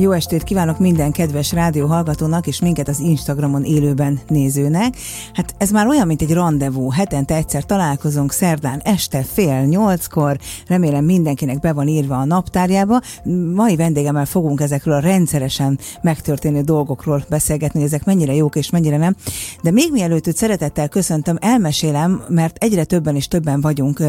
Jó 0.00 0.12
estét 0.12 0.42
kívánok 0.42 0.78
minden 0.78 1.12
kedves 1.12 1.52
rádióhallgatónak 1.52 2.46
és 2.46 2.60
minket 2.60 2.88
az 2.88 2.98
Instagramon 2.98 3.64
élőben 3.64 4.20
nézőnek. 4.28 4.96
Hát 5.32 5.54
ez 5.58 5.70
már 5.70 5.86
olyan, 5.86 6.06
mint 6.06 6.22
egy 6.22 6.32
rendezvú. 6.32 6.90
Hetente 6.90 7.34
egyszer 7.34 7.64
találkozunk 7.64 8.32
szerdán 8.32 8.80
este 8.84 9.22
fél 9.22 9.62
nyolckor. 9.62 10.38
Remélem 10.66 11.04
mindenkinek 11.04 11.60
be 11.60 11.72
van 11.72 11.88
írva 11.88 12.18
a 12.18 12.24
naptárjába. 12.24 13.00
Mai 13.54 13.76
vendégemmel 13.76 14.24
fogunk 14.24 14.60
ezekről 14.60 14.94
a 14.94 15.00
rendszeresen 15.00 15.78
megtörténő 16.02 16.60
dolgokról 16.60 17.24
beszélgetni, 17.28 17.82
ezek 17.82 18.04
mennyire 18.04 18.34
jók 18.34 18.56
és 18.56 18.70
mennyire 18.70 18.96
nem. 18.96 19.16
De 19.62 19.70
még 19.70 19.92
mielőtt 19.92 20.26
őt 20.26 20.36
szeretettel 20.36 20.88
köszöntöm, 20.88 21.36
elmesélem, 21.40 22.24
mert 22.28 22.56
egyre 22.56 22.84
többen 22.84 23.16
és 23.16 23.28
többen 23.28 23.60
vagyunk 23.60 24.02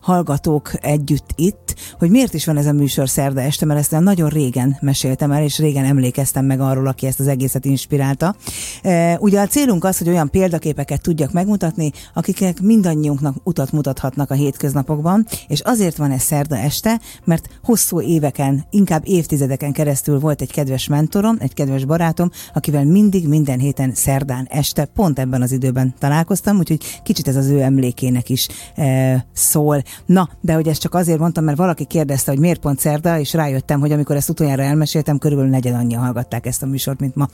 hallgatók 0.00 0.70
együtt 0.80 1.30
itt, 1.36 1.74
hogy 1.98 2.10
miért 2.10 2.34
is 2.34 2.46
van 2.46 2.56
ez 2.56 2.66
a 2.66 2.72
műsor 2.72 3.08
szerda 3.08 3.40
este, 3.40 3.66
mert 3.66 3.80
ezt 3.80 4.00
nagyon 4.00 4.28
régen 4.28 4.76
meséltem 4.80 5.30
el, 5.32 5.42
és 5.42 5.58
régen 5.58 5.84
emlékeztem 5.84 6.44
meg 6.44 6.60
arról, 6.60 6.86
aki 6.86 7.06
ezt 7.06 7.20
az 7.20 7.28
egészet 7.28 7.64
inspirálta. 7.64 8.34
E, 8.82 9.16
ugye 9.20 9.40
a 9.40 9.46
célunk 9.46 9.84
az, 9.84 9.98
hogy 9.98 10.08
olyan 10.08 10.30
példaképeket 10.30 11.00
tudjak 11.02 11.32
megmutatni, 11.32 11.92
akiknek 12.14 12.60
mindannyiunknak 12.60 13.36
utat 13.44 13.72
mutathatnak 13.72 14.30
a 14.30 14.34
hétköznapokban, 14.34 15.26
és 15.48 15.60
azért 15.60 15.96
van 15.96 16.10
ez 16.10 16.22
szerda 16.22 16.56
este, 16.56 17.00
mert 17.24 17.48
hosszú 17.62 18.00
éveken, 18.00 18.64
inkább 18.70 19.02
évtizedeken 19.04 19.72
keresztül 19.72 20.18
volt 20.18 20.40
egy 20.40 20.52
kedves 20.52 20.86
mentorom, 20.86 21.36
egy 21.38 21.54
kedves 21.54 21.84
barátom, 21.84 22.30
akivel 22.54 22.84
mindig 22.84 23.28
minden 23.28 23.58
héten 23.58 23.94
szerdán 23.94 24.46
este, 24.50 24.84
pont 24.84 25.18
ebben 25.18 25.42
az 25.42 25.52
időben 25.52 25.94
találkoztam, 25.98 26.58
úgyhogy 26.58 27.00
kicsit 27.02 27.28
ez 27.28 27.36
az 27.36 27.48
ő 27.48 27.60
emlékének 27.60 28.28
is 28.28 28.48
e, 28.74 29.26
szól. 29.32 29.82
Na, 30.06 30.28
de 30.40 30.54
hogy 30.54 30.68
ezt 30.68 30.80
csak 30.80 30.94
azért 30.94 31.18
mondtam, 31.18 31.44
mert 31.44 31.56
valaki 31.56 31.84
kérdezte, 31.84 32.30
hogy 32.30 32.40
miért 32.40 32.60
pont 32.60 32.78
szerda, 32.78 33.18
és 33.18 33.32
rájöttem, 33.32 33.80
hogy 33.80 33.92
amikor 33.92 34.16
ezt 34.16 34.28
utoljára 34.28 34.62
elmeséltem, 34.62 35.18
körülbelül 35.22 35.52
negyed 35.52 35.74
annyian 35.74 36.02
hallgatták 36.02 36.46
ezt 36.46 36.62
a 36.62 36.66
műsort, 36.66 37.00
mint 37.00 37.14
ma. 37.14 37.28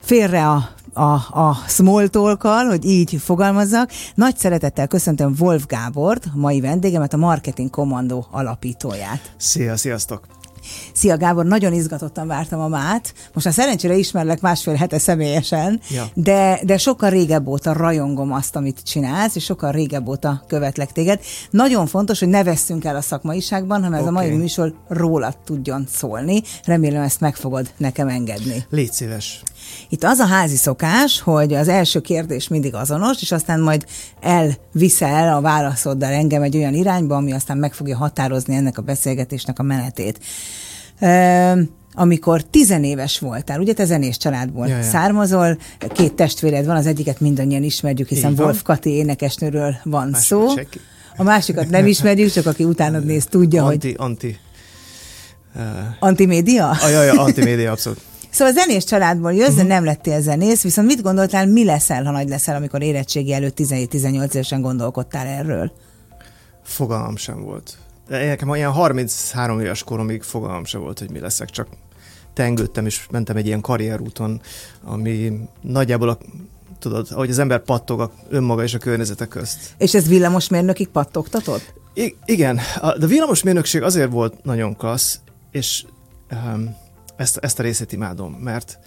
Félre 0.00 0.48
a 0.48 0.68
a, 0.92 1.12
a 1.40 1.54
small 1.66 2.08
talk 2.08 2.42
hogy 2.42 2.84
így 2.84 3.16
fogalmazzak. 3.20 3.90
Nagy 4.14 4.36
szeretettel 4.36 4.86
köszöntöm 4.86 5.34
Wolf 5.38 5.66
Gábort, 5.66 6.28
mai 6.34 6.60
vendégemet, 6.60 7.12
a 7.12 7.16
Marketing 7.16 7.70
Kommandó 7.70 8.26
alapítóját. 8.30 9.32
Szia, 9.36 9.76
sziasztok! 9.76 10.37
Szia 10.92 11.16
Gábor, 11.16 11.44
nagyon 11.44 11.72
izgatottan 11.72 12.26
vártam 12.26 12.60
a 12.60 12.68
mát. 12.68 13.14
Most 13.32 13.46
a 13.46 13.50
szerencsére 13.50 13.94
ismerlek 13.94 14.40
másfél 14.40 14.74
hete 14.74 14.98
személyesen, 14.98 15.80
ja. 15.90 16.06
de, 16.14 16.60
de 16.62 16.78
sokkal 16.78 17.10
régebb 17.10 17.46
óta 17.46 17.72
rajongom 17.72 18.32
azt, 18.32 18.56
amit 18.56 18.82
csinálsz, 18.82 19.36
és 19.36 19.44
sokkal 19.44 19.72
régebb 19.72 20.08
óta 20.08 20.44
követlek 20.46 20.92
téged. 20.92 21.20
Nagyon 21.50 21.86
fontos, 21.86 22.18
hogy 22.18 22.28
ne 22.28 22.44
vesszünk 22.44 22.84
el 22.84 22.96
a 22.96 23.00
szakmaiságban, 23.00 23.82
hanem 23.82 24.00
okay. 24.00 24.02
ez 24.02 24.08
a 24.08 24.12
mai 24.12 24.36
műsor 24.36 24.74
rólad 24.88 25.38
tudjon 25.44 25.86
szólni. 25.90 26.42
Remélem 26.64 27.02
ezt 27.02 27.20
meg 27.20 27.36
fogod 27.36 27.70
nekem 27.76 28.08
engedni. 28.08 28.66
Légy 28.70 28.92
szíves. 28.92 29.42
Itt 29.88 30.04
az 30.04 30.18
a 30.18 30.26
házi 30.26 30.56
szokás, 30.56 31.20
hogy 31.20 31.54
az 31.54 31.68
első 31.68 32.00
kérdés 32.00 32.48
mindig 32.48 32.74
azonos, 32.74 33.22
és 33.22 33.32
aztán 33.32 33.60
majd 33.60 33.84
elviszel 34.20 35.36
a 35.36 35.40
válaszoddal 35.40 36.12
engem 36.12 36.42
egy 36.42 36.56
olyan 36.56 36.74
irányba, 36.74 37.16
ami 37.16 37.32
aztán 37.32 37.56
meg 37.56 37.74
fogja 37.74 37.96
határozni 37.96 38.54
ennek 38.54 38.78
a 38.78 38.82
beszélgetésnek 38.82 39.58
a 39.58 39.62
menetét. 39.62 40.20
amikor 41.92 42.42
tizenéves 42.42 43.18
voltál, 43.18 43.60
ugye 43.60 43.72
te 43.72 43.84
zenés 43.84 44.16
családból 44.16 44.66
ja, 44.66 44.76
ja. 44.76 44.82
származol, 44.82 45.58
két 45.92 46.12
testvéred 46.12 46.66
van, 46.66 46.76
az 46.76 46.86
egyiket 46.86 47.20
mindannyian 47.20 47.62
ismerjük, 47.62 48.08
hiszen 48.08 48.34
Wolf 48.36 48.62
Kati 48.62 48.90
énekesnőről 48.90 49.76
van 49.84 50.08
Más 50.08 50.24
szó. 50.24 50.48
A 51.16 51.22
másikat 51.22 51.68
nem 51.68 51.86
ismerjük, 51.86 52.32
csak 52.32 52.46
aki 52.46 52.64
utánad 52.64 53.04
néz, 53.04 53.26
tudja, 53.26 53.64
anti, 53.64 53.86
hogy... 53.86 53.96
Anti, 53.98 54.36
uh... 55.54 55.62
Antimédia? 55.98 56.76
Ja, 56.90 57.02
ja, 57.02 57.20
antimédia, 57.20 57.70
abszolút. 57.70 58.00
Szóval 58.38 58.52
zenés 58.52 58.84
családból 58.84 59.32
jössz, 59.32 59.48
uh-huh. 59.48 59.62
de 59.62 59.74
nem 59.74 59.84
lettél 59.84 60.20
zenész, 60.20 60.62
viszont 60.62 60.86
mit 60.86 61.02
gondoltál, 61.02 61.46
mi 61.46 61.64
leszel, 61.64 62.04
ha 62.04 62.10
nagy 62.10 62.28
leszel, 62.28 62.56
amikor 62.56 62.82
érettségi 62.82 63.32
előtt 63.32 63.58
17-18 63.60 64.34
évesen 64.34 64.60
gondolkodtál 64.60 65.26
erről? 65.26 65.72
Fogalmam 66.62 67.16
sem 67.16 67.42
volt. 67.42 67.76
Nekem 68.08 68.54
ilyen 68.54 68.72
33 68.72 69.60
éves 69.60 69.82
koromig 69.82 70.22
fogalmam 70.22 70.64
sem 70.64 70.80
volt, 70.80 70.98
hogy 70.98 71.10
mi 71.10 71.18
leszek, 71.18 71.50
csak 71.50 71.68
tengődtem 72.34 72.86
és 72.86 73.06
mentem 73.10 73.36
egy 73.36 73.46
ilyen 73.46 73.60
karrierúton, 73.60 74.40
ami 74.84 75.32
nagyjából 75.60 76.08
a 76.08 76.18
tudod, 76.78 77.06
ahogy 77.10 77.30
az 77.30 77.38
ember 77.38 77.62
pattog 77.62 78.00
a 78.00 78.10
önmaga 78.28 78.62
és 78.62 78.74
a 78.74 78.78
környezete 78.78 79.26
közt. 79.26 79.74
És 79.78 79.94
ez 79.94 80.08
villamosmérnökig 80.08 80.88
pattogtatott? 80.88 81.74
I- 81.94 82.16
igen, 82.24 82.60
de 82.98 83.04
a 83.04 83.08
villamosmérnökség 83.08 83.82
azért 83.82 84.10
volt 84.10 84.44
nagyon 84.44 84.76
klassz, 84.76 85.20
és 85.50 85.84
um, 86.30 86.76
ezt, 87.18 87.36
ezt 87.36 87.58
a 87.58 87.62
részét 87.62 87.92
imádom, 87.92 88.32
mert 88.32 88.78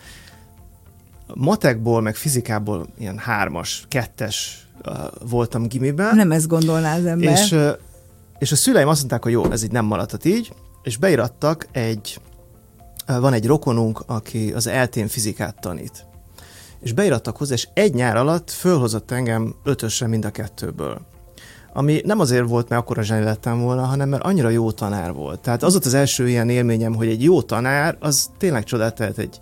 matekból, 1.34 2.02
meg 2.02 2.16
fizikából 2.16 2.88
ilyen 2.98 3.18
hármas, 3.18 3.86
kettes 3.88 4.68
uh, 4.86 4.96
voltam 5.30 5.68
gimiben. 5.68 6.16
Nem 6.16 6.32
ezt 6.32 6.48
gondolná 6.48 6.96
az 6.96 7.06
ember. 7.06 7.32
És, 7.32 7.52
uh, 7.52 7.70
és 8.40 8.52
a 8.52 8.56
szüleim 8.56 8.88
azt 8.88 9.00
mondták, 9.00 9.24
hogy 9.24 9.32
jó, 9.32 9.52
ez 9.52 9.64
így 9.64 9.72
nem 9.72 9.86
maradhat 9.86 10.26
így, 10.26 10.54
és 10.84 10.98
beirattak 10.98 11.68
egy, 11.72 12.20
uh, 13.08 13.20
van 13.20 13.34
egy 13.34 13.46
rokonunk, 13.46 14.04
aki 14.06 14.54
az 14.54 14.68
eltén 14.68 15.08
fizikát 15.08 15.60
tanít. 15.60 16.06
És 16.80 16.94
beirattak 16.94 17.38
hozzá, 17.38 17.54
és 17.54 17.68
egy 17.74 17.94
nyár 17.94 18.16
alatt 18.16 18.52
fölhozott 18.52 19.12
engem 19.12 19.56
ötösre 19.64 20.08
mind 20.08 20.26
a 20.26 20.32
kettőből 20.32 21.02
ami 21.74 22.02
nem 22.06 22.20
azért 22.20 22.48
volt, 22.48 22.70
mert 22.70 22.82
akkor 22.82 23.04
zseni 23.04 23.24
lettem 23.24 23.62
volna, 23.62 23.82
hanem 23.86 24.10
mert 24.10 24.24
annyira 24.24 24.50
jó 24.50 24.72
tanár 24.72 25.14
volt. 25.14 25.40
Tehát 25.40 25.64
az 25.64 25.72
volt 25.72 25.86
az 25.86 25.94
első 25.94 26.30
ilyen 26.30 26.50
élményem, 26.50 26.96
hogy 26.96 27.08
egy 27.08 27.24
jó 27.24 27.42
tanár, 27.42 27.98
az 28.00 28.30
tényleg 28.38 28.64
csodát 28.64 28.96
tehet 28.96 29.18
egy, 29.18 29.38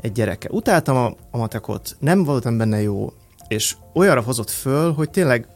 egy 0.00 0.12
gyereke. 0.12 0.48
Utáltam 0.50 0.96
a, 0.96 1.14
a 1.30 1.36
matekot, 1.36 1.96
nem 1.98 2.24
voltam 2.24 2.56
benne 2.56 2.82
jó, 2.82 3.12
és 3.48 3.76
olyanra 3.94 4.20
hozott 4.20 4.50
föl, 4.50 4.92
hogy 4.92 5.10
tényleg 5.10 5.46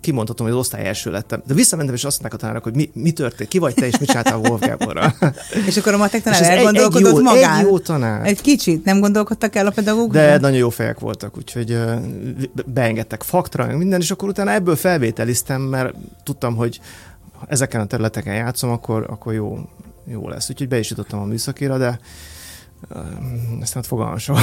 kimondhatom, 0.00 0.46
hogy 0.46 0.54
az 0.54 0.60
osztály 0.60 0.86
első 0.86 1.10
lettem. 1.10 1.42
De 1.46 1.54
visszamentem, 1.54 1.94
és 1.94 2.04
azt 2.04 2.20
mondták 2.20 2.40
a 2.40 2.42
tanárok, 2.42 2.62
hogy 2.62 2.74
mi, 2.74 2.90
mi 2.92 3.10
történt, 3.10 3.48
ki 3.50 3.58
vagy 3.58 3.74
te, 3.74 3.86
és 3.86 3.98
mit 3.98 4.08
csináltál 4.08 4.38
Wolf 4.38 4.60
Gáborra. 4.60 5.14
és 5.68 5.76
akkor 5.76 5.94
a 5.94 5.96
matek 5.96 6.22
tanár 6.22 6.42
elgondolkodott 6.42 7.00
egy, 7.00 7.06
egy 7.06 7.14
jó, 7.14 7.22
magán? 7.22 7.58
Egy 7.58 7.64
jó 7.64 7.78
tanár. 7.78 8.26
Egy 8.26 8.40
kicsit, 8.40 8.84
nem 8.84 9.00
gondolkodtak 9.00 9.54
el 9.54 9.66
a 9.66 9.70
pedagógusok? 9.70 10.12
De 10.12 10.38
nagyon 10.38 10.58
jó 10.58 10.70
fejek 10.70 10.98
voltak, 10.98 11.36
úgyhogy 11.36 11.78
beengedtek 12.66 13.22
faktra, 13.22 13.76
minden, 13.76 14.00
és 14.00 14.10
akkor 14.10 14.28
utána 14.28 14.52
ebből 14.52 14.76
felvételiztem, 14.76 15.60
mert 15.60 15.94
tudtam, 16.22 16.56
hogy 16.56 16.80
ezeken 17.48 17.80
a 17.80 17.86
területeken 17.86 18.34
játszom, 18.34 18.70
akkor, 18.70 19.06
akkor 19.08 19.34
jó, 19.34 19.58
jó 20.04 20.28
lesz. 20.28 20.50
Úgyhogy 20.50 20.68
be 20.68 20.78
is 20.78 20.90
jutottam 20.90 21.20
a 21.20 21.24
műszakira, 21.24 21.78
de 21.78 21.98
ezt 23.60 23.74
nem 23.74 23.82
fogalmam 23.82 24.18
soha. 24.18 24.40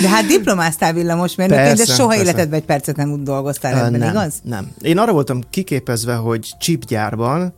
De 0.00 0.08
hát 0.08 0.26
diplomáztál 0.26 0.92
villamosmérnökként, 0.92 1.76
de 1.76 1.84
soha 1.84 2.08
persze. 2.08 2.22
életedben 2.22 2.58
egy 2.58 2.64
percet 2.64 2.96
nem 2.96 3.12
úgy 3.12 3.22
dolgoztál 3.22 3.74
ebben, 3.74 4.00
nem, 4.00 4.10
igaz? 4.10 4.40
Nem. 4.42 4.72
Én 4.80 4.98
arra 4.98 5.12
voltam 5.12 5.40
kiképezve, 5.50 6.14
hogy 6.14 6.50
chipgyárban, 6.58 7.52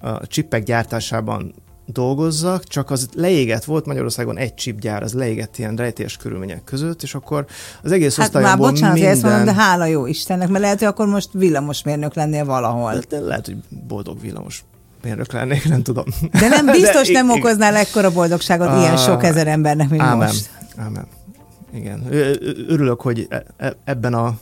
a 0.00 0.26
chipek 0.26 0.62
gyártásában 0.62 1.54
dolgozzak, 1.86 2.64
csak 2.64 2.90
az 2.90 3.08
leégett 3.14 3.64
volt 3.64 3.86
Magyarországon 3.86 4.38
egy 4.38 4.54
chipgyár, 4.54 5.02
az 5.02 5.12
leégett 5.12 5.58
ilyen 5.58 5.76
rejtélyes 5.76 6.16
körülmények 6.16 6.64
között, 6.64 7.02
és 7.02 7.14
akkor 7.14 7.46
az 7.82 7.92
egész 7.92 8.16
hát 8.16 8.32
már 8.32 8.58
bocsánat, 8.58 8.94
minden... 8.94 9.12
ezt 9.12 9.22
mondom, 9.22 9.44
de 9.44 9.52
hála 9.52 9.84
jó 9.84 10.06
Istennek, 10.06 10.48
mert 10.48 10.62
lehet, 10.62 10.78
hogy 10.78 10.88
akkor 10.88 11.06
most 11.06 11.28
villamosmérnök 11.32 12.14
lennél 12.14 12.44
valahol. 12.44 12.92
De, 12.92 13.00
de 13.08 13.20
lehet, 13.20 13.46
hogy 13.46 13.56
boldog 13.86 14.20
villamos 14.20 14.64
mérnök 15.04 15.32
lennék, 15.32 15.68
nem 15.68 15.82
tudom. 15.82 16.04
De 16.30 16.48
nem 16.48 16.66
biztos 16.80 17.06
De, 17.06 17.12
nem 17.12 17.28
igen. 17.28 17.38
okoznál 17.38 17.76
ekkora 17.76 18.12
boldogságot 18.12 18.68
a, 18.68 18.78
ilyen 18.78 18.96
sok 18.96 19.24
ezer 19.24 19.46
embernek, 19.46 19.88
mint 19.88 20.02
ámen, 20.02 20.26
most. 20.26 20.50
Ámen. 20.76 21.06
Igen. 21.74 22.06
Örülök, 22.68 23.00
hogy 23.00 23.26
e, 23.30 23.44
e, 23.56 23.76
ebben 23.84 24.14
a, 24.14 24.34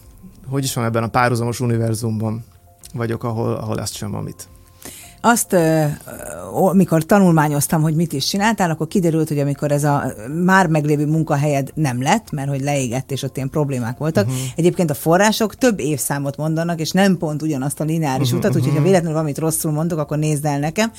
hogy 0.47 0.65
is 0.65 0.75
van, 0.75 0.85
ebben 0.85 1.03
a 1.03 1.09
párhuzamos 1.09 1.61
univerzumban 1.61 2.45
vagyok, 2.95 3.25
ahol, 3.25 3.55
ahol 3.55 3.81
ezt 3.81 3.95
sem, 3.95 4.15
amit 4.15 4.49
azt, 5.25 5.57
mikor 6.73 7.05
tanulmányoztam, 7.05 7.83
hogy 7.83 7.95
mit 7.95 8.13
is 8.13 8.27
csináltál, 8.27 8.71
akkor 8.71 8.89
kiderült, 8.89 9.29
hogy 9.29 9.39
amikor 9.39 9.73
ez 9.73 9.85
a 9.85 10.13
már 10.45 10.67
meglévő 10.67 11.07
munkahelyed 11.07 11.71
nem 11.75 12.03
lett, 12.03 12.31
mert 12.31 12.49
hogy 12.49 12.61
leégett, 12.61 13.11
és 13.11 13.23
ott 13.23 13.37
ilyen 13.37 13.51
problémák 13.51 13.99
voltak. 13.99 14.27
Uh-huh. 14.27 14.41
Egyébként 14.57 14.91
a 14.91 14.95
források 14.95 15.55
több 15.55 15.81
évszámot 15.81 16.37
mondanak, 16.37 16.81
és 16.81 16.91
nem 16.91 17.17
pont 17.17 17.43
ugyanazt 17.43 17.81
a 17.81 17.85
lineáris 17.85 18.27
uh-huh, 18.27 18.39
utat, 18.39 18.57
úgyhogy 18.57 18.73
ha 18.73 18.75
mhm. 18.75 18.85
véletlenül 18.85 19.13
valamit 19.13 19.39
rosszul 19.39 19.73
mondok, 19.73 19.99
akkor 19.99 20.19
nézd 20.19 20.45
el 20.45 20.59
nekem. 20.59 20.93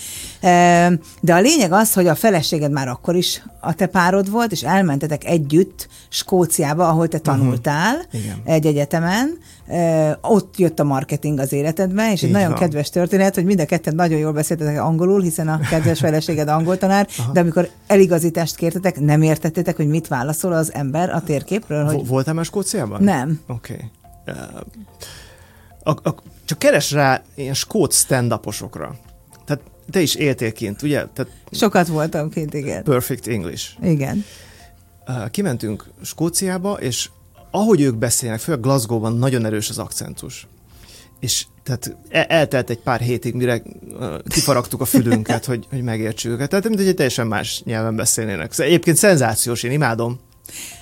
De 1.22 1.34
a 1.34 1.40
lényeg 1.40 1.72
az, 1.72 1.94
hogy 1.94 2.08
a 2.08 2.16
feleséged 2.16 2.72
már 2.72 2.88
akkor 2.88 3.16
is 3.16 3.44
a 3.60 3.74
te 3.74 3.86
párod 3.86 4.32
volt, 4.32 4.52
és 4.52 4.64
elmentetek 4.64 5.26
együtt 5.26 5.88
Skóciába, 6.10 6.88
ahol 6.88 7.08
te 7.08 7.20
tanultál 7.20 7.96
uh-huh. 7.96 8.32
egy 8.44 8.66
egyetemen, 8.66 9.38
ott 10.22 10.58
jött 10.58 10.80
a 10.80 10.84
marketing 10.84 11.40
az 11.40 11.54
életedbe, 11.54 12.12
és 12.12 12.22
Így 12.22 12.28
egy 12.28 12.32
nagyon 12.32 12.50
van. 12.50 12.60
kedves 12.60 12.90
történet, 12.90 13.36
hogy 13.36 13.46
mind 13.46 13.60
a 13.60 13.66
ketten 13.66 13.96
nagyon 13.96 14.20
jól 14.20 14.32
beszéltetek 14.32 14.82
angolul, 14.82 15.22
hiszen 15.22 15.48
a 15.48 15.60
kedves 15.60 16.00
feleséged 16.00 16.48
angol 16.48 16.78
tanár, 16.78 17.08
de 17.34 17.40
amikor 17.40 17.70
eligazítást 17.88 18.56
kértetek, 18.56 19.00
nem 19.00 19.22
értettétek, 19.22 19.76
hogy 19.76 19.88
mit 19.88 20.08
válaszol 20.08 20.54
az 20.54 20.74
ember 20.74 21.10
a 21.10 21.22
térképről? 21.22 21.86
Hogy... 21.86 22.08
Voltál 22.08 22.34
már 22.34 22.46
Skóciában? 22.46 23.04
Nem. 23.04 23.42
Oké. 23.48 23.74
Okay. 24.26 24.36
a, 25.84 25.90
a, 25.90 26.16
csak 26.46 26.58
keres 26.58 26.92
rá 26.92 27.22
ilyen 27.36 27.54
skót 27.54 27.94
stand 27.94 28.40
Tehát 29.46 29.62
te 29.92 30.02
is 30.02 30.16
éltél 30.16 30.52
kint, 30.52 30.82
ugye? 30.82 31.06
Tehát 31.14 31.32
Sokat 31.52 31.88
voltam 31.88 32.30
kint, 32.30 32.54
igen. 32.54 32.84
Perfect 32.84 33.28
English. 33.28 33.70
Igen. 33.84 34.24
Kimentünk 35.32 35.90
Skóciába, 36.02 36.74
és 36.74 37.10
ahogy 37.56 37.82
ők 37.82 37.96
beszélnek, 37.96 38.40
főleg 38.40 38.62
Glasgow-ban 38.62 39.18
nagyon 39.18 39.46
erős 39.46 39.70
az 39.70 39.78
akcentus. 39.78 40.48
És 41.20 41.46
tehát 41.64 41.98
e, 42.10 42.26
eltelt 42.30 42.70
egy 42.70 42.80
pár 42.80 43.00
hétig, 43.00 43.34
mire 43.34 43.62
kifaragtuk 44.28 44.82
a 44.82 44.86
fülünket, 44.86 45.46
hogy, 45.52 45.68
hogy 45.70 45.82
megértsük 45.82 46.32
őket. 46.32 46.50
Tehát 46.50 46.68
mint 46.68 46.80
egy 46.80 46.96
teljesen 46.96 47.28
más 47.28 47.62
nyelven 47.66 47.96
beszélnének. 47.96 48.52
Szóval 48.52 48.66
egyébként 48.66 48.98
szenzációs, 48.98 49.64
én 49.64 49.72
imádom. 49.72 50.20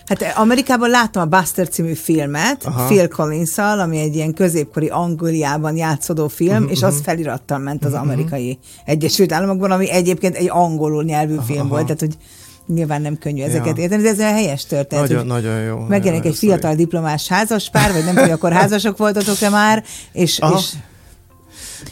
Hát 0.06 0.34
Amerikában 0.36 0.90
láttam 0.90 1.22
a 1.22 1.38
Buster 1.38 1.68
című 1.68 1.94
filmet, 1.94 2.66
Aha. 2.66 2.86
Phil 2.86 3.08
collins 3.08 3.58
ami 3.58 4.00
egy 4.00 4.16
ilyen 4.16 4.34
középkori 4.34 4.88
Angliában 4.88 5.78
játszódó 5.78 6.28
film, 6.28 6.56
uh-huh, 6.56 6.72
és 6.72 6.82
az 6.82 6.94
mhm. 6.94 7.04
felirattal 7.04 7.58
ment 7.58 7.86
az 7.86 7.94
amerikai 7.94 8.50
uh-huh. 8.50 8.64
Egyesült 8.86 9.32
Államokban, 9.32 9.72
ami 9.72 9.90
egyébként 9.90 10.36
egy 10.36 10.50
angolul 10.50 11.04
nyelvű 11.04 11.36
Aha. 11.36 11.46
film 11.46 11.68
volt, 11.68 11.84
tehát 11.84 12.00
hogy 12.00 12.18
nyilván 12.68 13.02
nem 13.02 13.18
könnyű 13.18 13.42
ezeket 13.42 13.78
ja. 13.78 13.84
érteni, 13.84 14.02
de 14.02 14.10
ez 14.10 14.20
egy 14.20 14.34
helyes 14.34 14.66
történet. 14.66 15.08
Nagyon, 15.08 15.26
nagyon 15.26 15.62
jó. 15.62 15.80
Megjelenik 15.80 16.26
egy 16.26 16.36
fiatal 16.36 16.76
diplomás 16.76 17.28
házaspár, 17.28 17.92
vagy 17.92 18.04
nem 18.06 18.16
tudom, 18.16 18.32
akkor 18.32 18.52
házasok 18.52 18.98
voltatok-e 18.98 19.50
már, 19.50 19.84
és, 20.12 20.40
és 20.56 20.74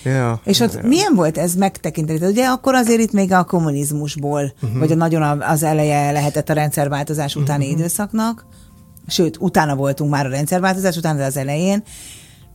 Ja, 0.04 0.42
és 0.44 0.60
ott 0.60 0.74
ja. 0.74 0.88
milyen 0.88 1.16
volt 1.16 1.38
ez 1.38 1.56
megtekinteni? 1.56 2.26
Ugye 2.26 2.46
akkor 2.46 2.76
azért 2.76 3.00
itt 3.00 3.12
még 3.12 3.32
a 3.32 3.44
kommunizmusból, 3.44 4.54
uh-huh. 4.62 4.80
vagy 4.80 4.92
a 4.92 4.96
nagyon 4.96 5.42
az 5.42 5.64
eleje 5.64 6.12
lehetett 6.12 6.50
a 6.50 6.54
rendszerváltozás 6.54 7.36
utáni 7.36 7.64
uh-huh. 7.64 7.80
időszaknak, 7.80 8.46
sőt, 9.08 9.38
utána 9.40 9.76
voltunk 9.76 10.12
már 10.12 10.26
a 10.26 10.30
rendszerváltozás 10.30 10.98
után, 10.98 11.18
de 11.18 11.26
az 11.26 11.38
elején. 11.38 11.84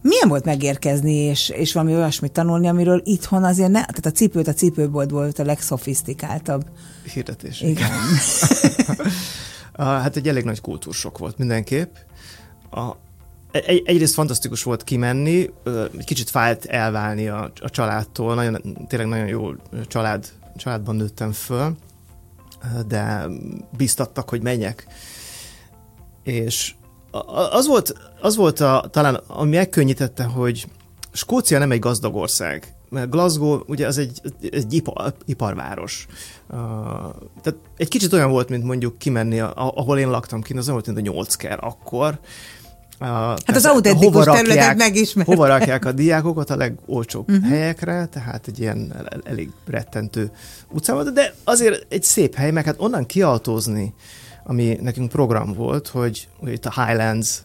Milyen 0.05 0.29
volt 0.29 0.45
megérkezni, 0.45 1.15
és, 1.15 1.49
és 1.49 1.73
valami 1.73 1.95
olyasmit 1.95 2.33
tanulni, 2.33 2.69
amiről 2.69 3.01
itthon 3.05 3.45
azért 3.45 3.71
ne, 3.71 3.81
tehát 3.81 4.06
a 4.06 4.11
cipőt 4.11 4.49
a 4.49 4.53
cipőbolt 4.53 5.11
volt 5.11 5.39
a 5.39 5.45
legszofisztikáltabb. 5.45 6.65
Hirdetés. 7.12 7.61
Igen. 7.61 7.91
hát 9.77 10.17
egy 10.17 10.29
elég 10.29 10.45
nagy 10.45 10.61
kultúrsok 10.61 11.19
volt 11.19 11.39
mindenképp. 11.39 11.95
A, 12.71 12.91
egy, 13.51 13.83
egyrészt 13.85 14.15
fantasztikus 14.15 14.62
volt 14.62 14.85
kimenni, 14.85 15.51
egy 15.99 16.05
kicsit 16.05 16.31
fájt 16.31 16.65
elválni 16.65 17.29
a, 17.29 17.53
a 17.61 17.71
családtól, 17.71 18.35
nagyon, 18.35 18.87
tényleg 18.89 19.09
nagyon 19.09 19.27
jó 19.27 19.50
család, 19.87 20.29
családban 20.57 20.97
nőttem 20.97 21.33
föl, 21.33 21.77
de 22.87 23.27
biztattak, 23.77 24.29
hogy 24.29 24.43
menjek. 24.43 24.87
És 26.23 26.75
az 27.50 27.66
volt, 27.66 27.94
az 28.20 28.37
volt 28.37 28.61
a, 28.61 28.88
talán, 28.90 29.14
ami 29.26 29.56
megkönnyítette, 29.56 30.25
hogy 30.25 30.66
Skócia 31.12 31.58
nem 31.58 31.70
egy 31.70 31.78
gazdag 31.78 32.14
ország, 32.14 32.75
mert 32.88 33.11
Glasgow 33.11 33.61
ugye 33.66 33.87
az 33.87 33.99
egy, 33.99 34.20
egy 34.50 34.72
ipar, 34.72 35.14
iparváros. 35.25 36.06
Uh, 36.50 36.58
tehát 37.43 37.58
egy 37.76 37.88
kicsit 37.88 38.12
olyan 38.12 38.31
volt, 38.31 38.49
mint 38.49 38.64
mondjuk 38.64 38.99
kimenni, 38.99 39.40
ahol 39.55 39.99
én 39.99 40.11
laktam 40.11 40.43
kint, 40.43 40.58
az 40.58 40.69
olyan 40.69 40.82
volt, 40.82 40.96
mint 40.96 41.08
a 41.08 41.12
nyolcker 41.12 41.58
akkor, 41.61 42.19
a, 42.99 43.06
hát 43.06 43.56
az 43.56 43.64
autentikus 43.64 44.25
területet 44.25 44.76
megismert. 44.76 45.28
Hova 45.28 45.46
rakják 45.46 45.84
a 45.84 45.93
diákokat 45.93 46.50
a 46.50 46.56
legolcsóbb 46.56 47.31
uh-huh. 47.31 47.49
helyekre, 47.49 48.06
tehát 48.06 48.46
egy 48.46 48.58
ilyen 48.58 49.08
elég 49.25 49.50
rettentő 49.66 50.31
utcában, 50.72 51.14
de 51.14 51.34
azért 51.44 51.87
egy 51.93 52.02
szép 52.02 52.34
hely, 52.34 52.50
meg 52.50 52.64
hát 52.64 52.75
onnan 52.78 53.06
kiautózni, 53.06 53.94
ami 54.44 54.79
nekünk 54.81 55.08
program 55.08 55.52
volt, 55.52 55.88
hogy, 55.88 56.29
hogy 56.38 56.52
itt 56.52 56.67
a 56.67 56.85
Highlands, 56.85 57.43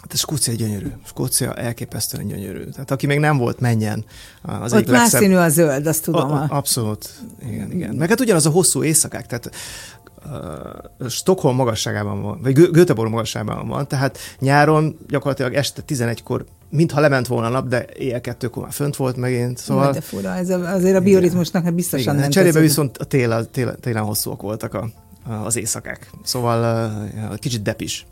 Hát 0.00 0.16
Skócia 0.16 0.54
gyönyörű. 0.54 0.92
Skócia 1.06 1.54
elképesztően 1.54 2.26
gyönyörű. 2.26 2.64
Tehát 2.64 2.90
aki 2.90 3.06
még 3.06 3.18
nem 3.18 3.36
volt, 3.36 3.60
menjen. 3.60 4.04
Az 4.42 4.72
Ott 4.72 4.90
más 4.90 5.08
színű 5.08 5.34
a 5.34 5.48
zöld, 5.48 5.86
azt 5.86 6.04
tudom. 6.04 6.30
A, 6.30 6.42
a, 6.42 6.46
abszolút. 6.48 7.10
Igen, 7.48 7.70
igen. 7.70 7.94
Meg 7.94 8.08
hát 8.08 8.20
ugyanaz 8.20 8.46
a 8.46 8.50
hosszú 8.50 8.82
éjszakák. 8.82 9.26
Tehát 9.26 9.50
uh, 10.24 11.08
Stockholm 11.08 11.56
magasságában 11.56 12.22
van, 12.22 12.40
vagy 12.42 12.52
Göteborg 12.52 13.10
magasságában 13.10 13.68
van, 13.68 13.88
tehát 13.88 14.18
nyáron 14.38 14.98
gyakorlatilag 15.08 15.54
este 15.54 15.82
11-kor 15.88 16.44
mintha 16.70 17.00
lement 17.00 17.26
volna 17.26 17.46
a 17.46 17.50
nap, 17.50 17.68
de 17.68 17.84
éjjel 17.98 18.20
kettőkor 18.20 18.62
már 18.62 18.72
fönt 18.72 18.96
volt 18.96 19.16
megint. 19.16 19.58
Szóval... 19.58 19.92
De 19.92 20.00
fura, 20.00 20.34
ez 20.34 20.50
a, 20.50 20.72
azért 20.72 20.96
a 20.96 21.00
bioritmusnak 21.00 21.64
hát 21.64 21.74
biztosan 21.74 22.02
igen, 22.02 22.16
nem 22.16 22.30
Cserébe 22.30 22.60
viszont 22.60 22.98
a 22.98 23.04
tél, 23.04 23.50
tél, 23.50 23.76
télen 23.80 24.04
hosszúak 24.04 24.42
voltak 24.42 24.74
a, 24.74 24.88
az 25.44 25.56
éjszakák. 25.56 26.10
Szóval 26.24 26.92
kicsit 27.38 27.62
depis. 27.62 28.06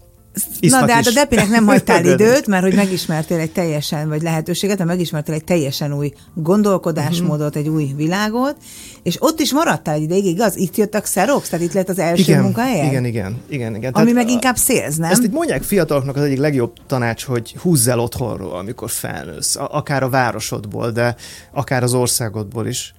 Na 0.60 0.86
de 0.86 0.94
hát 0.94 1.06
a 1.06 1.12
Depinek 1.12 1.48
nem 1.48 1.66
hagytál 1.72 2.04
időt, 2.04 2.46
mert 2.46 2.62
hogy 2.62 2.74
megismertél 2.74 3.38
egy 3.38 3.52
teljesen, 3.52 4.08
vagy 4.08 4.22
lehetőséget, 4.22 4.78
mert 4.78 4.90
megismertél 4.90 5.34
egy 5.34 5.44
teljesen 5.44 5.92
új 5.92 6.12
gondolkodásmódot, 6.34 7.56
egy 7.56 7.68
új 7.68 7.92
világot, 7.96 8.56
és 9.02 9.16
ott 9.22 9.40
is 9.40 9.52
maradtál 9.52 9.94
egy 9.94 10.02
ideig, 10.02 10.24
igaz? 10.24 10.56
Itt 10.56 10.76
jöttek 10.76 11.02
Xerox, 11.02 11.48
tehát 11.48 11.64
itt 11.64 11.72
lett 11.72 11.88
az 11.88 11.98
első 11.98 12.22
igen, 12.22 12.42
munkahelye? 12.42 12.84
Igen, 12.84 13.04
igen, 13.04 13.36
igen. 13.48 13.74
igen. 13.74 13.92
Ami 13.92 14.04
tehát 14.04 14.12
meg 14.24 14.28
inkább 14.28 14.56
szélsz, 14.56 14.96
nem? 14.96 15.10
Ezt 15.10 15.24
így 15.24 15.30
mondják 15.30 15.62
fiataloknak 15.62 16.16
az 16.16 16.22
egyik 16.22 16.38
legjobb 16.38 16.72
tanács, 16.86 17.24
hogy 17.24 17.56
húzz 17.62 17.88
el 17.88 17.98
otthonról, 17.98 18.56
amikor 18.56 18.90
felnősz. 18.90 19.56
Akár 19.56 20.02
a 20.02 20.08
városodból, 20.08 20.90
de 20.90 21.16
akár 21.52 21.82
az 21.82 21.94
országodból 21.94 22.66
is. 22.66 22.94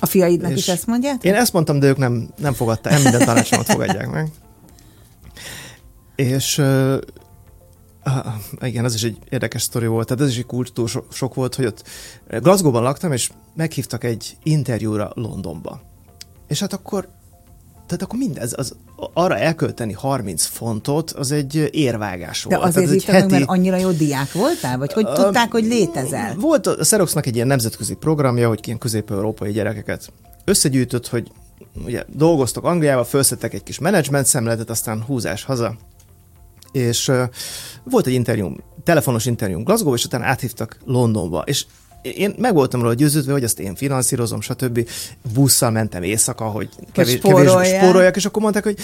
A 0.00 0.06
fiaidnak 0.06 0.50
és 0.50 0.56
is 0.56 0.68
ezt 0.68 0.86
mondják? 0.86 1.24
Én 1.24 1.34
ezt 1.34 1.52
mondtam, 1.52 1.78
de 1.78 1.86
ők 1.86 1.96
nem, 1.96 2.28
nem 2.36 2.52
fogadták, 2.52 2.92
nem 2.92 3.02
minden 3.02 3.24
tanácsomat 3.24 3.66
fogadják 3.66 4.10
meg. 4.10 4.30
És 6.16 6.58
uh, 6.58 6.96
igen, 8.60 8.84
ez 8.84 8.94
is 8.94 9.02
egy 9.02 9.18
érdekes 9.28 9.62
sztori 9.62 9.86
volt, 9.86 10.06
tehát 10.06 10.22
ez 10.22 10.28
is 10.30 10.38
egy 10.38 10.46
kultúr 10.46 11.04
sok 11.12 11.34
volt, 11.34 11.54
hogy 11.54 11.66
ott 11.66 11.82
Glasgow-ban 12.28 12.82
laktam, 12.82 13.12
és 13.12 13.30
meghívtak 13.54 14.04
egy 14.04 14.36
interjúra 14.42 15.10
Londonba. 15.14 15.80
És 16.48 16.60
hát 16.60 16.72
akkor 16.72 17.08
tehát 17.86 18.02
akkor 18.02 18.18
mindez, 18.18 18.52
az, 18.56 18.76
arra 19.12 19.38
elkölteni 19.38 19.92
30 19.92 20.44
fontot, 20.44 21.10
az 21.10 21.30
egy 21.30 21.68
érvágás 21.70 22.42
volt. 22.42 22.60
De 22.60 22.66
azért 22.66 22.90
hívtak 22.90 23.14
heti... 23.14 23.32
mert 23.32 23.44
annyira 23.48 23.76
jó 23.76 23.90
diák 23.90 24.32
voltál? 24.32 24.78
Vagy 24.78 24.92
hogy 24.92 25.04
uh, 25.04 25.14
tudták, 25.14 25.50
hogy 25.50 25.64
létezel? 25.64 26.34
Volt 26.34 26.66
a 26.66 26.74
Xeroxnak 26.74 27.26
egy 27.26 27.34
ilyen 27.34 27.46
nemzetközi 27.46 27.94
programja, 27.94 28.48
hogy 28.48 28.60
ilyen 28.62 28.78
közép-európai 28.78 29.52
gyerekeket 29.52 30.12
összegyűjtött, 30.44 31.08
hogy 31.08 31.30
ugye 31.84 32.04
dolgoztok 32.08 32.64
Angliába, 32.64 33.04
felszettek 33.04 33.54
egy 33.54 33.62
kis 33.62 33.78
menedzsment 33.78 34.26
szemletet, 34.26 34.70
aztán 34.70 35.02
húzás 35.02 35.44
haza 35.44 35.76
és 36.72 37.08
uh, 37.08 37.22
volt 37.84 38.06
egy 38.06 38.12
interjú, 38.12 38.56
telefonos 38.84 39.26
interjú 39.26 39.62
Glasgow, 39.62 39.94
és 39.94 40.04
utána 40.04 40.24
áthívtak 40.24 40.78
Londonba, 40.84 41.42
és 41.46 41.66
én 42.14 42.34
meg 42.38 42.54
voltam 42.54 42.80
róla 42.80 42.94
győződve, 42.94 43.32
hogy 43.32 43.44
azt 43.44 43.60
én 43.60 43.74
finanszírozom, 43.74 44.40
stb. 44.40 44.88
Busszal 45.34 45.70
mentem 45.70 46.02
éjszaka, 46.02 46.44
hogy 46.44 46.68
kevés, 46.92 47.18
kevés 47.18 47.68
spóroljak, 47.68 48.16
és 48.16 48.24
akkor 48.24 48.42
mondták, 48.42 48.64
hogy 48.64 48.76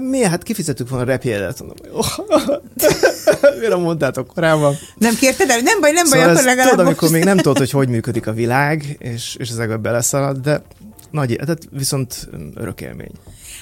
miért, 0.00 0.30
hát 0.30 0.42
kifizettük 0.42 0.88
volna 0.88 1.04
a 1.04 1.08
repjegyet. 1.08 1.64
Mire 3.60 3.76
mondtátok 3.76 4.26
korábban? 4.26 4.74
Nem 4.98 5.14
kérted 5.14 5.50
el? 5.50 5.60
Nem 5.60 5.80
baj, 5.80 5.92
nem 5.92 6.04
szóval 6.04 6.20
baj, 6.20 6.30
akkor 6.30 6.44
legalább 6.44 6.70
Tudod, 6.70 6.86
amikor 6.86 7.10
még 7.10 7.24
nem 7.24 7.36
tudod, 7.36 7.58
hogy 7.58 7.70
hogy 7.70 7.88
működik 7.88 8.26
a 8.26 8.32
világ, 8.32 8.96
és, 8.98 9.36
és 9.38 9.50
ezekbe 9.50 9.76
beleszalad, 9.76 10.36
de 10.36 10.62
nagy, 11.10 11.38
tehát 11.44 11.68
viszont 11.70 12.28
örök 12.54 12.80
élmény. 12.80 13.12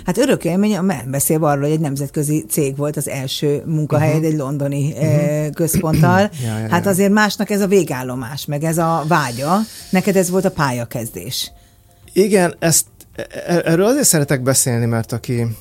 Hát 0.06 0.18
örök 0.18 0.44
élmény, 0.44 0.78
beszélve 1.06 1.46
arról, 1.46 1.62
hogy 1.62 1.72
egy 1.72 1.80
nemzetközi 1.80 2.44
cég 2.48 2.76
volt 2.76 2.96
az 2.96 3.08
első 3.08 3.62
munkahelyed 3.66 4.16
uh-huh. 4.16 4.32
egy 4.32 4.38
londoni 4.38 4.92
uh-huh. 4.92 5.50
központtal. 5.50 6.20
ja, 6.20 6.58
ja, 6.58 6.68
hát 6.68 6.84
ja. 6.84 6.90
azért 6.90 7.12
másnak 7.12 7.50
ez 7.50 7.60
a 7.60 7.66
végállomás, 7.66 8.44
meg 8.44 8.64
ez 8.64 8.78
a 8.78 9.04
vágya. 9.08 9.58
Neked 9.90 10.16
ez 10.16 10.30
volt 10.30 10.44
a 10.44 10.50
pályakezdés. 10.50 11.52
Igen, 12.12 12.54
ezt, 12.58 12.86
e, 13.14 13.26
e, 13.46 13.62
erről 13.64 13.86
azért 13.86 14.06
szeretek 14.06 14.42
beszélni, 14.42 14.86
mert 14.86 15.12
aki... 15.12 15.40
Oké, 15.40 15.56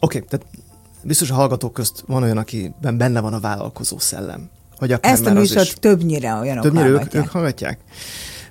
okay, 0.00 0.22
tehát 0.28 0.46
biztos 1.02 1.30
a 1.30 1.34
hallgatók 1.34 1.72
közt 1.72 2.04
van 2.06 2.22
olyan, 2.22 2.36
akiben 2.36 2.98
benne 2.98 3.20
van 3.20 3.32
a 3.32 3.40
vállalkozó 3.40 3.98
szellem. 3.98 4.50
Vagy 4.78 4.92
akár 4.92 5.12
Ezt 5.12 5.26
a 5.26 5.32
műsort 5.32 5.80
többnyire 5.80 6.34
olyanok 6.34 6.62
Többnyire 6.62 6.84
hallgatják. 6.84 7.14
ők, 7.14 7.24
ők 7.24 7.30
hallgatják. 7.30 7.78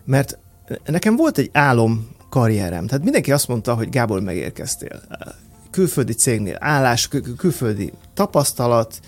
Mert 0.06 0.38
nekem 0.86 1.16
volt 1.16 1.38
egy 1.38 1.50
álom 1.54 2.08
karrierem. 2.30 2.88
Tehát 2.88 3.04
mindenki 3.04 3.32
azt 3.32 3.48
mondta, 3.48 3.74
hogy 3.74 3.90
Gábor, 3.90 4.22
megérkeztél. 4.22 5.02
Külföldi 5.72 6.14
cégnél 6.14 6.58
állás, 6.60 7.08
kül- 7.08 7.36
külföldi 7.36 7.94
tapasztalat, 8.14 9.00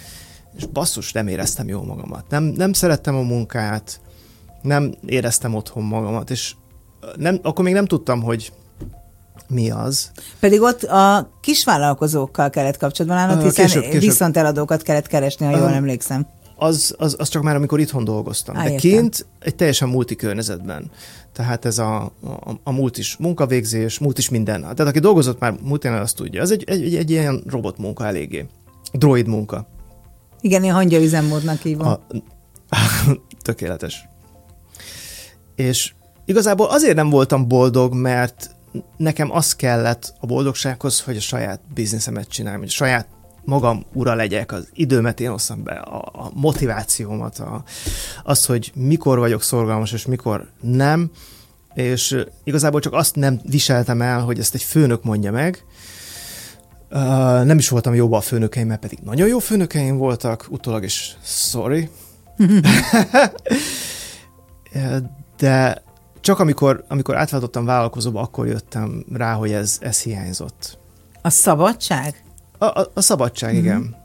és 0.57 0.65
basszus, 0.65 1.11
nem 1.11 1.27
éreztem 1.27 1.67
jól 1.67 1.85
magamat. 1.85 2.25
Nem, 2.29 2.43
nem 2.43 2.73
szerettem 2.73 3.15
a 3.15 3.21
munkát, 3.21 4.01
nem 4.61 4.93
éreztem 5.05 5.55
otthon 5.55 5.83
magamat, 5.83 6.29
és 6.29 6.55
nem, 7.15 7.39
akkor 7.41 7.63
még 7.63 7.73
nem 7.73 7.85
tudtam, 7.85 8.21
hogy 8.21 8.53
mi 9.47 9.71
az. 9.71 10.11
Pedig 10.39 10.61
ott 10.61 10.83
a 10.83 11.29
kisvállalkozókkal 11.41 12.49
kellett 12.49 12.77
kapcsolatban 12.77 13.19
állnod, 13.19 13.43
hiszen 13.43 13.65
később, 13.65 13.83
később. 13.83 14.01
viszont 14.01 14.37
eladókat 14.37 14.81
kellett 14.81 15.07
keresni, 15.07 15.45
ha 15.45 15.57
jól 15.57 15.69
emlékszem. 15.69 16.27
Az, 16.59 16.95
az, 16.97 17.15
az 17.19 17.29
csak 17.29 17.43
már, 17.43 17.55
amikor 17.55 17.79
itthon 17.79 18.03
dolgoztam. 18.03 18.55
Á, 18.57 18.63
De 18.63 18.71
értem. 18.71 18.91
kint 18.91 19.25
egy 19.39 19.55
teljesen 19.55 19.89
multi 19.89 20.15
környezetben 20.15 20.91
tehát 21.39 21.65
ez 21.65 21.77
a, 21.77 22.01
a, 22.23 22.51
a 22.63 22.71
múlt 22.71 22.97
is 22.97 23.17
munkavégzés, 23.17 23.99
múlt 23.99 24.17
is 24.17 24.29
minden. 24.29 24.61
Tehát 24.61 24.79
aki 24.79 24.99
dolgozott 24.99 25.39
már 25.39 25.55
múltján, 25.61 26.01
azt 26.01 26.15
tudja. 26.15 26.41
Ez 26.41 26.51
egy, 26.51 26.63
egy, 26.67 26.83
egy, 26.83 26.95
egy 26.95 27.09
ilyen 27.09 27.43
robot 27.47 27.77
munka 27.77 28.05
eléggé. 28.05 28.45
Droid 28.93 29.27
munka. 29.27 29.67
Igen, 30.41 30.63
én 30.63 30.73
hangya 30.73 31.01
üzemmódnak 31.01 31.61
hívom. 31.61 31.87
A, 31.87 31.99
tökéletes. 33.41 34.07
És 35.55 35.93
igazából 36.25 36.67
azért 36.67 36.95
nem 36.95 37.09
voltam 37.09 37.47
boldog, 37.47 37.93
mert 37.93 38.55
nekem 38.97 39.31
az 39.31 39.55
kellett 39.55 40.13
a 40.19 40.25
boldogsághoz, 40.25 41.01
hogy 41.01 41.17
a 41.17 41.21
saját 41.21 41.61
bizniszemet 41.73 42.27
csináljam, 42.27 42.61
hogy 42.61 42.69
a 42.69 42.73
saját 42.73 43.07
magam 43.49 43.85
ura 43.93 44.13
legyek, 44.13 44.51
az 44.51 44.69
időmet 44.73 45.19
én 45.19 45.29
osszam 45.29 45.63
be, 45.63 45.73
a, 45.73 45.97
a 45.97 46.31
motivációmat, 46.33 47.39
a, 47.39 47.63
az, 48.23 48.45
hogy 48.45 48.71
mikor 48.75 49.19
vagyok 49.19 49.43
szorgalmas, 49.43 49.91
és 49.91 50.05
mikor 50.05 50.49
nem, 50.61 51.11
és 51.73 52.17
igazából 52.43 52.79
csak 52.79 52.93
azt 52.93 53.15
nem 53.15 53.39
viseltem 53.43 54.01
el, 54.01 54.19
hogy 54.21 54.39
ezt 54.39 54.53
egy 54.53 54.63
főnök 54.63 55.03
mondja 55.03 55.31
meg, 55.31 55.63
Uh, 56.91 57.43
nem 57.43 57.57
is 57.57 57.69
voltam 57.69 57.93
jóba 57.93 58.17
a 58.17 58.21
főnökeim, 58.21 58.67
mert 58.67 58.79
pedig 58.79 58.99
nagyon 59.03 59.27
jó 59.27 59.39
főnökeim 59.39 59.97
voltak, 59.97 60.47
utólag 60.49 60.83
is 60.83 61.17
sorry. 61.23 61.89
De 65.37 65.83
csak 66.21 66.39
amikor, 66.39 66.83
amikor 66.87 67.15
átváltottam 67.15 67.65
vállalkozóba, 67.65 68.21
akkor 68.21 68.47
jöttem 68.47 69.05
rá, 69.13 69.33
hogy 69.33 69.51
ez, 69.51 69.77
ez 69.81 70.01
hiányzott. 70.01 70.77
A 71.21 71.29
szabadság? 71.29 72.23
A, 72.59 72.65
a, 72.65 72.91
a 72.93 73.01
szabadság, 73.01 73.53
mm-hmm. 73.53 73.63
igen. 73.63 73.95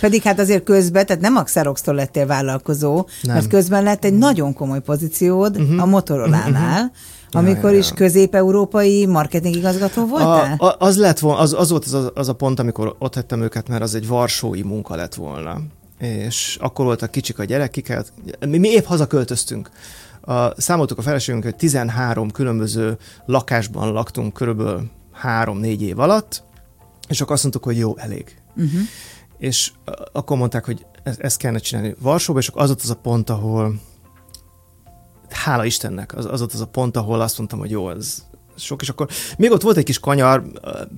Pedig 0.00 0.22
hát 0.22 0.38
azért 0.38 0.64
közben, 0.64 1.06
tehát 1.06 1.22
nem 1.22 1.36
a 1.36 1.42
Xerox-tól 1.42 1.94
lettél 1.94 2.26
vállalkozó, 2.26 3.06
nem. 3.22 3.34
mert 3.34 3.48
közben 3.48 3.82
lett 3.82 4.04
egy 4.04 4.18
nagyon 4.18 4.52
komoly 4.52 4.80
pozíciód 4.80 5.60
uh-huh. 5.60 5.82
a 5.82 5.86
Motorola-nál, 5.86 6.82
uh-huh. 6.82 6.90
amikor 7.30 7.64
ja, 7.64 7.70
ja, 7.70 7.78
is 7.78 7.90
közép-európai 7.90 9.06
marketingigazgató 9.06 10.06
voltál? 10.06 10.54
A, 10.58 10.66
a, 10.66 10.76
az 10.78 10.96
lett 10.96 11.18
volna, 11.18 11.40
az, 11.40 11.52
az 11.52 11.70
volt 11.70 11.84
az, 11.84 12.10
az 12.14 12.28
a 12.28 12.32
pont, 12.32 12.58
amikor 12.58 12.96
ott 12.98 13.14
hagytam 13.14 13.42
őket, 13.42 13.68
mert 13.68 13.82
az 13.82 13.94
egy 13.94 14.06
varsói 14.06 14.62
munka 14.62 14.94
lett 14.94 15.14
volna. 15.14 15.60
És 15.98 16.58
akkor 16.60 16.84
voltak 16.84 17.10
kicsik 17.10 17.38
a 17.38 17.44
gyerekiket. 17.44 18.12
Mi, 18.46 18.58
mi 18.58 18.68
épp 18.68 18.84
hazaköltöztünk. 18.84 19.70
A, 20.20 20.60
számoltuk 20.60 20.98
a 20.98 21.02
feleségünk, 21.02 21.44
hogy 21.44 21.56
13 21.56 22.30
különböző 22.30 22.96
lakásban 23.26 23.92
laktunk 23.92 24.32
körülbelül 24.32 24.90
3-4 25.22 25.80
év 25.80 25.98
alatt, 25.98 26.42
és 27.08 27.20
akkor 27.20 27.32
azt 27.32 27.42
mondtuk, 27.42 27.64
hogy 27.64 27.78
jó, 27.78 27.96
elég. 27.96 28.42
Uh-huh. 28.56 28.80
És 29.38 29.72
akkor 30.12 30.36
mondták, 30.36 30.64
hogy 30.64 30.86
ezt 31.02 31.36
kellene 31.36 31.58
csinálni 31.58 31.94
Varsóba, 32.00 32.38
és 32.38 32.48
akkor 32.48 32.62
az 32.62 32.70
ott 32.70 32.82
az 32.82 32.90
a 32.90 32.96
pont, 32.96 33.30
ahol 33.30 33.80
hála 35.28 35.64
Istennek, 35.64 36.16
az, 36.16 36.24
az 36.24 36.42
ott 36.42 36.52
az 36.52 36.60
a 36.60 36.66
pont, 36.66 36.96
ahol 36.96 37.20
azt 37.20 37.38
mondtam, 37.38 37.58
hogy 37.58 37.70
jó, 37.70 37.90
ez, 37.90 38.26
sok, 38.56 38.82
és 38.82 38.88
akkor 38.88 39.08
még 39.38 39.50
ott 39.50 39.62
volt 39.62 39.76
egy 39.76 39.84
kis 39.84 39.98
kanyar, 39.98 40.42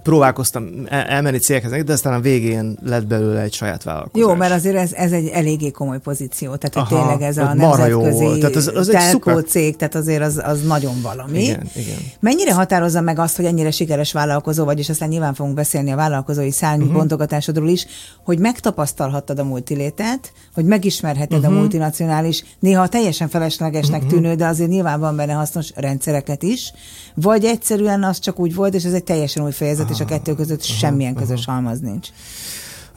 próbálkoztam 0.02 0.68
elmenni 0.88 1.38
cégekhez, 1.38 1.84
de 1.84 1.92
aztán 1.92 2.12
a 2.12 2.20
végén 2.20 2.78
lett 2.84 3.06
belőle 3.06 3.40
egy 3.40 3.52
saját 3.52 3.82
vállalkozás. 3.82 4.28
Jó, 4.28 4.34
mert 4.34 4.52
azért 4.52 4.76
ez, 4.76 4.92
ez 4.92 5.12
egy 5.12 5.26
eléggé 5.28 5.70
komoly 5.70 5.98
pozíció, 5.98 6.56
tehát 6.56 6.74
hogy 6.74 6.98
Aha, 6.98 7.08
tényleg 7.08 7.28
ez 7.28 7.38
a 7.38 7.54
nemzetközi 7.54 8.24
jó 8.24 8.36
tehát 8.36 8.56
az, 8.56 8.72
az 8.74 8.86
telkó 8.86 9.38
cég, 9.38 9.76
tehát 9.76 9.94
azért 9.94 10.22
az, 10.22 10.40
az 10.44 10.62
nagyon 10.62 11.02
valami. 11.02 11.42
Igen, 11.42 11.68
igen. 11.74 11.96
Mennyire 12.20 12.54
határozza 12.54 13.00
meg 13.00 13.18
azt, 13.18 13.36
hogy 13.36 13.44
ennyire 13.44 13.70
sikeres 13.70 14.12
vállalkozó 14.12 14.64
vagy, 14.64 14.78
és 14.78 14.88
aztán 14.88 15.08
nyilván 15.08 15.34
fogunk 15.34 15.54
beszélni 15.54 15.90
a 15.90 15.96
vállalkozói 15.96 16.50
szárnybontogatásodról 16.50 17.64
mhm. 17.64 17.74
uh-huh. 17.74 17.90
is, 17.90 18.20
hogy 18.24 18.38
megtapasztalhattad 18.38 19.38
a 19.38 19.44
multilétet, 19.44 20.32
hogy 20.54 20.64
megismerheted 20.64 21.32
uh-huh. 21.32 21.46
a 21.46 21.50
mhm. 21.50 21.58
multinacionális, 21.58 22.44
néha 22.58 22.88
teljesen 22.88 23.28
feleslegesnek 23.28 24.02
uh-huh. 24.02 24.20
tűnő, 24.20 24.34
de 24.34 24.46
azért 24.46 24.70
nyilván 24.70 25.00
van 25.00 25.16
benne 25.16 25.32
hasznos 25.32 25.70
rendszereket 25.74 26.42
is, 26.42 26.72
vagy 27.14 27.44
egyszerűen 27.48 28.04
az 28.04 28.18
csak 28.18 28.38
úgy 28.38 28.54
volt, 28.54 28.74
és 28.74 28.84
ez 28.84 28.92
egy 28.92 29.04
teljesen 29.04 29.44
új 29.44 29.52
fejezet, 29.52 29.84
aha, 29.84 29.94
és 29.94 30.00
a 30.00 30.04
kettő 30.04 30.34
között 30.34 30.62
aha, 30.62 30.78
semmilyen 30.78 31.14
aha. 31.14 31.20
közös 31.20 31.44
halmaz 31.44 31.80
nincs. 31.80 32.08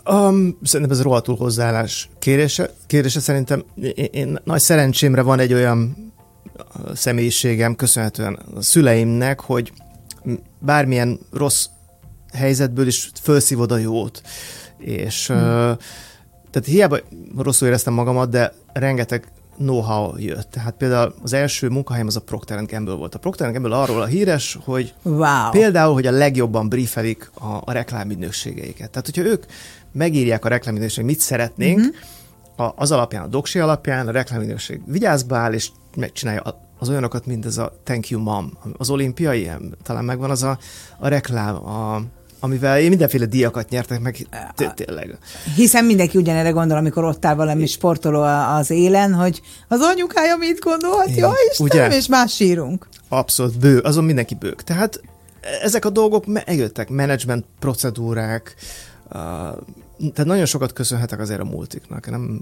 Um, 0.10 0.58
szerintem 0.64 0.98
ez 0.98 1.02
rohadtul 1.02 1.36
hozzáállás 1.36 2.10
kérése. 2.20 2.70
kérése 2.88 3.20
szerintem 3.20 3.64
én, 3.82 4.08
én, 4.12 4.40
nagy 4.44 4.62
szerencsémre 4.62 5.22
van 5.22 5.40
egy 5.40 5.54
olyan 5.54 6.12
személyiségem, 6.94 7.76
köszönhetően 7.76 8.40
a 8.56 8.62
szüleimnek, 8.62 9.40
hogy 9.40 9.74
bármilyen 10.60 11.20
rossz 11.32 11.66
helyzetből 12.34 12.88
is 12.88 13.12
felszívod 13.22 13.72
a 13.72 13.78
jót. 13.78 14.22
És 14.78 15.28
hmm. 15.28 15.38
uh, 15.38 15.78
tehát 16.52 16.66
hiába 16.66 17.00
rosszul 17.38 17.68
éreztem 17.68 17.94
magamat, 17.94 18.30
de 18.30 18.54
rengeteg 18.74 19.28
know-how 19.62 20.18
jött. 20.18 20.52
Tehát 20.52 20.74
például 20.78 21.14
az 21.24 21.34
első 21.34 21.70
munkahelyem 21.70 22.08
az 22.08 22.16
a 22.16 22.22
Procter 22.22 22.66
Gamble 22.66 22.94
volt. 22.94 23.16
A 23.16 23.20
Procter 23.20 23.52
Gamble 23.52 23.78
arról 23.78 24.02
a 24.02 24.06
híres, 24.06 24.58
hogy 24.64 24.94
wow. 25.02 25.50
például, 25.52 25.94
hogy 25.94 26.08
a 26.08 26.12
legjobban 26.12 26.70
briefelik 26.70 27.32
a, 27.34 27.62
a 27.66 27.72
reklámügynökségeiket. 27.72 28.90
Tehát, 28.90 29.06
hogyha 29.06 29.24
ők 29.24 29.46
megírják 29.92 30.46
a 30.46 30.50
reklámügynökség, 30.50 31.06
mit 31.06 31.20
szeretnénk, 31.20 31.80
uh-huh. 31.80 32.68
a, 32.68 32.74
az 32.76 32.92
alapján, 32.92 33.24
a 33.24 33.28
doksi 33.28 33.60
alapján 33.60 34.08
a 34.08 34.12
reklámügynökség 34.12 34.82
vigyázba 34.86 35.36
áll, 35.38 35.54
és 35.54 35.70
megcsinálja 35.96 36.44
az 36.80 36.90
olyanokat, 36.90 37.26
mint 37.26 37.46
ez 37.46 37.58
a 37.58 37.74
Thank 37.84 38.10
You 38.10 38.22
Mom, 38.22 38.52
az 38.78 38.90
olimpiai, 38.90 39.52
talán 39.84 40.06
megvan 40.06 40.30
az 40.30 40.44
a, 40.44 40.58
a 41.00 41.08
reklám, 41.08 41.56
a 41.56 42.02
amivel 42.44 42.80
én 42.80 42.90
mindenféle 42.90 43.26
díjakat 43.26 43.70
nyertek 43.70 44.00
meg, 44.00 44.28
tényleg. 44.76 45.18
Hiszen 45.56 45.86
mindenki 45.86 46.18
ugyanerre 46.18 46.50
gondol, 46.50 46.78
amikor 46.78 47.04
ott 47.04 47.26
áll 47.26 47.36
valami 47.36 47.66
sportoló 47.66 48.22
az 48.58 48.70
élen, 48.70 49.14
hogy 49.14 49.42
az 49.68 49.80
anyukája 49.80 50.36
mit 50.36 50.60
gondolhat, 50.60 51.16
jó 51.16 51.30
Istenem, 51.52 51.92
és 51.92 52.08
más 52.08 52.36
sírunk. 52.36 52.88
Abszolút, 53.10 53.60
bő, 53.60 53.80
azon 53.80 54.04
mindenki 54.04 54.36
bők. 54.36 54.64
Tehát 54.64 55.02
ezek 55.62 55.86
a 55.86 55.90
dolgok 55.90 56.26
megjöttek, 56.26 56.90
menedzsment 56.90 57.46
procedúrák, 57.60 58.56
tehát 60.00 60.26
nagyon 60.26 60.46
sokat 60.46 60.74
köszönhetek 60.74 61.20
azért 61.20 61.40
a 61.40 61.44
multiknak. 61.46 62.10
Nem 62.10 62.42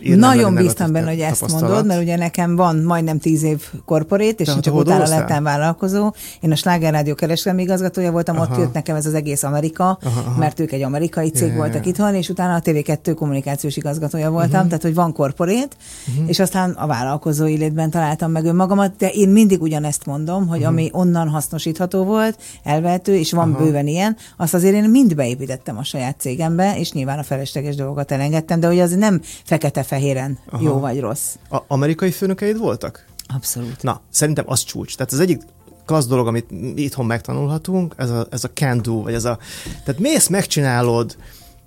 nagyon 0.00 0.54
bíztam 0.54 0.92
benne, 0.92 1.08
hogy 1.08 1.20
ezt 1.20 1.50
mondod, 1.50 1.86
mert 1.86 2.02
ugye 2.02 2.16
nekem 2.16 2.56
van 2.56 2.76
majdnem 2.76 3.18
tíz 3.18 3.42
év 3.42 3.62
korporét, 3.84 4.40
és 4.40 4.48
én 4.48 4.60
csak 4.60 4.74
utána 4.74 5.08
lettem 5.08 5.44
vállalkozó. 5.44 6.12
Én 6.40 6.52
a 6.52 6.54
Sláger 6.54 6.92
Rádió 6.92 7.14
kereskedelmi 7.14 7.62
igazgatója 7.62 8.10
voltam, 8.10 8.36
aha. 8.36 8.52
ott 8.52 8.58
jött 8.58 8.72
nekem 8.72 8.96
ez 8.96 9.06
az 9.06 9.14
egész 9.14 9.42
Amerika, 9.42 9.98
aha, 10.02 10.20
aha. 10.20 10.38
mert 10.38 10.60
ők 10.60 10.72
egy 10.72 10.82
amerikai 10.82 11.30
cég 11.30 11.46
yeah. 11.46 11.56
voltak 11.56 11.86
itthon, 11.86 12.14
és 12.14 12.28
utána 12.28 12.54
a 12.54 12.60
TV2 12.60 13.12
kommunikációs 13.16 13.76
igazgatója 13.76 14.30
voltam, 14.30 14.50
uh-huh. 14.50 14.66
tehát 14.66 14.82
hogy 14.82 14.94
van 14.94 15.12
korporét, 15.12 15.76
uh-huh. 16.08 16.28
és 16.28 16.38
aztán 16.38 16.70
a 16.70 16.86
vállalkozói 16.86 17.56
létben 17.56 17.90
találtam 17.90 18.30
meg 18.30 18.44
önmagamat, 18.44 18.96
de 18.98 19.08
én 19.08 19.28
mindig 19.28 19.62
ugyanezt 19.62 20.06
mondom, 20.06 20.46
hogy 20.46 20.58
uh-huh. 20.58 20.72
ami 20.72 20.88
onnan 20.92 21.28
hasznosítható 21.28 22.04
volt, 22.04 22.38
elvehető, 22.64 23.16
és 23.16 23.32
van 23.32 23.52
aha. 23.52 23.64
bőven 23.64 23.86
ilyen, 23.86 24.16
azt 24.36 24.54
azért 24.54 24.74
én 24.74 24.90
mind 24.90 25.14
beépítettem 25.14 25.78
a 25.78 25.84
saját 25.84 26.20
cégembe, 26.20 26.78
és 26.78 26.92
nyilván 26.92 27.18
a 27.18 27.22
felesleges 27.22 27.74
dolgokat 27.74 28.12
elengedtem, 28.12 28.60
de 28.60 28.66
hogy 28.66 28.80
az 28.80 28.90
nem 28.90 29.20
fekete 29.44 29.81
fekete-fehéren 29.82 30.38
Aha. 30.50 30.62
jó 30.62 30.78
vagy 30.78 31.00
rossz. 31.00 31.34
A 31.50 31.58
amerikai 31.66 32.10
főnökeid 32.10 32.58
voltak? 32.58 33.04
Abszolút. 33.34 33.82
Na, 33.82 34.00
szerintem 34.10 34.44
az 34.48 34.62
csúcs. 34.62 34.96
Tehát 34.96 35.12
az 35.12 35.20
egyik 35.20 35.42
klassz 35.86 36.06
dolog, 36.06 36.26
amit 36.26 36.50
itthon 36.74 37.06
megtanulhatunk, 37.06 37.94
ez 37.96 38.10
a, 38.10 38.26
ez 38.30 38.44
a 38.44 38.50
can 38.54 38.82
do, 38.82 39.02
vagy 39.02 39.14
ez 39.14 39.24
a... 39.24 39.38
Tehát 39.84 40.00
mész, 40.00 40.28
megcsinálod, 40.28 41.16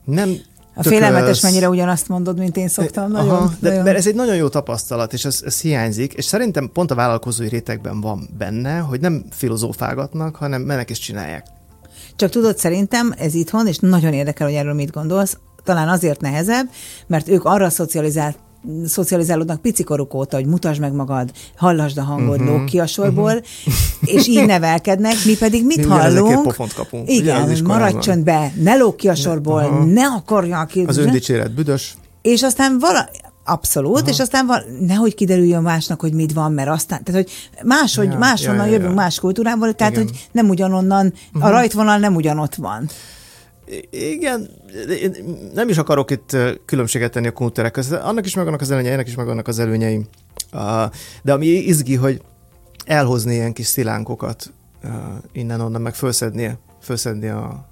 nem 0.05 0.36
a 0.77 0.84
félelmetes 0.84 1.41
mennyire 1.41 1.69
ugyanazt 1.69 2.07
mondod, 2.07 2.38
mint 2.38 2.57
én 2.57 2.67
szoktam. 2.67 3.12
Nagyon, 3.12 3.29
Aha, 3.29 3.53
de, 3.60 3.69
nagyon. 3.69 3.84
Mert 3.84 3.98
ez 3.98 4.07
egy 4.07 4.15
nagyon 4.15 4.36
jó 4.36 4.48
tapasztalat, 4.48 5.13
és 5.13 5.25
ez, 5.25 5.41
ez 5.45 5.62
hiányzik, 5.62 6.13
és 6.13 6.25
szerintem 6.25 6.69
pont 6.74 6.91
a 6.91 6.95
vállalkozói 6.95 7.48
rétegben 7.48 8.01
van 8.01 8.29
benne, 8.38 8.77
hogy 8.77 9.00
nem 9.00 9.25
filozófálgatnak, 9.29 10.36
hanem 10.36 10.62
mennek 10.62 10.89
és 10.89 11.00
csinálják. 11.00 11.45
Csak 12.15 12.29
tudod, 12.29 12.57
szerintem 12.57 13.13
ez 13.17 13.34
itthon, 13.34 13.67
és 13.67 13.77
nagyon 13.77 14.13
érdekel, 14.13 14.48
hogy 14.48 14.55
erről 14.55 14.74
mit 14.74 14.91
gondolsz, 14.91 15.38
talán 15.65 15.89
azért 15.89 16.22
nehezebb, 16.22 16.69
mert 17.07 17.29
ők 17.29 17.45
arra 17.45 17.69
szocializált 17.69 18.38
szocializálódnak 18.86 19.62
picikoruk 19.62 20.13
óta, 20.13 20.36
hogy 20.36 20.45
mutasd 20.45 20.79
meg 20.79 20.93
magad, 20.93 21.31
hallasd 21.55 21.98
a 21.98 22.03
hangod, 22.03 22.39
uh-huh, 22.39 22.57
lók 22.57 22.65
ki 22.65 22.79
a 22.79 22.86
sorból, 22.86 23.31
uh-huh. 23.31 24.10
és 24.15 24.27
így 24.27 24.45
nevelkednek, 24.45 25.13
mi 25.25 25.38
pedig 25.38 25.65
mit 25.65 25.77
mi 25.77 25.84
hallunk? 25.84 26.43
pofont 26.43 26.74
kapunk. 26.74 27.10
Igen, 27.10 27.57
maradj 27.63 27.98
csöndbe, 28.00 28.51
ne 28.55 28.75
lók 28.75 28.98
ki 28.98 29.07
a 29.07 29.15
sorból, 29.15 29.63
uh-huh. 29.63 29.91
ne 29.91 30.05
akarja 30.05 30.65
ki. 30.65 30.84
Az 30.88 30.98
öndicséret 30.98 31.53
büdös. 31.53 31.95
És 32.22 32.43
aztán 32.43 32.79
vala, 32.79 33.10
Abszolút, 33.48 34.01
Aha. 34.01 34.10
és 34.10 34.19
aztán 34.19 34.45
van, 34.45 34.62
nehogy 34.79 35.15
kiderüljön 35.15 35.62
másnak, 35.62 36.01
hogy 36.01 36.13
mit 36.13 36.34
van, 36.34 36.51
mert 36.51 36.69
aztán, 36.69 37.03
tehát 37.03 37.24
hogy 37.24 37.31
máshogy, 37.67 38.12
ja, 38.12 38.17
máshonnan 38.17 38.65
ja, 38.65 38.65
ja, 38.65 38.72
jövünk, 38.72 38.89
ja. 38.89 38.95
más 38.95 39.19
kultúrából, 39.19 39.74
tehát 39.74 39.93
Igen. 39.93 40.03
hogy 40.03 40.27
nem 40.31 40.50
ugyanonnan, 40.50 41.13
uh-huh. 41.34 41.45
a 41.45 41.50
rajtvonal 41.50 41.98
nem 41.98 42.15
ugyanott 42.15 42.55
van. 42.55 42.89
Igen, 43.89 44.50
én 45.01 45.12
nem 45.53 45.69
is 45.69 45.77
akarok 45.77 46.12
itt 46.12 46.38
különbséget 46.65 47.12
tenni 47.12 47.27
a 47.27 47.31
kultúrák 47.31 47.72
között. 47.72 48.01
Annak 48.01 48.25
is 48.25 48.36
megvannak 48.36 48.62
az 48.62 48.72
előnyei, 48.72 48.91
ennek 48.91 49.07
is 49.07 49.15
megvannak 49.15 49.48
az 49.48 49.60
előnyei. 49.60 50.05
De 51.24 51.34
ami 51.34 51.45
izgi, 51.45 51.95
hogy 51.95 52.22
elhozni 52.86 53.34
ilyen 53.34 53.53
kis 53.53 53.65
szilánkokat 53.65 54.53
innen-onnan, 55.31 55.81
meg 55.81 55.95
felszedni, 55.95 56.57
felszedni 56.79 57.27
a, 57.27 57.67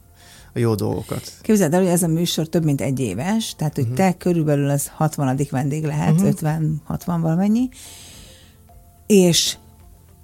a 0.54 0.60
jó 0.60 0.76
dolgokat. 0.76 1.32
Képzeld 1.42 1.74
el, 1.74 1.80
hogy 1.80 1.90
ez 1.90 2.04
a 2.04 2.08
műsor 2.08 2.48
több 2.48 2.64
mint 2.64 2.82
egy 2.82 3.00
éves, 3.00 3.56
tehát 3.56 3.76
hogy 3.76 3.84
uh-huh. 3.84 3.98
te 3.98 4.18
körülbelül 4.18 4.70
az 4.70 4.88
60. 4.88 5.40
vendég 5.50 5.84
lehet, 5.84 6.22
uh-huh. 6.22 6.80
50-60 6.90 7.18
valamennyi, 7.22 7.70
és 9.08 9.56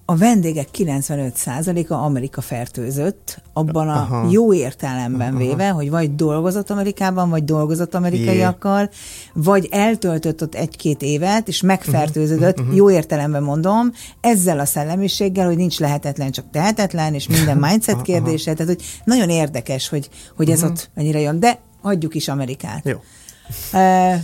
a 0.09 0.15
vendégek 0.15 0.67
95%-a 0.77 1.93
Amerika 1.93 2.41
fertőzött, 2.41 3.41
abban 3.53 3.89
a 3.89 3.93
Aha. 3.93 4.27
jó 4.31 4.53
értelemben 4.53 5.29
Aha. 5.29 5.37
véve, 5.37 5.69
hogy 5.69 5.89
vagy 5.89 6.15
dolgozott 6.15 6.69
Amerikában, 6.69 7.29
vagy 7.29 7.43
dolgozott 7.43 7.95
amerikaiakkal, 7.95 8.89
vagy 9.33 9.67
eltöltött 9.71 10.41
ott 10.41 10.55
egy-két 10.55 11.01
évet, 11.01 11.47
és 11.47 11.61
megfertőződött, 11.61 12.61
Mhm, 12.61 12.73
jó 12.75 12.91
értelemben 12.91 13.43
mondom, 13.43 13.91
ezzel 14.21 14.59
a 14.59 14.65
szellemiséggel, 14.65 15.45
hogy 15.45 15.57
nincs 15.57 15.79
lehetetlen, 15.79 16.31
csak 16.31 16.45
tehetetlen, 16.51 17.13
és 17.13 17.27
minden 17.27 17.57
mindset 17.69 18.01
kérdése, 18.01 18.53
tehát 18.53 18.73
hogy 18.75 18.83
nagyon 19.03 19.29
érdekes, 19.29 19.89
hogy, 19.89 20.09
hogy 20.35 20.49
ez 20.49 20.61
Mhm. 20.61 20.69
ott 20.69 20.89
mennyire 20.93 21.19
jön, 21.19 21.39
de 21.39 21.59
hagyjuk 21.81 22.15
is 22.15 22.27
Amerikát. 22.27 22.85
Jó. 22.85 22.97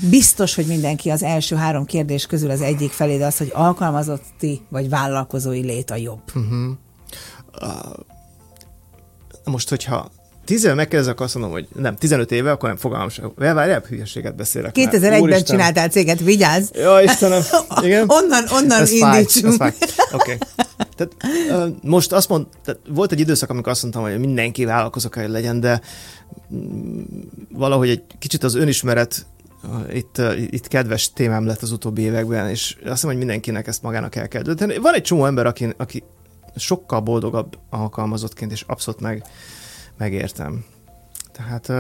Biztos, 0.10 0.55
hogy 0.55 0.65
mindenki 0.65 1.10
az 1.10 1.24
első 1.24 1.55
három 1.55 1.86
kérdés 1.86 2.25
közül 2.25 2.50
az 2.50 2.62
egyik 2.62 2.91
felé, 2.91 3.17
de 3.17 3.25
az, 3.25 3.38
hogy 3.38 3.51
alkalmazotti 3.53 4.62
vagy 4.70 4.89
vállalkozói 4.89 5.62
lét 5.62 5.91
a 5.91 5.96
jobb. 5.96 6.22
Most, 9.44 9.70
hogyha 9.70 10.12
10 10.46 10.63
éve 10.63 10.74
megkérdezek, 10.74 11.20
azt 11.20 11.34
mondom, 11.34 11.51
hogy 11.51 11.67
nem, 11.75 11.96
15 11.96 12.32
éve, 12.32 12.51
akkor 12.51 12.70
nem 12.70 12.77
fogalmam 12.77 13.10
sem. 13.10 13.32
Várjál, 13.36 13.84
hülyeséget 13.89 14.36
beszélek. 14.36 14.75
már. 14.77 14.89
2001-ben 14.89 15.22
Úristen. 15.22 15.44
csináltál 15.44 15.89
céget, 15.89 16.20
vigyázz! 16.20 16.70
Ja, 16.74 17.01
Istenem, 17.01 17.41
igen. 17.84 18.05
Onnan, 18.08 18.44
onnan 18.51 18.82
Ez 18.82 18.91
indítsunk. 18.91 19.53
Oké. 19.63 19.74
Okay. 20.12 20.38
Tehát 20.96 21.74
most 21.82 22.12
azt 22.12 22.30
mond, 22.30 22.46
tehát 22.64 22.82
volt 22.90 23.12
egy 23.12 23.20
időszak, 23.20 23.50
amikor 23.50 23.72
azt 23.72 23.82
mondtam, 23.82 24.04
hogy 24.04 24.20
mindenki 24.20 24.66
vállalkozó 24.66 25.10
kell, 25.10 25.24
hogy 25.24 25.32
legyen, 25.32 25.60
de 25.60 25.82
mm, 26.54 27.02
valahogy 27.50 27.90
egy 27.90 28.04
kicsit 28.20 28.44
az 28.44 28.56
önismeret 28.56 29.25
itt, 29.94 30.22
itt 30.50 30.68
kedves 30.68 31.14
témám 31.14 31.46
lett 31.46 31.62
az 31.62 31.72
utóbbi 31.72 32.02
években, 32.02 32.50
és 32.50 32.75
azt 32.80 32.92
hiszem, 32.92 33.10
hogy 33.10 33.18
mindenkinek 33.18 33.68
ezt 33.68 33.82
magának 33.82 34.16
el 34.16 34.28
kell 34.28 34.42
dönteni. 34.42 34.78
Van 34.78 34.94
egy 34.94 35.02
csomó 35.02 35.25
ember, 35.25 35.46
aki, 35.46 35.74
aki 35.78 36.04
sokkal 36.56 37.00
boldogabb 37.00 37.58
alkalmazottként, 37.70 38.52
és 38.52 38.64
abszolút 38.68 39.00
meg, 39.00 39.24
megértem. 39.98 40.66
Tehát 41.32 41.72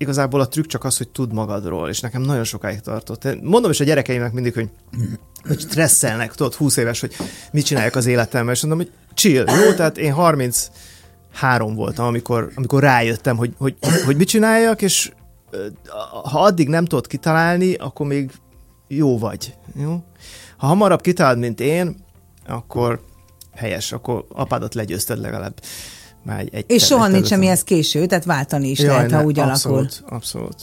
igazából 0.00 0.40
a 0.40 0.48
trükk 0.48 0.66
csak 0.66 0.84
az, 0.84 0.96
hogy 0.96 1.08
tud 1.08 1.32
magadról, 1.32 1.88
és 1.88 2.00
nekem 2.00 2.22
nagyon 2.22 2.44
sokáig 2.44 2.80
tartott. 2.80 3.24
Én 3.24 3.40
Mondom 3.42 3.70
is 3.70 3.80
a 3.80 3.84
gyerekeimnek 3.84 4.32
mindig, 4.32 4.54
hogy, 4.54 4.68
hogy 5.46 5.60
stresszelnek, 5.60 6.34
tudod, 6.34 6.54
20 6.54 6.76
éves, 6.76 7.00
hogy 7.00 7.16
mit 7.52 7.64
csináljak 7.64 7.94
az 7.94 8.06
életemmel, 8.06 8.54
és 8.54 8.62
mondom, 8.62 8.78
hogy 8.78 8.92
chill, 9.14 9.44
jó, 9.46 9.72
tehát 9.72 9.98
én 9.98 10.12
33 10.12 11.74
voltam, 11.74 12.06
amikor, 12.06 12.50
amikor 12.54 12.82
rájöttem, 12.82 13.36
hogy, 13.36 13.54
hogy, 13.58 13.76
hogy 14.04 14.16
mit 14.16 14.28
csináljak, 14.28 14.82
és 14.82 15.12
ha 16.24 16.42
addig 16.42 16.68
nem 16.68 16.84
tudod 16.84 17.06
kitalálni, 17.06 17.74
akkor 17.74 18.06
még 18.06 18.30
jó 18.88 19.18
vagy. 19.18 19.54
Jó? 19.74 20.02
Ha 20.56 20.66
hamarabb 20.66 21.00
kitalálod, 21.00 21.38
mint 21.38 21.60
én, 21.60 21.96
akkor 22.46 23.00
helyes, 23.54 23.92
akkor 23.92 24.24
apádat 24.28 24.74
legyőzted 24.74 25.18
legalább. 25.18 25.60
Már 26.22 26.40
egy, 26.40 26.54
egy 26.54 26.64
És 26.68 26.84
soha 26.84 27.06
nincs 27.08 27.26
semmihez 27.26 27.62
késő, 27.64 28.06
tehát 28.06 28.24
váltani 28.24 28.68
is 28.68 28.80
lehet, 28.80 29.10
ha 29.10 29.16
ne, 29.16 29.24
úgy 29.24 29.38
alakul. 29.38 29.52
abszolút, 29.54 30.02
Abszolút. 30.08 30.56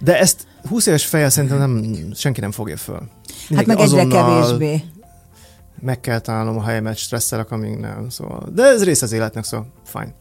De 0.00 0.18
ezt 0.18 0.46
20 0.68 0.86
éves 0.86 1.06
fejjel 1.06 1.30
szerintem 1.30 1.58
nem, 1.58 1.82
senki 2.14 2.40
nem 2.40 2.50
fogja 2.50 2.76
föl. 2.76 2.94
Hát 2.96 3.48
Mindenki 3.48 3.70
meg 3.70 3.80
egyre 3.80 4.06
kevésbé. 4.06 4.82
Meg 5.80 6.00
kell 6.00 6.18
találnom 6.18 6.58
a 6.58 6.64
helyemet, 6.64 6.96
stresszelek, 6.96 7.50
amíg 7.50 7.76
nem. 7.76 8.06
Szóval. 8.10 8.48
De 8.54 8.62
ez 8.62 8.84
rész 8.84 9.02
az 9.02 9.12
életnek, 9.12 9.44
szóval 9.44 9.66
fine. 9.84 10.14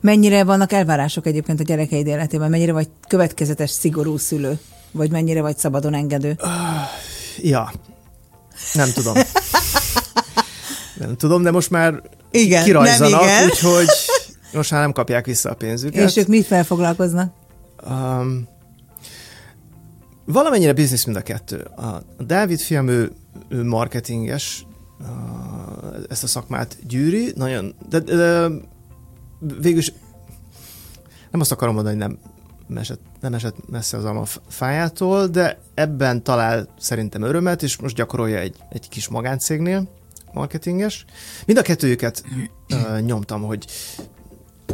Mennyire 0.00 0.44
vannak 0.44 0.72
elvárások 0.72 1.26
egyébként 1.26 1.60
a 1.60 1.62
gyerekeid 1.62 2.06
életében? 2.06 2.50
Mennyire 2.50 2.72
vagy 2.72 2.88
következetes, 3.08 3.70
szigorú 3.70 4.16
szülő? 4.16 4.58
Vagy 4.90 5.10
mennyire 5.10 5.40
vagy 5.40 5.58
szabadon 5.58 5.94
engedő? 5.94 6.38
Ja, 7.42 7.72
nem 8.74 8.90
tudom. 8.92 9.14
nem 11.06 11.16
tudom, 11.16 11.42
de 11.42 11.50
most 11.50 11.70
már 11.70 12.02
Igen, 12.30 12.64
kirajzanak, 12.64 13.20
nem 13.20 13.28
igen. 13.28 13.44
úgyhogy 13.44 13.86
most 14.52 14.70
már 14.70 14.80
nem 14.80 14.92
kapják 14.92 15.24
vissza 15.24 15.50
a 15.50 15.54
pénzüket. 15.54 16.08
És 16.08 16.16
ők 16.16 16.26
mit 16.26 16.46
felfoglalkoznak? 16.46 17.32
Um, 17.88 18.48
valamennyire 20.24 20.72
biznisz 20.72 21.04
mind 21.04 21.16
a 21.16 21.22
kettő. 21.22 21.58
A 21.60 22.02
Dávid 22.18 22.60
fiam, 22.60 22.88
ő, 22.88 23.12
ő 23.48 23.64
marketinges, 23.64 24.66
uh, 25.00 25.06
ezt 26.08 26.22
a 26.22 26.26
szakmát 26.26 26.76
gyűri, 26.86 27.32
nagyon, 27.36 27.74
de, 27.88 27.98
de, 27.98 28.14
de 28.14 28.48
végülis 29.60 29.92
nem 31.30 31.40
azt 31.40 31.52
akarom 31.52 31.74
mondani, 31.74 32.00
hogy 32.00 32.06
nem 32.06 32.18
esett, 32.78 33.00
nem 33.20 33.34
esett 33.34 33.68
messze 33.70 33.96
az 33.96 34.04
alma 34.04 34.24
fájától, 34.48 35.26
de 35.26 35.58
ebben 35.74 36.22
talál 36.22 36.68
szerintem 36.78 37.22
örömet, 37.22 37.62
és 37.62 37.76
most 37.76 37.96
gyakorolja 37.96 38.38
egy, 38.38 38.56
egy 38.70 38.88
kis 38.88 39.08
magáncégnél, 39.08 39.88
marketinges. 40.32 41.04
Mind 41.46 41.58
a 41.58 41.62
kettőjüket 41.62 42.22
uh, 42.68 43.00
nyomtam, 43.00 43.42
hogy 43.42 43.64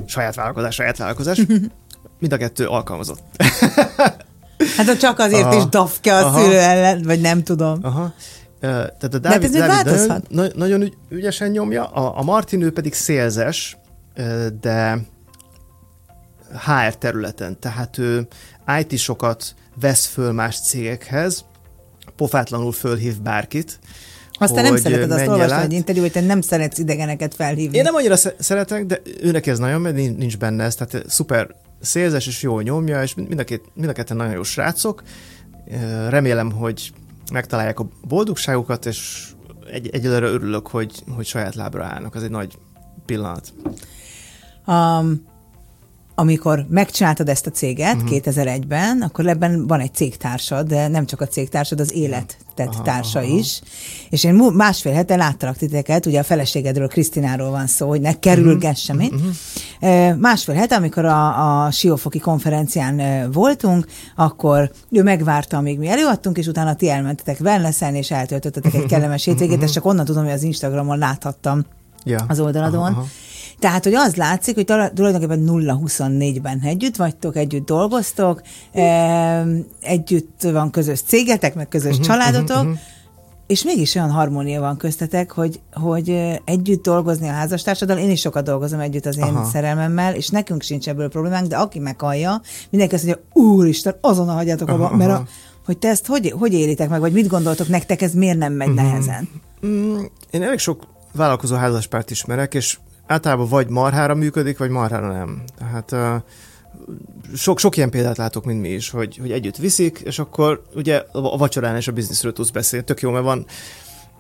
saját 0.06 0.34
vállalkozás, 0.34 0.74
saját 0.74 0.96
vállalkozás. 0.96 1.42
Mind 2.20 2.32
a 2.32 2.36
kettő 2.36 2.66
alkalmazott. 2.66 3.22
Hát 4.76 4.86
ha 4.86 4.96
csak 4.96 5.18
azért 5.18 5.44
Aha. 5.44 5.56
is 5.56 5.66
dafke 5.66 6.16
a 6.16 6.26
Aha. 6.26 6.40
szülő 6.40 6.58
ellen, 6.58 7.02
vagy 7.02 7.20
nem 7.20 7.42
tudom. 7.42 7.78
Aha. 7.82 8.12
Tehát 8.60 9.02
a 9.02 9.08
hát 9.12 9.20
Dávid, 9.20 9.44
ez 9.44 9.50
még 9.50 9.60
Dávid 9.60 10.22
nagyon, 10.28 10.52
nagyon 10.56 10.82
ügy, 10.82 10.96
ügyesen 11.08 11.50
nyomja, 11.50 11.86
a, 11.86 12.18
a 12.18 12.22
Martin 12.22 12.62
ő 12.62 12.72
pedig 12.72 12.94
szélzes, 12.94 13.76
de 14.60 14.98
HR 16.50 16.94
területen, 16.98 17.58
tehát 17.58 17.98
ő 17.98 18.26
IT-sokat 18.78 19.54
vesz 19.80 20.06
föl 20.06 20.32
más 20.32 20.60
cégekhez, 20.60 21.44
pofátlanul 22.16 22.72
fölhív 22.72 23.20
bárkit. 23.20 23.78
Aztán 24.38 24.64
nem 24.64 24.76
szereted, 24.76 25.10
azt 25.10 25.26
olvastam 25.26 25.58
át. 25.58 25.64
egy 25.64 25.72
interjú, 25.72 26.02
hogy 26.02 26.12
te 26.12 26.20
nem 26.20 26.40
szeretsz 26.40 26.78
idegeneket 26.78 27.34
felhívni. 27.34 27.76
Én 27.76 27.82
nem 27.82 27.94
annyira 27.94 28.16
sze- 28.16 28.34
szeretek, 28.38 28.86
de 28.86 29.00
őnek 29.22 29.46
ez 29.46 29.58
nagyon, 29.58 29.80
mert 29.80 29.94
nin- 29.94 30.16
nincs 30.18 30.38
benne 30.38 30.64
ez, 30.64 30.74
tehát 30.74 31.04
szuper 31.08 31.54
szélzes 31.80 32.26
és 32.26 32.42
jól 32.42 32.62
nyomja, 32.62 33.02
és 33.02 33.14
mind 33.14 33.38
a, 33.38 33.44
két, 33.44 33.62
mind 33.74 33.88
a 33.88 33.92
ketten 33.92 34.16
nagyon 34.16 34.32
jó 34.32 34.42
srácok. 34.42 35.02
Remélem, 36.08 36.52
hogy 36.52 36.92
megtalálják 37.32 37.80
a 37.80 37.88
boldogságukat, 38.08 38.86
és 38.86 39.28
egy, 39.72 39.88
egyelőre 39.92 40.26
örülök, 40.26 40.66
hogy, 40.68 41.02
hogy 41.14 41.26
saját 41.26 41.54
lábra 41.54 41.84
állnak. 41.84 42.16
Ez 42.16 42.22
egy 42.22 42.30
nagy 42.30 42.58
pillanat. 43.06 43.52
Um, 44.66 45.24
amikor 46.18 46.66
megcsináltad 46.68 47.28
ezt 47.28 47.46
a 47.46 47.50
céget 47.50 47.94
Mhm. 47.94 48.04
uh-huh. 48.04 48.18
2001-ben, 48.18 49.02
akkor 49.02 49.26
ebben 49.26 49.66
van 49.66 49.80
egy 49.80 49.94
cégtársad, 49.94 50.66
de 50.66 50.88
nem 50.88 51.06
csak 51.06 51.20
a 51.20 51.26
cégtársad, 51.26 51.80
az 51.80 51.92
élet 51.94 52.36
tett 52.54 52.66
Aha, 52.74 52.82
társa 52.82 53.18
aha. 53.18 53.28
is. 53.28 53.60
És 54.10 54.24
én 54.24 54.34
másfél 54.34 54.92
hete 54.92 55.16
láttalak 55.16 55.56
titeket, 55.56 56.06
ugye 56.06 56.18
a 56.18 56.22
feleségedről, 56.22 56.88
Krisztináról 56.88 57.50
van 57.50 57.66
szó, 57.66 57.88
hogy 57.88 58.00
ne 58.00 58.18
kerülgess 58.18 58.88
Mhm, 58.88 58.98
semmit. 58.98 59.12
Uh-huh. 59.80 60.18
Másfél 60.18 60.54
hete, 60.54 60.74
amikor 60.76 61.04
a, 61.04 61.64
a 61.64 61.70
Siófoki 61.70 62.18
konferencián 62.18 63.30
voltunk, 63.32 63.86
akkor 64.16 64.70
ő 64.90 65.02
megvárta, 65.02 65.56
amíg 65.56 65.78
mi 65.78 65.88
előadtunk, 65.88 66.38
és 66.38 66.46
utána 66.46 66.74
ti 66.74 66.88
elmentetek 66.90 67.40
wellnesselni, 67.40 67.98
és 67.98 68.10
eltöltöttetek 68.10 68.74
egy 68.74 68.86
kellemes 68.86 69.24
hétvégét, 69.24 69.62
ezt 69.62 69.72
csak 69.72 69.84
onnan 69.84 70.04
tudom, 70.04 70.24
hogy 70.24 70.32
az 70.32 70.42
Instagramon 70.42 70.98
láthattam 70.98 71.64
Ja. 72.04 72.24
az 72.28 72.40
oldaladon. 72.40 72.80
Aha, 72.80 72.90
aha. 72.90 73.06
Tehát, 73.58 73.84
hogy 73.84 73.94
az 73.94 74.14
látszik, 74.14 74.54
hogy 74.54 74.64
tulajdonképpen 74.64 75.44
0-24-ben 75.46 76.60
együtt 76.64 76.96
vagytok, 76.96 77.36
együtt 77.36 77.66
dolgoztok, 77.66 78.42
együtt 79.80 80.42
van 80.42 80.70
közös 80.70 81.00
cégetek, 81.00 81.54
meg 81.54 81.68
közös 81.68 81.96
Mhm, 81.96 82.04
családotok, 82.04 82.66
és 83.46 83.64
mégis 83.64 83.94
olyan 83.94 84.10
harmónia 84.10 84.60
van 84.60 84.76
köztetek, 84.76 85.30
hogy, 85.30 85.60
hogy 85.72 86.40
együtt 86.44 86.82
dolgozni 86.82 87.28
a 87.28 87.32
házastársaddal, 87.32 87.98
én 87.98 88.10
is 88.10 88.20
sokat 88.20 88.44
dolgozom 88.44 88.80
együtt 88.80 89.06
az 89.06 89.16
én 89.16 89.22
Aha. 89.22 89.44
szerelmemmel, 89.44 90.14
és 90.14 90.28
nekünk 90.28 90.62
sincs 90.62 90.88
ebből 90.88 91.08
problémánk, 91.08 91.46
de 91.46 91.56
aki 91.56 91.78
meghallja, 91.78 92.40
mindenki 92.70 92.94
azt 92.94 93.04
mondja, 93.04 93.24
úristen, 93.32 93.96
azonnal 94.00 94.34
hagyjátok 94.34 94.68
abba, 94.68 94.84
Aha, 94.84 94.96
mert 94.96 95.10
a, 95.10 95.26
hogy 95.64 95.78
te 95.78 95.88
ezt 95.88 96.06
hogy, 96.06 96.34
hogy 96.38 96.52
élitek 96.52 96.88
meg, 96.88 97.00
vagy 97.00 97.12
mit 97.12 97.28
gondoltok 97.28 97.68
nektek, 97.68 98.02
ez 98.02 98.14
miért 98.14 98.38
nem 98.38 98.52
megy 98.52 98.74
nehezen? 98.74 99.28
Mm, 99.66 99.98
én 100.30 100.42
elég 100.42 100.58
sok 100.58 100.86
vállalkozó 101.12 101.56
házaspárt 101.56 102.10
ismerek, 102.10 102.54
és 102.54 102.78
általában 103.06 103.48
vagy 103.48 103.68
marhára 103.68 104.14
működik, 104.14 104.58
vagy 104.58 104.70
marhára 104.70 105.12
nem. 105.12 105.42
Tehát 105.58 106.22
sok, 107.34 107.58
sok 107.58 107.76
ilyen 107.76 107.90
példát 107.90 108.16
látok, 108.16 108.44
mint 108.44 108.60
mi 108.60 108.68
is, 108.68 108.90
hogy, 108.90 109.16
hogy 109.16 109.32
együtt 109.32 109.56
viszik, 109.56 110.00
és 110.04 110.18
akkor 110.18 110.62
ugye 110.74 111.04
a 111.12 111.36
vacsorán 111.36 111.76
és 111.76 111.88
a 111.88 111.92
bizniszről 111.92 112.32
tudsz 112.32 112.50
beszélni. 112.50 112.84
Tök 112.84 113.00
jó, 113.00 113.10
mert 113.10 113.24
van 113.24 113.46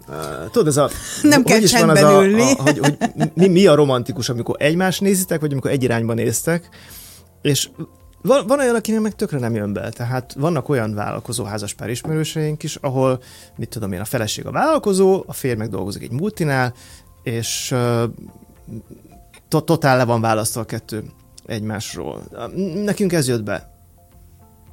Uh, 0.08 0.50
tudod, 0.50 0.66
ez 0.66 0.76
a... 0.76 0.90
Nem 1.22 1.42
kell 1.42 1.60
csendben 1.60 2.04
a, 2.04 2.24
ülni. 2.24 2.52
A, 2.56 2.62
hogy, 2.62 2.78
hogy 2.78 2.96
mi, 3.34 3.48
mi 3.48 3.66
a 3.66 3.74
romantikus, 3.74 4.28
amikor 4.28 4.56
egymást 4.58 5.00
nézitek, 5.00 5.40
vagy 5.40 5.52
amikor 5.52 5.70
egy 5.70 5.82
irányba 5.82 6.14
néztek, 6.14 6.68
és 7.42 7.68
van, 8.22 8.46
van 8.46 8.58
olyan, 8.58 8.74
akinek 8.74 9.00
meg 9.00 9.14
tökre 9.14 9.38
nem 9.38 9.54
jön 9.54 9.72
be. 9.72 9.88
Tehát 9.88 10.34
vannak 10.38 10.68
olyan 10.68 10.94
vállalkozó 10.94 11.44
házaspár 11.44 11.88
ismerőseink 11.88 12.62
is, 12.62 12.76
ahol, 12.76 13.22
mit 13.56 13.68
tudom 13.68 13.92
én, 13.92 14.00
a 14.00 14.04
feleség 14.04 14.46
a 14.46 14.50
vállalkozó, 14.50 15.24
a 15.26 15.32
férj 15.32 15.58
meg 15.58 15.68
dolgozik 15.68 16.02
egy 16.02 16.12
multinál, 16.12 16.74
és 17.22 17.70
uh, 17.72 18.02
to- 19.48 19.64
totál 19.64 19.96
le 19.96 20.04
van 20.04 20.20
választva 20.20 20.60
a 20.60 20.64
kettő 20.64 21.04
egymásról. 21.46 22.22
Nekünk 22.84 23.12
ez 23.12 23.28
jött 23.28 23.42
be. 23.42 23.70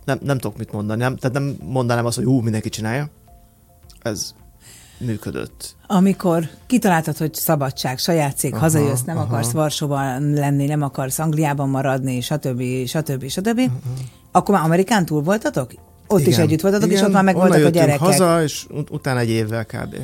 Nem, 0.06 0.19
nem 0.23 0.38
tudok 0.38 0.58
mit 0.58 0.71
mondani. 0.71 1.01
Nem, 1.01 1.15
tehát 1.15 1.38
nem 1.38 1.56
mondanám 1.63 2.06
azt, 2.06 2.15
hogy 2.15 2.25
ú, 2.25 2.39
mindenki 2.39 2.69
csinálja. 2.69 3.10
Ez 4.01 4.34
működött. 4.97 5.75
Amikor 5.88 6.49
kitaláltad, 6.65 7.17
hogy 7.17 7.34
szabadság, 7.34 7.97
saját 7.97 8.38
cég, 8.38 8.51
aha, 8.53 8.62
hazajössz, 8.62 9.01
nem 9.01 9.17
aha. 9.17 9.25
akarsz 9.25 9.51
Varsóban 9.51 10.32
lenni, 10.34 10.65
nem 10.65 10.82
akarsz 10.82 11.19
Angliában 11.19 11.69
maradni, 11.69 12.21
stb. 12.21 12.62
stb. 12.86 13.27
stb. 13.29 13.60
Aha. 13.60 13.93
Akkor 14.32 14.56
már 14.56 14.63
Amerikán 14.63 15.06
túl 15.06 15.21
voltatok? 15.21 15.71
Ott 16.08 16.19
Igen. 16.19 16.32
is 16.32 16.38
együtt 16.38 16.62
voltatok, 16.62 16.88
Igen, 16.88 16.99
és 16.99 17.06
ott 17.08 17.13
már 17.13 17.23
meg 17.23 17.36
voltak 17.36 17.65
a 17.65 17.69
gyerekek. 17.69 17.99
haza, 17.99 18.43
és 18.43 18.65
ut- 18.69 18.89
utána 18.89 19.19
egy 19.19 19.29
évvel 19.29 19.65
kb. 19.65 19.95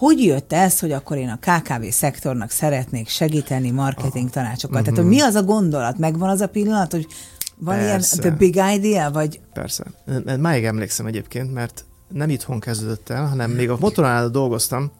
Hogy 0.00 0.24
jött 0.24 0.52
ez, 0.52 0.80
hogy 0.80 0.92
akkor 0.92 1.16
én 1.16 1.28
a 1.28 1.38
KKV 1.38 1.84
szektornak 1.90 2.50
szeretnék 2.50 3.08
segíteni 3.08 3.70
marketing 3.70 4.26
ah. 4.26 4.32
tanácsokat? 4.32 4.80
Uh-huh. 4.80 4.94
Tehát, 4.94 4.98
hogy 4.98 5.08
mi 5.08 5.20
az 5.20 5.34
a 5.34 5.42
gondolat? 5.42 5.98
Megvan 5.98 6.28
az 6.28 6.40
a 6.40 6.48
pillanat, 6.48 6.92
hogy 6.92 7.06
van 7.56 7.78
Persze. 7.78 8.16
ilyen 8.20 8.36
the 8.36 8.38
big 8.38 8.60
idea, 8.74 9.10
vagy? 9.10 9.40
Persze. 9.52 9.84
Máig 10.38 10.64
emlékszem 10.64 11.06
egyébként, 11.06 11.52
mert 11.52 11.84
nem 12.08 12.30
itthon 12.30 12.60
kezdődött 12.60 13.08
el, 13.08 13.26
hanem 13.26 13.50
még 13.50 13.70
a 13.70 13.76
motoránál 13.80 14.28
dolgoztam, 14.28 14.90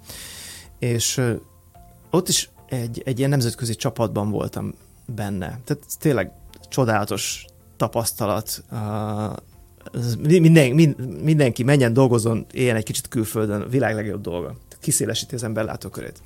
és 0.78 1.20
ott 2.10 2.28
is 2.28 2.50
egy, 2.68 3.02
egy 3.04 3.18
ilyen 3.18 3.30
nemzetközi 3.30 3.74
csapatban 3.74 4.30
voltam 4.30 4.74
benne. 5.06 5.60
Tehát 5.64 5.82
tényleg 5.98 6.30
csodálatos 6.68 7.44
tapasztalat. 7.76 8.62
Minden, 10.18 10.96
mindenki 11.22 11.62
menjen, 11.62 11.92
dolgozzon, 11.92 12.46
éljen 12.52 12.76
egy 12.76 12.84
kicsit 12.84 13.08
külföldön, 13.08 13.60
a 13.60 13.68
világ 13.68 13.94
legjobb 13.94 14.20
dolga. 14.20 14.56
Kiszélesíti 14.80 15.34
az 15.34 15.42
ember 15.42 15.64
látókörét. 15.64 16.22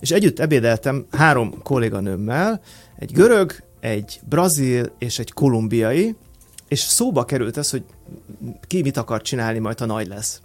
És 0.00 0.10
együtt 0.10 0.38
ebédeltem 0.38 1.06
három 1.10 1.62
kolléganőmmel, 1.62 2.60
egy 2.98 3.12
görög, 3.12 3.62
egy 3.80 4.20
brazil 4.28 4.92
és 4.98 5.18
egy 5.18 5.32
kolumbiai, 5.32 6.16
és 6.68 6.80
szóba 6.80 7.24
került 7.24 7.56
ez, 7.56 7.70
hogy 7.70 7.84
ki 8.66 8.82
mit 8.82 8.96
akar 8.96 9.22
csinálni, 9.22 9.58
majd 9.58 9.78
ha 9.78 9.86
nagy 9.86 10.06
lesz. 10.06 10.40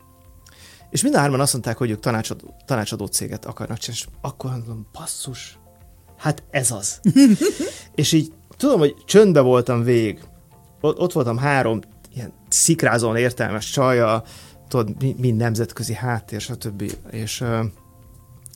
És 0.90 1.02
mind 1.02 1.16
a 1.16 1.20
hárman 1.20 1.40
azt 1.40 1.54
mondták, 1.54 1.78
hogy 1.78 1.90
ők 1.90 2.00
tanácsadó, 2.00 2.56
tanácsadó 2.66 3.06
céget 3.06 3.46
akarnak 3.46 3.78
csinálni, 3.78 4.04
és 4.06 4.18
akkor 4.22 4.52
mondom, 4.52 4.88
passzus, 4.92 5.58
hát 6.18 6.44
ez 6.52 6.72
az. 6.72 7.00
és 7.96 8.12
így 8.12 8.32
tudom, 8.58 8.80
hogy 8.80 8.96
csöndbe 9.06 9.40
voltam 9.40 9.84
végig. 9.84 10.20
Ott, 10.82 11.00
ott 11.00 11.12
voltam 11.12 11.38
három 11.38 11.80
ilyen 12.14 12.34
szikrázón 12.50 13.16
értelmes 13.16 13.70
csaja, 13.70 14.24
tudod, 14.68 15.18
mind 15.18 15.38
nemzetközi 15.38 15.94
háttér, 15.94 16.42
stb. 16.42 16.82
És, 17.12 17.44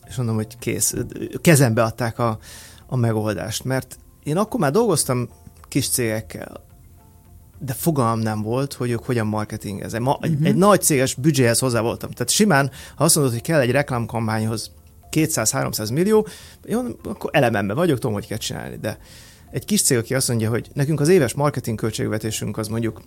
és 0.08 0.16
mondom, 0.16 0.34
hogy 0.34 0.58
kész. 0.58 0.94
Kezembe 1.40 1.82
adták 1.82 2.18
a, 2.18 2.38
a 2.86 2.96
megoldást, 2.96 3.64
mert 3.64 3.98
én 4.22 4.36
akkor 4.36 4.60
már 4.60 4.70
dolgoztam 4.70 5.28
kis 5.68 5.88
cégekkel, 5.88 6.62
de 7.58 7.72
fogalmam 7.72 8.18
nem 8.18 8.42
volt, 8.42 8.72
hogy 8.72 8.90
ők 8.90 9.04
hogyan 9.04 9.26
marketingeznek. 9.26 10.00
Ma 10.00 10.18
uh-huh. 10.20 10.46
egy 10.46 10.56
nagy 10.56 10.82
céges 10.82 11.14
büdzséhez 11.14 11.58
hozzá 11.58 11.80
voltam. 11.80 12.10
Tehát 12.10 12.30
simán, 12.30 12.70
ha 12.96 13.04
azt 13.04 13.14
mondod, 13.14 13.32
hogy 13.32 13.42
kell 13.42 13.60
egy 13.60 13.70
reklámkampányhoz 13.70 14.70
200-300 15.10 15.92
millió, 15.92 16.26
jó, 16.66 16.80
akkor 17.02 17.30
elememben 17.32 17.76
vagyok, 17.76 17.98
tudom, 17.98 18.12
hogy 18.12 18.26
kell 18.26 18.38
csinálni, 18.38 18.76
de 18.76 18.98
egy 19.50 19.64
kis 19.64 19.82
cég, 19.82 19.98
aki 19.98 20.14
azt 20.14 20.28
mondja, 20.28 20.50
hogy 20.50 20.70
nekünk 20.72 21.00
az 21.00 21.08
éves 21.08 21.34
marketing 21.34 21.78
költségvetésünk 21.78 22.56
az 22.58 22.68
mondjuk 22.68 23.00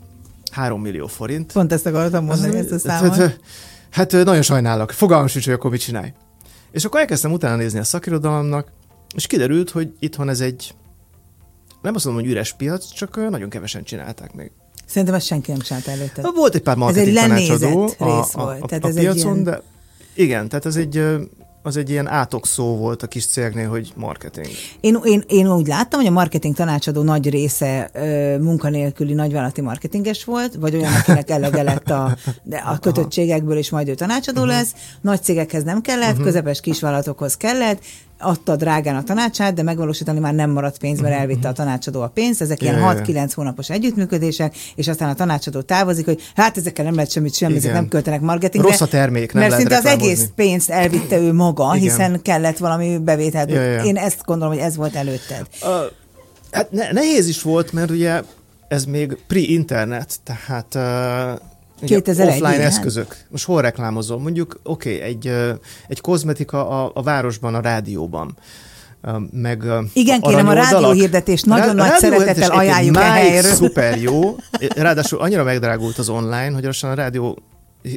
3 0.51 0.81
millió 0.81 1.07
forint. 1.07 1.51
Pont 1.51 1.73
ezt 1.73 1.85
akartam 1.85 2.25
mondani, 2.25 2.57
ezt 2.57 2.71
a 2.71 2.79
számot. 2.79 3.15
Hát, 3.15 3.39
hát 3.91 4.11
nagyon 4.11 4.41
sajnálok, 4.41 4.91
fogalmam 4.91 5.27
sincs, 5.27 5.45
hogy 5.45 5.53
akkor 5.53 5.71
mit 5.71 5.79
csinálj. 5.79 6.13
És 6.71 6.85
akkor 6.85 6.99
elkezdtem 6.99 7.31
utána 7.31 7.55
nézni 7.55 7.79
a 7.79 7.83
szakirodalomnak, 7.83 8.71
és 9.15 9.27
kiderült, 9.27 9.69
hogy 9.69 9.93
itthon 9.99 10.29
ez 10.29 10.39
egy 10.39 10.75
nem 11.81 11.95
azt 11.95 12.05
mondom, 12.05 12.23
hogy 12.23 12.31
üres 12.31 12.53
piac, 12.53 12.91
csak 12.93 13.29
nagyon 13.29 13.49
kevesen 13.49 13.83
csinálták 13.83 14.33
még. 14.33 14.51
Szerintem 14.85 15.15
ezt 15.15 15.25
senki 15.25 15.51
nem 15.51 15.59
csinálta 15.59 15.91
előtte. 15.91 16.31
Volt 16.35 16.55
egy 16.55 16.61
pár 16.61 16.75
marketing 16.75 17.17
ez 17.17 17.23
egy 17.23 17.29
tanácsadó 17.29 17.85
rész 17.85 17.95
a, 17.99 18.39
a, 18.39 18.43
volt. 18.43 18.65
Tehát 18.65 18.83
a, 18.83 18.87
ez 18.87 18.95
piacon, 18.95 19.15
egy 19.15 19.23
ilyen... 19.23 19.43
de 19.43 19.61
igen, 20.13 20.49
tehát 20.49 20.65
ez 20.65 20.75
egy 20.75 21.03
az 21.61 21.77
egy 21.77 21.89
ilyen 21.89 22.07
átokszó 22.07 22.75
volt 22.75 23.03
a 23.03 23.07
kis 23.07 23.25
cégnél, 23.25 23.69
hogy 23.69 23.93
marketing. 23.95 24.47
Én, 24.79 24.99
én, 25.03 25.23
én 25.27 25.51
úgy 25.51 25.67
láttam, 25.67 25.99
hogy 25.99 26.09
a 26.09 26.13
marketing 26.13 26.55
tanácsadó 26.55 27.01
nagy 27.01 27.29
része 27.29 27.89
ö, 27.93 28.37
munkanélküli 28.37 29.13
nagyvállalati 29.13 29.61
marketinges 29.61 30.23
volt, 30.23 30.55
vagy 30.55 30.75
olyan, 30.75 30.93
akinek 30.93 31.29
elege 31.29 31.63
lett 31.63 31.89
a, 31.89 32.17
de 32.43 32.57
a 32.57 32.77
kötöttségekből, 32.79 33.57
és 33.57 33.69
majd 33.69 33.87
ő 33.87 33.93
tanácsadó 33.93 34.41
uh-huh. 34.41 34.55
lesz. 34.55 34.73
Nagy 35.01 35.21
cégekhez 35.21 35.63
nem 35.63 35.81
kellett, 35.81 36.09
uh-huh. 36.09 36.25
közepes 36.25 36.59
kisvállalatokhoz 36.59 37.37
kellett, 37.37 37.79
adta 38.19 38.55
drágán 38.55 38.95
a 38.95 39.03
tanácsát, 39.03 39.53
de 39.53 39.63
megvalósítani 39.63 40.19
már 40.19 40.33
nem 40.33 40.49
maradt 40.49 40.77
pénz, 40.77 40.99
mert 40.99 41.15
elvitte 41.15 41.47
a 41.47 41.51
tanácsadó 41.51 42.01
a 42.01 42.07
pénzt. 42.07 42.41
Ezek 42.41 42.61
ilyen 42.61 42.79
6-9 42.81 43.31
hónapos 43.35 43.69
együttműködések, 43.69 44.55
és 44.75 44.87
aztán 44.87 45.09
a 45.09 45.13
tanácsadó 45.13 45.61
távozik, 45.61 46.05
hogy 46.05 46.21
hát 46.35 46.57
ezekkel 46.57 46.85
nem 46.85 46.95
lehet 46.95 47.11
semmit 47.11 47.35
semmi, 47.35 47.55
ezek 47.55 47.73
nem 47.73 47.87
költenek 47.87 48.21
marketingre. 48.21 48.69
Rossz 48.69 48.81
a 48.81 48.87
termék, 48.87 49.33
nem 49.33 49.43
Mert 49.43 49.55
szinte 49.55 49.77
az 49.77 49.85
egész 49.85 50.29
pénzt 50.35 50.69
elvitte 50.69 51.17
ő 51.17 51.33
maga, 51.33 51.75
Igen. 51.75 51.89
hiszen 51.89 52.21
kellett 52.21 52.57
valami 52.57 52.97
bevétel. 52.97 53.49
Ja, 53.49 53.61
ja. 53.61 53.83
Én 53.83 53.97
ezt 53.97 54.21
gondolom, 54.25 54.53
hogy 54.53 54.63
ez 54.63 54.75
volt 54.75 54.95
előtted. 54.95 55.47
Uh, 55.61 55.69
hát 56.51 56.71
ne, 56.71 56.91
nehéz 56.91 57.27
is 57.27 57.41
volt, 57.41 57.73
mert 57.73 57.89
ugye 57.89 58.21
ez 58.67 58.85
még 58.85 59.17
pre-internet, 59.27 60.19
tehát 60.23 60.75
uh, 60.75 61.41
2001 61.85 62.27
offline 62.27 62.53
igen. 62.53 62.65
eszközök. 62.65 63.17
Most 63.29 63.45
hol 63.45 63.61
reklámozom? 63.61 64.21
Mondjuk, 64.21 64.59
oké, 64.63 64.95
okay, 64.95 65.07
egy, 65.07 65.31
egy 65.87 66.01
kozmetika 66.01 66.69
a, 66.69 66.91
a 66.93 67.03
városban, 67.03 67.55
a 67.55 67.61
rádióban 67.61 68.37
meg 69.31 69.63
Igen, 69.93 70.21
kérem, 70.21 70.47
a 70.47 70.53
rádióhirdetést 70.53 71.45
nagyon 71.45 71.75
Rá, 71.75 71.87
nagy 71.87 71.97
szeretettel 71.97 72.51
ajánljuk 72.51 72.97
a 72.97 73.01
helyről. 73.01 73.53
Szuper 73.53 74.01
jó, 74.01 74.35
ráadásul 74.75 75.19
annyira 75.19 75.43
megdrágult 75.43 75.97
az 75.97 76.09
online, 76.09 76.51
hogy 76.51 76.65
a 76.81 76.93
rádió 76.93 77.37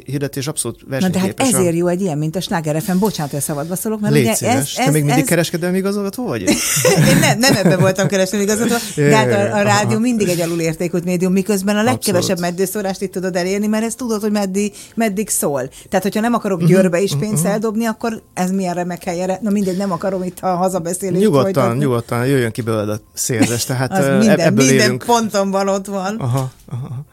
hirdetés 0.05 0.47
abszolút 0.47 0.79
versenyképes. 0.87 1.21
Na 1.21 1.33
de 1.33 1.43
hát 1.43 1.53
ezért 1.53 1.75
jó 1.75 1.87
egy 1.87 2.01
ilyen, 2.01 2.17
mint 2.17 2.35
a 2.35 2.41
Sláger 2.41 2.81
FM. 2.81 2.97
Bocsánat, 2.97 3.31
hogy 3.31 3.41
szabadba 3.41 3.75
szólok, 3.75 3.99
mert 3.99 4.13
Légy 4.13 4.23
ugye 4.23 4.33
szíves. 4.33 4.55
ez, 4.55 4.61
ez, 4.77 4.85
Te 4.85 4.91
még 4.91 5.03
mindig 5.03 5.21
ez... 5.21 5.27
kereskedelmi 5.27 5.77
igazgató 5.77 6.25
vagy? 6.25 6.41
Én 7.09 7.17
nem, 7.19 7.39
nem 7.39 7.55
ebben 7.55 7.79
voltam 7.79 8.07
kereskedelmi 8.07 8.51
igazgató, 8.51 8.75
de 8.95 9.15
hát 9.15 9.31
a, 9.31 9.57
a 9.57 9.61
rádió 9.61 9.99
mindig 9.99 10.27
egy 10.27 10.41
alulértékült 10.41 11.03
médium, 11.03 11.31
miközben 11.31 11.77
a 11.77 11.83
legkevesebb 11.83 12.39
meddőszórást 12.39 13.01
itt 13.01 13.11
tudod 13.11 13.35
elérni, 13.35 13.67
mert 13.67 13.83
ezt 13.83 13.97
tudod, 13.97 14.21
hogy 14.21 14.31
meddig, 14.31 14.73
meddig 14.95 15.29
szól. 15.29 15.69
Tehát, 15.89 16.03
hogyha 16.03 16.19
nem 16.21 16.33
akarok 16.33 16.59
mhm, 16.59 16.67
Győrbe 16.67 17.01
is 17.01 17.11
mhm, 17.11 17.19
pénzt 17.19 17.35
uh-huh. 17.35 17.51
eldobni, 17.51 17.85
akkor 17.85 18.21
ez 18.33 18.51
milyen 18.51 18.73
remek 18.73 19.03
helyre. 19.03 19.39
Na 19.41 19.49
mindegy, 19.49 19.77
nem 19.77 19.91
akarom 19.91 20.23
itt 20.23 20.39
a 20.39 20.55
hazabeszélést 20.55 21.23
Nyugodtan, 21.23 21.53
folytatni. 21.53 21.79
nyugodtan, 21.79 22.25
jöjjön 22.25 22.51
ki 22.51 22.61
belőled 22.61 22.89
a 22.89 22.99
szélzes. 23.13 23.65
Tehát 23.65 23.91
az 23.91 24.05
minden, 24.05 24.39
ebből 24.39 24.65
minden 24.65 24.85
élünk. 24.85 25.03
ponton 25.03 25.51
van 25.51 25.67
ott 25.67 25.85
van. 25.85 26.15
Aha, 26.15 26.51
aha. 26.71 27.05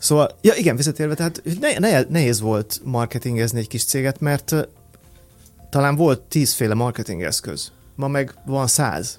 Szóval, 0.00 0.30
ja 0.40 0.54
igen, 0.54 0.76
visszatérve, 0.76 1.14
tehát 1.14 1.42
ne, 1.60 1.78
ne, 1.78 2.02
nehéz 2.08 2.40
volt 2.40 2.80
marketingezni 2.84 3.58
egy 3.58 3.68
kis 3.68 3.84
céget, 3.84 4.20
mert 4.20 4.68
talán 5.70 5.96
volt 5.96 6.20
tízféle 6.20 6.74
marketing 6.74 7.22
eszköz, 7.22 7.72
ma 7.94 8.08
meg 8.08 8.34
van 8.46 8.66
száz. 8.66 9.18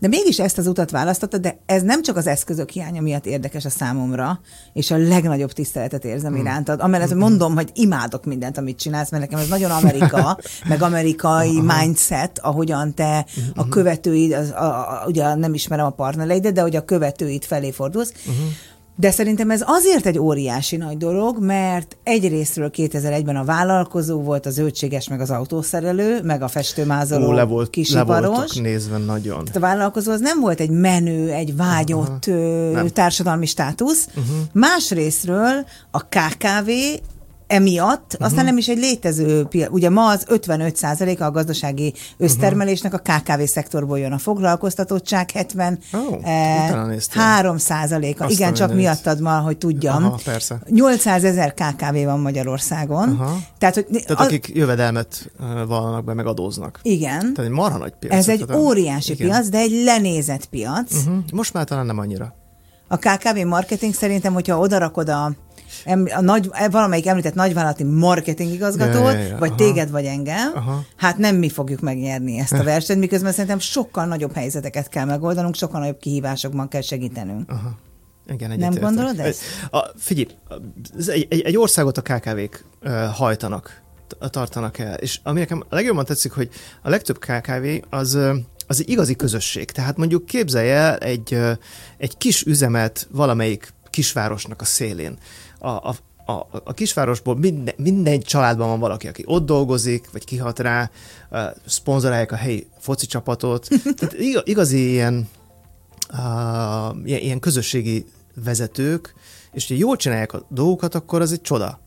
De 0.00 0.08
mégis 0.08 0.38
ezt 0.38 0.58
az 0.58 0.66
utat 0.66 0.90
választotta, 0.90 1.38
de 1.38 1.58
ez 1.66 1.82
nem 1.82 2.02
csak 2.02 2.16
az 2.16 2.26
eszközök 2.26 2.70
hiánya 2.70 3.00
miatt 3.00 3.26
érdekes 3.26 3.64
a 3.64 3.70
számomra, 3.70 4.40
és 4.72 4.90
a 4.90 4.96
legnagyobb 4.96 5.52
tiszteletet 5.52 6.04
érzem 6.04 6.32
mm. 6.32 6.36
irántad. 6.36 6.80
Amellett, 6.80 7.08
hogy 7.08 7.16
mondom, 7.16 7.54
hogy 7.54 7.70
imádok 7.74 8.24
mindent, 8.24 8.58
amit 8.58 8.78
csinálsz, 8.78 9.10
mert 9.10 9.22
nekem 9.22 9.38
ez 9.38 9.48
nagyon 9.48 9.70
Amerika, 9.70 10.38
meg 10.68 10.82
amerikai 10.82 11.60
mindset, 11.60 12.38
ahogyan 12.38 12.94
te 12.94 13.26
a 13.54 13.60
mhm. 13.60 13.70
követőid, 13.70 14.32
az, 14.32 14.50
a, 14.50 15.02
a, 15.02 15.06
ugye 15.06 15.34
nem 15.34 15.54
ismerem 15.54 15.86
a 15.86 15.90
partnereidet, 15.90 16.52
de 16.52 16.60
hogy 16.60 16.76
a 16.76 16.84
követőid 16.84 17.44
felé 17.44 17.70
fordulsz. 17.70 18.12
Uh-huh 18.26 18.48
de 18.96 19.10
szerintem 19.10 19.50
ez 19.50 19.62
azért 19.66 20.06
egy 20.06 20.18
óriási 20.18 20.76
nagy 20.76 20.96
dolog, 20.96 21.44
mert 21.44 21.96
egyrésztről 22.02 22.70
2001-ben 22.74 23.36
a 23.36 23.44
vállalkozó 23.44 24.20
volt, 24.20 24.46
az 24.46 24.54
zöldséges, 24.54 25.08
meg 25.08 25.20
az 25.20 25.30
autószerelő, 25.30 26.20
meg 26.22 26.42
a 26.42 26.48
festőmázoló 26.48 27.26
Ó, 27.26 27.32
le 27.32 27.44
volt, 27.44 27.70
kisiparos. 27.70 28.56
Le 28.56 28.62
nézve 28.62 28.98
nagyon. 28.98 29.38
Tehát 29.38 29.56
a 29.56 29.60
vállalkozó 29.60 30.12
az 30.12 30.20
nem 30.20 30.40
volt 30.40 30.60
egy 30.60 30.70
menő, 30.70 31.30
egy 31.30 31.56
vágyott 31.56 32.26
uh-huh. 32.26 32.88
társadalmi 32.88 33.46
státusz. 33.46 34.08
Uh-huh. 34.08 34.36
Másrésztről 34.52 35.66
a 35.90 36.00
KKV 36.00 36.70
emiatt, 37.46 38.12
uh-huh. 38.12 38.26
aztán 38.26 38.44
nem 38.44 38.56
is 38.56 38.68
egy 38.68 38.78
létező 38.78 39.44
piac. 39.44 39.72
Ugye 39.72 39.90
ma 39.90 40.08
az 40.08 40.26
55% 40.28 41.18
a 41.18 41.30
gazdasági 41.30 41.94
össztermelésnek 42.16 42.94
a 42.94 42.98
KKV 42.98 43.42
szektorból 43.42 43.98
jön 43.98 44.12
a 44.12 44.18
foglalkoztatottság, 44.18 45.30
70 45.30 45.78
oh, 45.92 46.18
eh, 46.22 47.00
3 47.10 47.58
százaléka. 47.58 48.26
Igen, 48.28 48.54
csak 48.54 48.74
miattad 48.74 49.20
ma, 49.20 49.38
hogy 49.38 49.58
tudjam. 49.58 50.04
Aha, 50.04 50.18
persze. 50.24 50.58
800 50.70 51.24
ezer 51.24 51.54
KKV 51.54 52.04
van 52.04 52.20
Magyarországon. 52.20 53.08
Aha. 53.08 53.38
Tehát, 53.58 53.74
hogy, 53.74 53.86
Tehát 53.86 54.10
a, 54.10 54.24
akik 54.24 54.50
jövedelmet 54.54 55.30
vallanak 55.66 56.04
be, 56.04 56.14
meg 56.14 56.26
adóznak. 56.26 56.80
Igen. 56.82 57.18
Tehát 57.18 57.50
egy 57.50 57.56
marha 57.56 57.78
nagy 57.78 57.92
piac. 57.98 58.14
Ez 58.14 58.28
egy 58.28 58.44
óriási 58.54 59.12
igen. 59.12 59.28
piac, 59.28 59.48
de 59.48 59.58
egy 59.58 59.82
lenézett 59.84 60.44
piac. 60.46 60.94
Uh-huh. 60.94 61.16
Most 61.32 61.52
már 61.52 61.64
talán 61.64 61.86
nem 61.86 61.98
annyira. 61.98 62.34
A 62.88 62.96
KKV 62.96 63.46
marketing 63.46 63.94
szerintem, 63.94 64.32
hogyha 64.32 64.58
odarakod 64.58 65.08
a 65.08 65.32
a 66.14 66.20
nagy, 66.20 66.50
valamelyik 66.70 67.06
említett 67.06 67.34
nagyvállalati 67.34 67.84
marketing 67.84 68.52
igazgatót, 68.52 69.12
ja, 69.12 69.18
ja, 69.18 69.26
ja, 69.26 69.38
vagy 69.38 69.48
aha. 69.48 69.58
téged, 69.58 69.90
vagy 69.90 70.04
engem, 70.04 70.50
aha. 70.54 70.84
hát 70.96 71.18
nem 71.18 71.36
mi 71.36 71.48
fogjuk 71.48 71.80
megnyerni 71.80 72.38
ezt 72.38 72.52
a 72.52 72.62
versenyt, 72.62 73.00
miközben 73.00 73.32
szerintem 73.32 73.58
sokkal 73.58 74.06
nagyobb 74.06 74.34
helyzeteket 74.34 74.88
kell 74.88 75.04
megoldanunk, 75.04 75.54
sokkal 75.54 75.80
nagyobb 75.80 75.98
kihívásokban 75.98 76.68
kell 76.68 76.80
segítenünk. 76.80 77.50
Aha. 77.50 77.78
Igen, 78.28 78.48
Nem 78.48 78.58
egyetértek. 78.58 78.82
gondolod 78.82 79.18
ezt? 79.18 79.40
A, 79.70 79.90
figyelj, 79.96 80.26
egy, 81.06 81.26
egy, 81.30 81.40
egy 81.40 81.56
országot 81.56 81.98
a 81.98 82.02
KKV-k 82.02 82.64
hajtanak, 83.12 83.82
tartanak 84.30 84.78
el, 84.78 84.94
és 84.94 85.20
ami 85.22 85.38
nekem 85.38 85.62
a 85.68 85.74
legjobban 85.74 86.04
tetszik, 86.04 86.32
hogy 86.32 86.48
a 86.82 86.88
legtöbb 86.88 87.18
KKV 87.18 87.66
az, 87.90 88.18
az 88.66 88.80
egy 88.80 88.88
igazi 88.88 89.16
közösség. 89.16 89.70
Tehát 89.70 89.96
mondjuk 89.96 90.26
képzelj 90.26 90.70
el 90.70 90.96
egy, 90.96 91.38
egy 91.98 92.16
kis 92.16 92.42
üzemet 92.42 93.08
valamelyik 93.10 93.72
kisvárosnak 93.90 94.60
a 94.60 94.64
szélén. 94.64 95.18
A, 95.64 95.88
a, 95.88 95.94
a, 96.32 96.46
a 96.64 96.72
kisvárosból 96.72 97.36
minden, 97.36 97.74
minden 97.76 98.20
családban 98.20 98.68
van 98.68 98.78
valaki, 98.78 99.08
aki 99.08 99.22
ott 99.26 99.46
dolgozik, 99.46 100.10
vagy 100.12 100.24
kihat 100.24 100.58
rá, 100.58 100.90
uh, 101.30 101.40
szponzorálják 101.66 102.32
a 102.32 102.36
helyi 102.36 102.66
foci 102.78 103.06
csapatot. 103.06 103.68
Tehát 103.98 104.14
iga- 104.18 104.48
igazi 104.48 104.90
ilyen, 104.90 105.28
uh, 106.12 106.96
ilyen, 107.04 107.20
ilyen 107.20 107.40
közösségi 107.40 108.04
vezetők, 108.44 109.14
és 109.52 109.68
ha 109.68 109.74
jól 109.74 109.96
csinálják 109.96 110.32
a 110.32 110.46
dolgokat, 110.48 110.94
akkor 110.94 111.20
az 111.20 111.32
egy 111.32 111.40
csoda. 111.40 111.80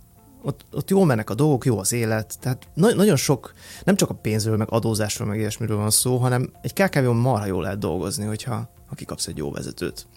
Ott, 0.43 0.65
ott 0.71 0.89
jól 0.89 1.05
mennek 1.05 1.29
a 1.29 1.35
dolgok, 1.35 1.65
jó 1.65 1.79
az 1.79 1.91
élet, 1.91 2.37
tehát 2.39 2.67
na- 2.73 2.93
nagyon 2.93 3.15
sok, 3.15 3.53
nem 3.83 3.95
csak 3.95 4.09
a 4.09 4.13
pénzről, 4.13 4.57
meg 4.57 4.67
adózásról, 4.71 5.27
meg 5.27 5.37
ilyesmiről 5.37 5.77
van 5.77 5.89
szó, 5.89 6.17
hanem 6.17 6.51
egy 6.61 6.73
KKV-on 6.73 7.15
marha 7.15 7.45
jól 7.45 7.61
lehet 7.61 7.79
dolgozni, 7.79 8.25
hogyha 8.25 8.69
ha 8.87 8.95
kikapsz 8.95 9.27
egy 9.27 9.37
jó 9.37 9.51
vezetőt. 9.51 10.07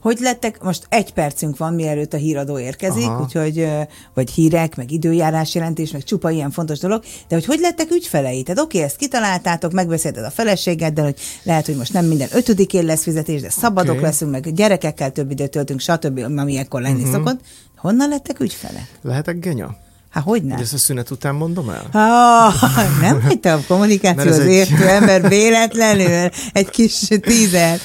Hogy 0.00 0.18
lettek, 0.20 0.62
most 0.62 0.86
egy 0.88 1.12
percünk 1.12 1.56
van, 1.56 1.74
mielőtt 1.74 2.12
a 2.12 2.16
híradó 2.16 2.58
érkezik, 2.58 3.06
Aha. 3.06 3.22
úgyhogy, 3.22 3.68
vagy 4.14 4.30
hírek, 4.30 4.76
meg 4.76 4.90
időjárás 4.90 5.54
jelentés, 5.54 5.90
meg 5.90 6.04
csupa 6.04 6.30
ilyen 6.30 6.50
fontos 6.50 6.78
dolog, 6.78 7.02
de 7.28 7.34
hogy 7.34 7.44
hogy 7.44 7.58
lettek 7.60 7.90
ügyfelei? 7.90 8.42
Tehát 8.42 8.62
oké, 8.62 8.82
ezt 8.82 8.96
kitaláltátok, 8.96 9.72
megbeszélted 9.72 10.24
a 10.24 10.30
feleségeddel, 10.30 11.04
hogy 11.04 11.16
lehet, 11.42 11.66
hogy 11.66 11.76
most 11.76 11.92
nem 11.92 12.04
minden 12.04 12.28
ötödikén 12.32 12.84
lesz 12.84 13.02
fizetés, 13.02 13.40
de 13.40 13.50
szabadok 13.50 13.94
Oké. 13.94 14.04
leszünk, 14.04 14.30
meg 14.30 14.54
gyerekekkel 14.54 15.12
több 15.12 15.30
időt 15.30 15.50
töltünk, 15.50 15.80
stb., 15.80 16.18
ami 16.36 16.56
ekkor 16.56 16.80
lenni 16.80 17.02
uh-huh. 17.02 17.12
szokott. 17.12 17.40
Honnan 17.76 18.08
lettek 18.08 18.40
ügyfelek? 18.40 18.98
Lehetek 19.02 19.38
genya? 19.38 19.76
Hát 20.10 20.24
hogy 20.24 20.42
nem? 20.42 20.58
Ezt 20.58 20.72
a 20.72 20.78
szünet 20.78 21.10
után 21.10 21.34
mondom 21.34 21.70
el? 21.70 21.86
Ah, 21.92 22.54
nem 23.00 23.22
hagyta 23.22 23.52
a 23.52 23.60
kommunikáció 23.68 24.16
Mert 24.16 24.28
ez 24.28 24.38
az 24.38 24.44
egy- 24.44 24.52
értő 24.52 24.88
ember 24.88 25.28
véletlenül 25.28 26.30
egy 26.52 26.70
kis 26.70 27.08
tízer. 27.20 27.78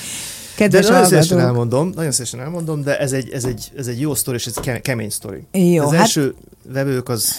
De 0.57 0.63
Kedves 0.63 0.87
nagyon 0.87 1.05
szívesen 1.05 1.39
elmondom, 1.39 1.91
nagyon 1.95 2.11
szívesen 2.11 2.39
elmondom, 2.39 2.83
de 2.83 2.99
ez 2.99 3.11
egy, 3.11 3.29
ez 3.29 3.43
egy, 3.43 3.71
ez 3.77 3.87
egy 3.87 3.99
jó 3.99 4.15
sztori, 4.15 4.37
és 4.37 4.45
ez 4.45 4.53
ke- 4.53 4.81
kemény 4.81 5.09
sztori. 5.09 5.43
Jó, 5.51 5.83
az 5.83 5.91
hát- 5.91 5.99
első 5.99 6.35
vevők 6.73 7.09
az 7.09 7.35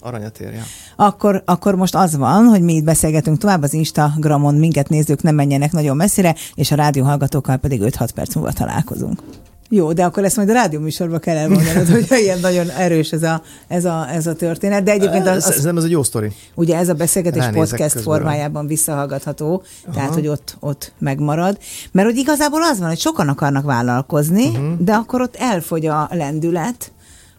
aranyat 0.00 0.38
érje. 0.38 0.64
Akkor, 0.96 1.42
akkor 1.44 1.74
most 1.74 1.94
az 1.94 2.16
van, 2.16 2.44
hogy 2.44 2.62
mi 2.62 2.74
itt 2.74 2.84
beszélgetünk 2.84 3.38
tovább, 3.38 3.62
az 3.62 3.72
Instagramon 3.72 4.54
minket 4.54 4.88
nézők 4.88 5.22
nem 5.22 5.34
menjenek 5.34 5.72
nagyon 5.72 5.96
messzire, 5.96 6.34
és 6.54 6.70
a 6.70 6.74
rádió 6.74 7.04
hallgatókkal 7.04 7.56
pedig 7.56 7.80
5-6 7.84 8.08
perc 8.14 8.34
múlva 8.34 8.52
találkozunk. 8.52 9.22
Jó, 9.72 9.92
de 9.92 10.04
akkor 10.04 10.24
ezt 10.24 10.36
majd 10.36 10.48
a 10.48 10.52
rádió 10.52 10.80
műsorba 10.80 11.18
kell 11.18 11.36
elmondanod, 11.36 11.88
hogy 11.94 12.06
ilyen 12.10 12.40
nagyon 12.40 12.70
erős 12.70 13.12
ez 13.12 13.22
a, 13.22 13.42
ez 13.68 13.84
a, 13.84 14.10
ez 14.10 14.26
a 14.26 14.34
történet. 14.34 14.82
De 14.82 14.92
egyébként 14.92 15.26
az, 15.26 15.46
az, 15.46 15.64
nem 15.64 15.76
ez 15.76 15.84
egy 15.84 15.90
jó 15.90 16.02
sztori. 16.02 16.32
ugye 16.54 16.76
ez 16.76 16.88
a 16.88 16.94
beszélgetés 16.94 17.42
Ránézek 17.42 17.60
podcast 17.60 17.92
közben. 17.92 18.02
formájában 18.02 18.66
visszahallgatható, 18.66 19.62
Aha. 19.84 19.94
tehát 19.94 20.14
hogy 20.14 20.28
ott, 20.28 20.56
ott 20.60 20.92
megmarad. 20.98 21.58
Mert 21.92 22.08
hogy 22.08 22.16
igazából 22.16 22.62
az 22.62 22.78
van, 22.78 22.88
hogy 22.88 22.98
sokan 22.98 23.28
akarnak 23.28 23.64
vállalkozni, 23.64 24.48
uh-huh. 24.48 24.78
de 24.78 24.92
akkor 24.92 25.20
ott 25.20 25.36
elfogy 25.36 25.86
a 25.86 26.08
lendület, 26.12 26.92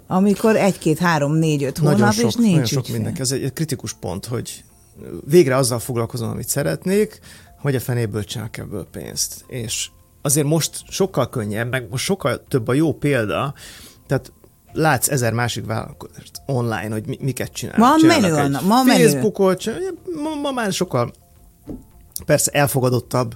amikor 0.08 0.56
egy, 0.56 0.78
két, 0.78 0.98
három, 0.98 1.34
négy, 1.34 1.64
öt 1.64 1.78
hónap, 1.78 1.98
Nagyon 1.98 2.12
sok, 2.12 2.30
és 2.30 2.36
nincs 2.36 2.50
nagyon 2.50 2.66
sok 2.66 2.80
ügyfél. 2.80 2.96
mindenki. 2.96 3.22
Ez 3.22 3.32
egy, 3.32 3.44
egy 3.44 3.54
kritikus 3.54 3.94
pont, 3.94 4.26
hogy 4.26 4.64
végre 5.26 5.56
azzal 5.56 5.80
foglalkozom, 5.80 6.30
amit 6.30 6.48
szeretnék, 6.48 7.20
hogy 7.62 7.76
a 7.76 7.80
fenéből 7.80 8.24
csinálok 8.24 8.58
ebből 8.58 8.88
pénzt. 8.92 9.44
És 9.48 9.90
azért 10.22 10.48
most 10.48 10.82
sokkal 10.90 11.30
könnyebb, 11.30 11.70
meg 11.70 11.88
most 11.90 12.04
sokkal 12.04 12.44
több 12.48 12.68
a 12.68 12.74
jó 12.74 12.94
példa, 12.94 13.54
tehát 14.08 14.32
látsz 14.74 15.10
ezer 15.10 15.34
másik 15.34 15.66
vállalkozást 15.66 16.42
online, 16.46 16.90
hogy 16.90 17.06
mi, 17.06 17.18
miket 17.22 17.52
csinálnak. 17.52 18.02
Ma 18.02 18.08
menő 18.08 18.34
annak, 18.34 18.66
ma 18.66 18.84
menő. 18.84 19.04
Facebookot, 19.04 19.60
csinál- 19.60 19.94
ma, 20.24 20.36
ma 20.42 20.52
már 20.52 20.74
sokkal 20.74 21.14
persze 22.26 22.52
elfogadottabb. 22.52 23.36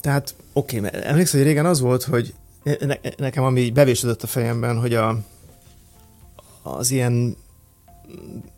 Tehát 0.00 0.34
oké, 0.52 0.78
okay, 0.78 0.90
mert 0.90 1.04
emlékszel, 1.04 1.38
hogy 1.38 1.48
régen 1.48 1.66
az 1.66 1.80
volt, 1.80 2.02
hogy 2.02 2.34
ne, 2.62 2.94
nekem 3.16 3.44
ami 3.44 3.70
bevésődött 3.70 4.22
a 4.22 4.26
fejemben, 4.26 4.78
hogy 4.78 4.94
a, 4.94 5.18
az 6.62 6.90
ilyen 6.90 7.36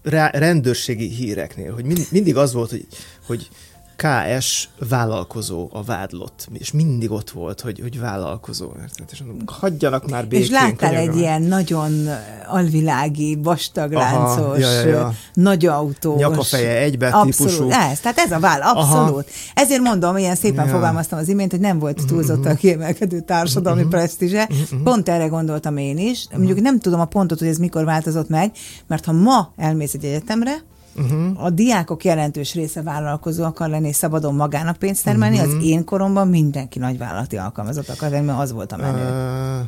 rá, 0.03 0.31
rendőrségi 0.31 1.09
híreknél, 1.09 1.73
hogy 1.73 1.85
mind, 1.85 2.07
mindig 2.11 2.37
az 2.37 2.53
volt, 2.53 2.71
hogy, 2.71 2.87
hogy 3.27 3.49
KS 3.96 4.68
vállalkozó 4.88 5.68
a 5.72 5.83
vádlott, 5.83 6.48
és 6.52 6.72
mindig 6.72 7.11
ott 7.11 7.30
volt, 7.30 7.61
hogy, 7.61 7.80
hogy 7.80 8.00
vállalkozó. 8.00 8.70
És 9.12 9.22
mondom, 9.22 9.46
hagyjanak 9.46 10.11
már 10.11 10.26
békén. 10.26 10.44
És 10.44 10.50
láttál 10.50 10.94
egy 10.94 11.16
ilyen 11.16 11.42
nagyon 11.42 12.09
alvilági, 12.46 13.38
vastagláncos, 13.42 14.38
Aha, 14.38 14.59
ja, 14.59 14.70
ja, 14.70 14.87
ja. 14.87 15.14
nagy 15.35 15.66
autós. 15.66 16.18
Nyakafeje 16.18 16.76
egybe 16.76 17.07
abszolút, 17.07 17.52
típusú. 17.52 17.70
Ez, 17.70 18.00
tehát 18.00 18.18
ez 18.18 18.33
a 18.33 18.38
váll, 18.38 18.61
abszolút. 18.61 19.09
Aha. 19.09 19.22
Ezért 19.54 19.80
mondom, 19.80 20.16
ilyen 20.16 20.37
szépen 20.37 20.66
Ja. 20.66 20.72
Fogalmaztam 20.72 21.18
az 21.18 21.28
imént, 21.28 21.50
hogy 21.50 21.61
nem 21.61 21.78
volt 21.78 22.07
túlzottan 22.07 22.57
kiemelkedő 22.57 23.20
társadalmi 23.20 23.85
presztízse. 23.85 24.48
Pont 24.85 25.09
erre 25.09 25.26
gondoltam 25.26 25.76
én 25.76 25.98
is. 25.98 26.26
Mondjuk 26.37 26.61
nem 26.61 26.78
tudom 26.78 27.00
a 27.00 27.04
pontot, 27.04 27.38
hogy 27.38 27.48
ez 27.48 27.59
mikor 27.59 27.85
változott 27.85 28.28
meg, 28.28 28.52
mert 28.87 29.04
ha 29.04 29.12
ma 29.12 29.52
elmész 29.57 29.94
egy 29.94 30.04
egyetemre, 30.04 30.62
Uh-huh. 30.96 31.44
a 31.44 31.50
diákok 31.50 32.04
jelentős 32.04 32.54
része 32.54 32.83
vállalkozó 32.83 33.44
akar 33.44 33.68
lenni, 33.68 33.88
és 33.88 33.96
szabadon 33.96 34.35
magának 34.35 34.76
pénzt 34.76 35.04
termelni. 35.04 35.38
Mhm. 35.38 35.46
Az 35.57 35.64
én 35.64 35.85
koromban 35.85 36.28
mindenki 36.28 36.78
nagyvállalati 36.78 37.37
alkalmazott 37.37 37.88
akar 37.88 38.11
lenni, 38.11 38.26
mert 38.26 38.38
az 38.40 38.52
volt 38.52 38.72
a 38.72 38.76
menő. 38.76 39.02
Ö, 39.02 39.61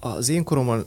Az 0.00 0.28
én 0.28 0.44
koromban 0.44 0.84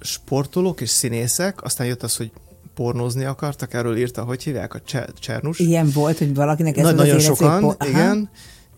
sportolók 0.00 0.80
és 0.80 0.88
színészek, 0.90 1.62
aztán 1.62 1.86
jött 1.86 2.02
az, 2.02 2.16
hogy 2.16 2.30
pornózni 2.74 3.24
akartak, 3.24 3.74
erről 3.74 3.96
írta, 3.96 4.22
hogy 4.22 4.42
hívják, 4.42 4.74
a 4.74 4.80
Cser- 4.84 5.18
Csernus. 5.18 5.58
Ilyen 5.58 5.90
volt, 5.94 6.18
hogy 6.18 6.34
valakinek 6.34 6.76
ez 6.76 6.82
Na, 6.82 6.88
volt 6.88 7.00
az 7.00 7.06
nagyon 7.06 7.20
életszép 7.20 7.36
sokan, 7.46 7.60
po- 7.60 7.80
Aha. 7.82 7.90
igen. 7.90 8.30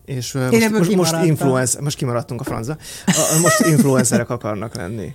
És 0.05 0.33
Én 0.33 0.69
most, 0.71 0.95
most, 0.95 1.11
most, 1.11 1.25
influencer, 1.25 1.81
most 1.81 1.97
kimaradtunk 1.97 2.41
a 2.41 2.43
francba. 2.43 2.75
Most 3.41 3.59
influencerek 3.59 4.29
akarnak 4.29 4.75
lenni. 4.75 5.13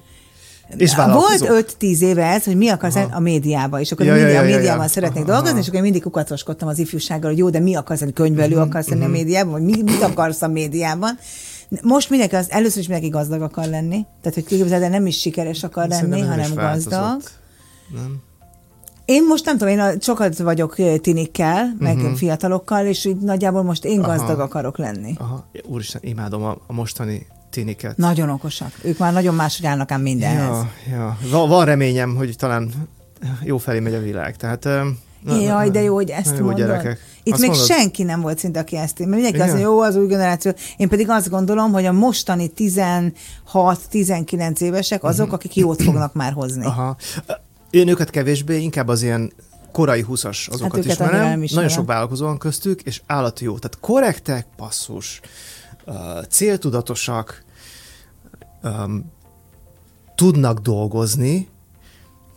És 0.77 0.95
Volt 0.95 1.07
vállalkozók. 1.07 1.65
5-10 1.81 2.01
éve 2.01 2.27
ez, 2.27 2.45
hogy 2.45 2.57
mi 2.57 2.69
akarsz 2.69 2.95
Aha. 2.95 3.09
a 3.17 3.21
médiába, 3.21 3.81
és 3.81 3.93
akkor 3.93 4.07
Ja, 4.07 4.15
ja, 4.15 4.19
ja, 4.21 4.27
mindig, 4.27 4.37
ja, 4.37 4.47
a 4.47 4.51
ja, 4.51 4.57
médiában 4.57 4.85
ja. 4.85 4.91
szeretnék 4.91 5.23
Aha, 5.23 5.27
dolgozni, 5.33 5.51
aha. 5.51 5.59
és 5.61 5.65
akkor 5.67 5.77
én 5.79 5.83
mindig 5.85 6.03
kukacoskodtam 6.03 6.69
az 6.69 6.79
ifjúsággal, 6.79 7.31
hogy 7.31 7.39
jó, 7.39 7.51
de 7.51 7.59
mi 7.59 7.75
akarsz 7.77 8.01
lenni, 8.01 8.13
könyvelő 8.13 8.57
akarsz 8.57 8.89
lenni 8.89 9.05
a 9.05 9.09
médiában, 9.09 9.53
vagy 9.53 9.63
mi, 9.63 9.83
mit 9.83 10.03
akarsz 10.03 10.43
a 10.43 10.49
médiában. 10.49 11.19
Most 11.83 12.11
mindenki 12.11 12.35
az, 12.35 12.51
először 12.51 12.79
is 12.81 12.89
mindenki 12.89 13.13
gazdag 13.13 13.43
akar 13.43 13.67
lenni, 13.67 14.07
tehát 14.23 14.35
hogy 14.35 14.45
képzeld, 14.45 14.83
el, 14.83 14.89
nem 14.89 15.07
is 15.07 15.19
sikeres 15.21 15.63
akar 15.63 15.87
Szerintem 15.91 16.19
lenni, 16.19 16.31
hanem 16.31 16.55
gazdag. 16.55 17.23
Nem. 17.95 18.17
Én 19.05 19.27
most 19.27 19.45
nem 19.45 19.59
tudom, 19.59 19.79
én 19.79 20.01
sokat 20.01 20.39
vagyok 20.39 20.77
tinikkel, 21.01 21.75
meg 21.79 21.97
Mhm. 21.97 22.13
fiatalokkal, 22.13 22.87
és 22.87 23.05
így 23.05 23.17
nagyjából 23.17 23.63
most 23.63 23.85
én 23.85 24.01
Aha. 24.01 24.17
gazdag 24.17 24.41
akarok 24.41 24.79
lenni. 24.79 25.15
Aha, 25.19 25.49
úristen, 25.69 26.01
imádom 26.05 26.43
a, 26.43 26.57
a 26.67 26.73
mostani 26.73 27.27
tiniket. 27.51 27.97
Nagyon 27.97 28.29
okosak. 28.31 28.73
Ők 28.83 28.99
már 28.99 29.13
nagyon 29.13 29.35
máshogy 29.35 29.67
állnak 29.67 29.91
ám 29.91 30.01
mindenhez. 30.01 30.57
Ja, 30.91 30.97
ja. 30.97 31.19
Van, 31.31 31.49
van 31.49 31.65
reményem, 31.65 32.15
hogy 32.15 32.35
talán 32.37 32.71
jó 33.43 33.59
felé 33.59 33.81
megy 33.81 33.95
a 33.95 34.01
világ. 34.01 34.37
Tehát, 34.37 34.65
na- 34.65 35.35
na- 35.35 35.41
Jaj, 35.41 35.71
de 35.71 35.81
jó, 35.83 35.95
hogy 35.95 36.11
ezt 36.11 36.39
jó 36.39 36.45
mondod. 36.45 36.57
gyerekek. 36.67 36.99
Itt 37.23 37.33
Azt 37.33 37.41
még 37.43 37.51
mondod? 37.51 37.69
senki 37.69 38.03
nem 38.03 38.21
volt 38.21 38.39
szinte, 38.39 38.61
aki 38.61 38.77
ezt 38.77 38.99
mert 38.99 39.11
mindenki 39.11 39.39
azt 39.41 39.49
Igen? 39.49 39.61
mondja, 39.61 39.69
jó, 39.69 39.81
az 39.81 39.97
új 39.97 40.07
generáció. 40.07 40.53
Én 40.77 40.89
pedig 40.89 41.09
azt 41.11 41.29
gondolom, 41.31 41.73
hogy 41.73 41.85
a 41.87 41.93
mostani 41.93 42.51
16-19 43.53 44.61
évesek 44.61 45.05
azok, 45.05 45.33
akik 45.33 45.57
jót 45.57 45.83
fognak 45.83 46.15
már 46.15 46.33
hozni. 46.33 46.59
Mhm. 46.67 46.69
Aha. 46.69 46.97
Én 47.71 47.89
őket 47.89 48.11
kevésbé, 48.11 48.61
inkább 48.61 48.89
az 48.89 49.03
ilyen 49.03 49.33
korai 49.73 50.05
20-as 50.09 50.49
azokat 50.51 50.75
Hát 50.85 50.85
ismerem. 50.85 51.21
ismerem. 51.23 51.45
Nagyon 51.53 51.69
sok 51.69 51.87
vállalkozó 51.87 52.27
van 52.27 52.39
köztük, 52.39 52.81
és 52.83 53.01
állati 53.07 53.45
jó. 53.45 53.59
Tehát 53.59 53.79
korrektek, 53.81 54.47
passzus, 54.57 55.21
céltudatosak, 56.29 57.43
tudnak 60.15 60.59
dolgozni, 60.59 61.49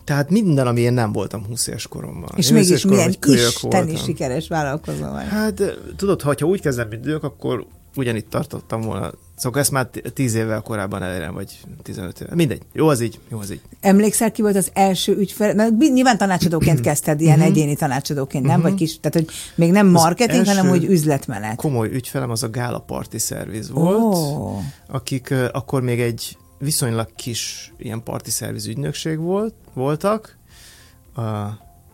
tehát 0.04 0.30
minden, 0.30 0.68
ami 0.68 0.82
én 0.82 0.94
nem 0.94 1.12
voltam 1.12 1.46
20 1.46 1.68
éves 1.68 1.88
koromban. 1.88 2.30
És 2.36 2.50
Én 2.50 2.58
20 2.58 2.68
mégis 2.68 2.82
koromban 2.84 3.06
milyen 3.06 3.20
isteni 3.24 3.86
voltam. 3.86 4.06
sikeres 4.06 4.48
vállalkozó 4.48 5.12
vagy. 5.12 5.28
Hát 5.28 5.62
tudod, 5.96 6.22
ha 6.22 6.36
úgy 6.46 6.62
kezdem, 6.62 6.88
mint 6.88 7.06
ők, 7.06 7.24
akkor 7.24 7.66
ugyanitt 7.96 8.30
tartottam 8.30 8.82
volna. 8.82 9.12
Szóval 9.36 9.60
ezt 9.62 9.72
már 9.72 9.86
10 10.13 10.34
évvel 10.34 10.62
korábban 10.62 11.04
elérem, 11.04 11.34
vagy 11.34 11.60
15 11.82 12.19
évvel. 12.22 12.36
Mindegy. 12.36 12.62
Jó 12.74 12.88
az 12.88 13.02
így, 13.02 13.19
jó 13.30 13.39
az 13.39 13.52
így. 13.52 13.62
Emlékszel, 13.82 14.32
ki 14.32 14.41
volt 14.41 14.56
az 14.56 14.69
első 14.74 15.15
ügyfel? 15.17 15.54
Mert 15.54 15.78
nyilván 15.78 16.17
tanácsadóként 16.17 16.80
kezdted, 16.82 17.22
ilyen 17.22 17.38
Mhm. 17.39 17.48
egyéni 17.48 17.76
tanácsadóként, 17.76 18.46
nem? 18.46 18.62
Vagy 18.62 18.74
kis, 18.74 19.00
tehát, 19.00 19.13
hogy 19.13 19.36
még 19.56 19.72
nem 19.72 19.88
marketing, 19.88 20.46
hanem 20.46 20.69
úgy 20.69 20.84
üzletmenet. 20.84 21.56
Komoly 21.56 21.89
ügyfelem 21.89 22.30
az 22.30 22.43
a 22.43 22.50
Gála 22.50 22.80
Party 22.80 23.17
Service 23.17 23.74
volt, 23.74 24.17
akik 24.88 25.34
akkor 25.52 25.82
még 25.82 26.00
egy 26.02 26.38
viszonylag 26.60 27.08
kis 27.15 27.74
ilyen 27.78 28.04
party 28.04 28.30
service 28.30 28.69
ügynökség 28.69 29.17
volt, 29.19 29.54
voltak. 29.74 30.38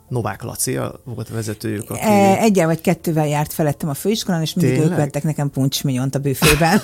A 0.10 0.14
Novák 0.14 0.44
Laci 0.44 0.78
a, 0.78 1.00
volt 1.04 1.30
a 1.30 1.34
vezetőjük, 1.34 1.90
aki... 1.90 2.02
E, 2.02 2.38
Egyel 2.38 2.66
vagy 2.66 2.82
kettővel 2.82 3.28
járt 3.28 3.54
felettem 3.54 3.90
a 3.90 3.94
főiskolán, 3.94 4.42
és 4.42 4.54
mindig 4.54 4.74
ők 4.74 4.80
Tényleg? 4.82 4.98
vettek 5.00 5.24
nekem 5.24 5.50
puncsminyont 5.50 6.16
a 6.16 6.20
büfében. 6.20 6.82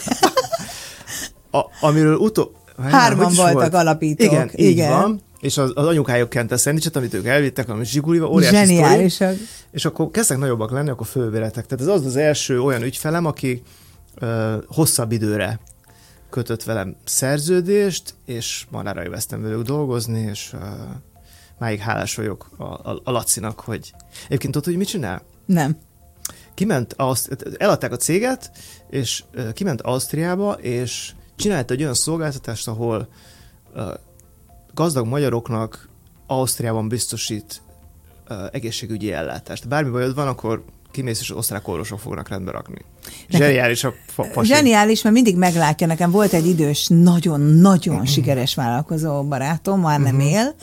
a, 1.51 1.59
amiről 1.81 2.15
utó... 2.15 2.51
Hárman 2.83 3.33
voltak 3.35 3.53
volt? 3.53 3.73
alapítók, 3.73 4.31
Igen, 4.31 4.49
igen. 4.53 4.71
így 4.71 4.89
van. 4.89 5.21
És 5.39 5.57
az, 5.57 5.71
az 5.75 5.85
anyukájuk 5.85 6.29
kente 6.29 6.57
szendvicset, 6.57 6.95
amit 6.95 7.13
ők 7.13 7.25
elvittek, 7.25 7.69
ami 7.69 7.85
zsigulival, 7.85 8.29
óriási 8.29 8.55
sztori. 8.55 8.75
Zseniálisak. 8.75 9.35
És 9.71 9.85
akkor 9.85 10.11
kezdtek 10.11 10.37
nagyobbak 10.37 10.71
lenni, 10.71 10.89
akkor 10.89 11.07
fölvéletek. 11.07 11.65
Tehát 11.65 11.85
ez 11.85 11.99
az 11.99 12.05
az 12.05 12.15
első 12.15 12.61
olyan 12.61 12.81
ügyfelem, 12.83 13.25
aki 13.25 13.61
ö, 14.15 14.55
hosszabb 14.67 15.11
időre 15.11 15.59
kötött 16.29 16.63
velem 16.63 16.95
szerződést, 17.05 18.13
és 18.25 18.65
marára 18.69 19.01
elvesztem 19.01 19.41
velük 19.41 19.61
dolgozni, 19.61 20.19
és 20.19 20.51
ö, 20.53 20.57
máig 21.59 21.79
hálás 21.79 22.15
vagyok 22.15 22.49
a, 22.57 22.63
a, 22.63 23.01
a 23.03 23.11
Lacinak, 23.11 23.59
hogy 23.59 23.93
egyébként 24.25 24.53
tudod, 24.53 24.67
hogy 24.67 24.77
mit 24.77 24.87
csinál? 24.87 25.21
Nem. 25.45 25.77
Kiment, 26.53 26.93
Auszt- 26.97 27.55
eladták 27.57 27.91
a 27.91 27.95
céget, 27.97 28.51
és 28.89 29.23
kiment 29.53 29.81
Ausztriába, 29.81 30.51
és 30.53 31.11
csinált 31.35 31.71
egy 31.71 31.81
olyan 31.81 31.93
szolgáltatást, 31.93 32.67
ahol 32.67 33.07
ö, 33.73 33.93
gazdag 34.73 35.05
magyaroknak 35.07 35.89
Ausztriában 36.27 36.87
biztosít 36.87 37.61
ö, 38.27 38.45
egészségügyi 38.51 39.11
ellátást. 39.11 39.67
Bármi 39.67 39.89
bajod 39.89 40.15
van, 40.15 40.27
akkor 40.27 40.63
kimész, 40.91 41.19
és 41.19 41.35
osztrák 41.35 41.67
orvosok 41.67 41.99
fognak 41.99 42.29
rendbe 42.29 42.51
rakni. 42.51 42.81
Zseniális 43.29 43.83
a 43.83 43.93
fa- 44.07 44.31
pasi. 44.31 44.47
Zseniális, 44.53 45.01
mert 45.01 45.15
mindig 45.15 45.37
meglátja. 45.37 45.87
Nekem 45.87 46.11
volt 46.11 46.33
egy 46.33 46.45
idős, 46.47 46.87
nagyon-nagyon 46.89 48.05
sikeres 48.15 48.55
vállalkozó 48.55 49.23
barátom, 49.23 49.79
már 49.81 49.99
nem 49.99 50.15
Mhm. 50.15 50.23
él, 50.25 50.55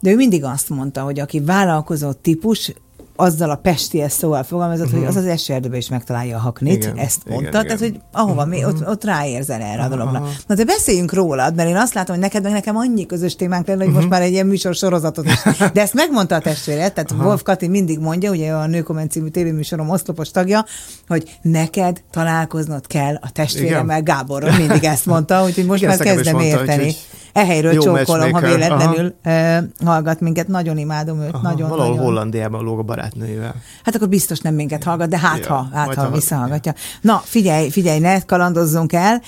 de 0.00 0.10
ő 0.10 0.14
mindig 0.16 0.44
azt 0.44 0.68
mondta, 0.68 1.02
hogy 1.02 1.20
aki 1.20 1.40
vállalkozó 1.40 2.12
típus, 2.12 2.72
azzal 3.16 3.50
a 3.50 3.54
pesties 3.56 4.12
szóval 4.12 4.42
fogalmazott, 4.42 4.90
hogy 4.90 5.04
az 5.04 5.16
az 5.16 5.24
esőerdőben 5.26 5.78
is 5.78 5.88
megtalálja 5.88 6.36
a 6.36 6.40
haknit, 6.40 6.84
Mhm. 6.84 6.92
Igen, 6.92 7.04
ezt 7.04 7.20
igen, 7.26 7.32
mondta, 7.32 7.50
igen. 7.62 7.64
tehát 7.78 7.78
hogy 7.92 8.00
ahova 8.12 8.44
mi, 8.44 8.64
ott, 8.64 8.88
ott 8.88 9.04
ráérzel 9.04 9.60
erre 9.60 9.76
a 9.82 9.84
Aha, 9.84 9.88
dologra. 9.88 10.18
aha. 10.18 10.28
Na 10.46 10.54
de 10.54 10.64
beszéljünk 10.64 11.12
rólad, 11.12 11.54
mert 11.54 11.68
én 11.68 11.76
azt 11.76 11.94
látom, 11.94 12.14
hogy 12.14 12.24
neked 12.24 12.42
meg 12.42 12.52
nekem 12.52 12.76
annyi 12.76 13.06
közös 13.06 13.36
témánk 13.36 13.66
lenne, 13.66 13.78
hogy 13.78 13.88
Mhm. 13.88 13.96
most 13.96 14.08
már 14.08 14.22
egy 14.22 14.32
ilyen 14.32 14.46
műsor 14.46 14.74
sorozatot 14.74 15.26
is. 15.26 15.42
De 15.74 15.80
ezt 15.80 15.94
megmondta 15.94 16.34
a 16.34 16.38
testvéred, 16.40 16.92
tehát 16.92 17.10
Wolf 17.10 17.42
Kati 17.42 17.68
mindig 17.68 17.98
mondja, 17.98 18.30
ugye 18.30 18.52
a 18.52 18.66
Nőkomment 18.66 19.10
című 19.10 19.28
tévéműsorom 19.28 19.88
oszlopos 19.90 20.30
tagja, 20.30 20.64
hogy 21.08 21.38
neked 21.42 22.02
találkoznod 22.10 22.86
kell 22.86 23.14
a 23.20 23.30
testvéremmel, 23.32 24.02
Gáborról 24.02 24.56
mindig 24.56 24.84
ezt 24.84 25.06
mondta, 25.06 25.44
úgyhogy 25.44 25.66
most 25.66 25.82
Igen, 25.82 25.96
már 25.96 26.06
kezdem 26.06 26.34
mondta, 26.34 26.58
érteni. 26.58 26.78
úgyhogy 26.82 26.96
Ehelyről 27.32 27.72
jó 27.72 27.82
csókolom, 27.82 28.32
ha 28.32 28.40
véletlenül 28.40 29.14
uh, 29.24 29.56
hallgat 29.84 30.20
minket. 30.20 30.48
Nagyon 30.48 30.78
imádom 30.78 31.20
őt, 31.20 31.32
Aha, 31.34 31.42
nagyon, 31.42 31.68
valahol 31.68 31.90
nagyon. 31.90 32.04
Hollandiában 32.06 32.64
lóg 32.64 32.78
a 32.78 32.82
barátnőjével. 32.82 33.54
Hát 33.84 33.94
akkor 33.94 34.08
biztos 34.08 34.38
nem 34.38 34.54
minket 34.54 34.84
hallgat, 34.84 35.08
de 35.08 35.18
hát 35.18 35.38
Ja, 35.38 35.54
ha, 35.54 35.68
hát 35.72 35.94
ha 35.94 36.02
ha- 36.02 36.10
visszahallgatja. 36.10 36.74
Na, 37.00 37.22
figyelj, 37.24 37.70
figyelj, 37.70 37.98
ne 37.98 38.20
kalandozzunk 38.20 38.92
el. 38.92 39.20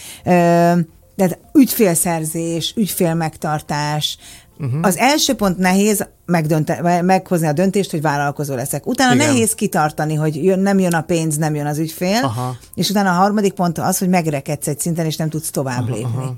Tehát 1.16 1.38
ügyfélszerzés, 1.54 2.74
ügyfélmegtartás. 2.76 4.18
Uh-huh. 4.58 4.78
Az 4.82 4.96
első 4.96 5.34
pont 5.34 5.58
nehéz 5.58 6.06
megdönte, 6.26 7.02
meghozni 7.02 7.46
a 7.46 7.52
döntést, 7.52 7.90
hogy 7.90 8.00
vállalkozó 8.00 8.54
leszek. 8.54 8.86
Utána 8.86 9.14
Igen. 9.14 9.26
nehéz 9.26 9.54
kitartani, 9.54 10.14
hogy 10.14 10.44
jön, 10.44 10.58
nem 10.58 10.78
jön 10.78 10.94
a 10.94 11.00
pénz, 11.00 11.36
nem 11.36 11.54
jön 11.54 11.66
az 11.66 11.78
ügyfél. 11.78 12.20
Aha. 12.22 12.56
És 12.74 12.90
utána 12.90 13.10
a 13.10 13.12
harmadik 13.12 13.52
pont 13.52 13.78
az, 13.78 13.98
hogy 13.98 14.08
megrekedsz 14.08 14.66
egy 14.66 14.78
szinten, 14.80 15.06
és 15.06 15.16
nem 15.16 15.28
tudsz 15.28 15.50
tovább 15.50 15.82
Aha, 15.82 15.94
lépni. 15.94 16.12
aha. 16.16 16.34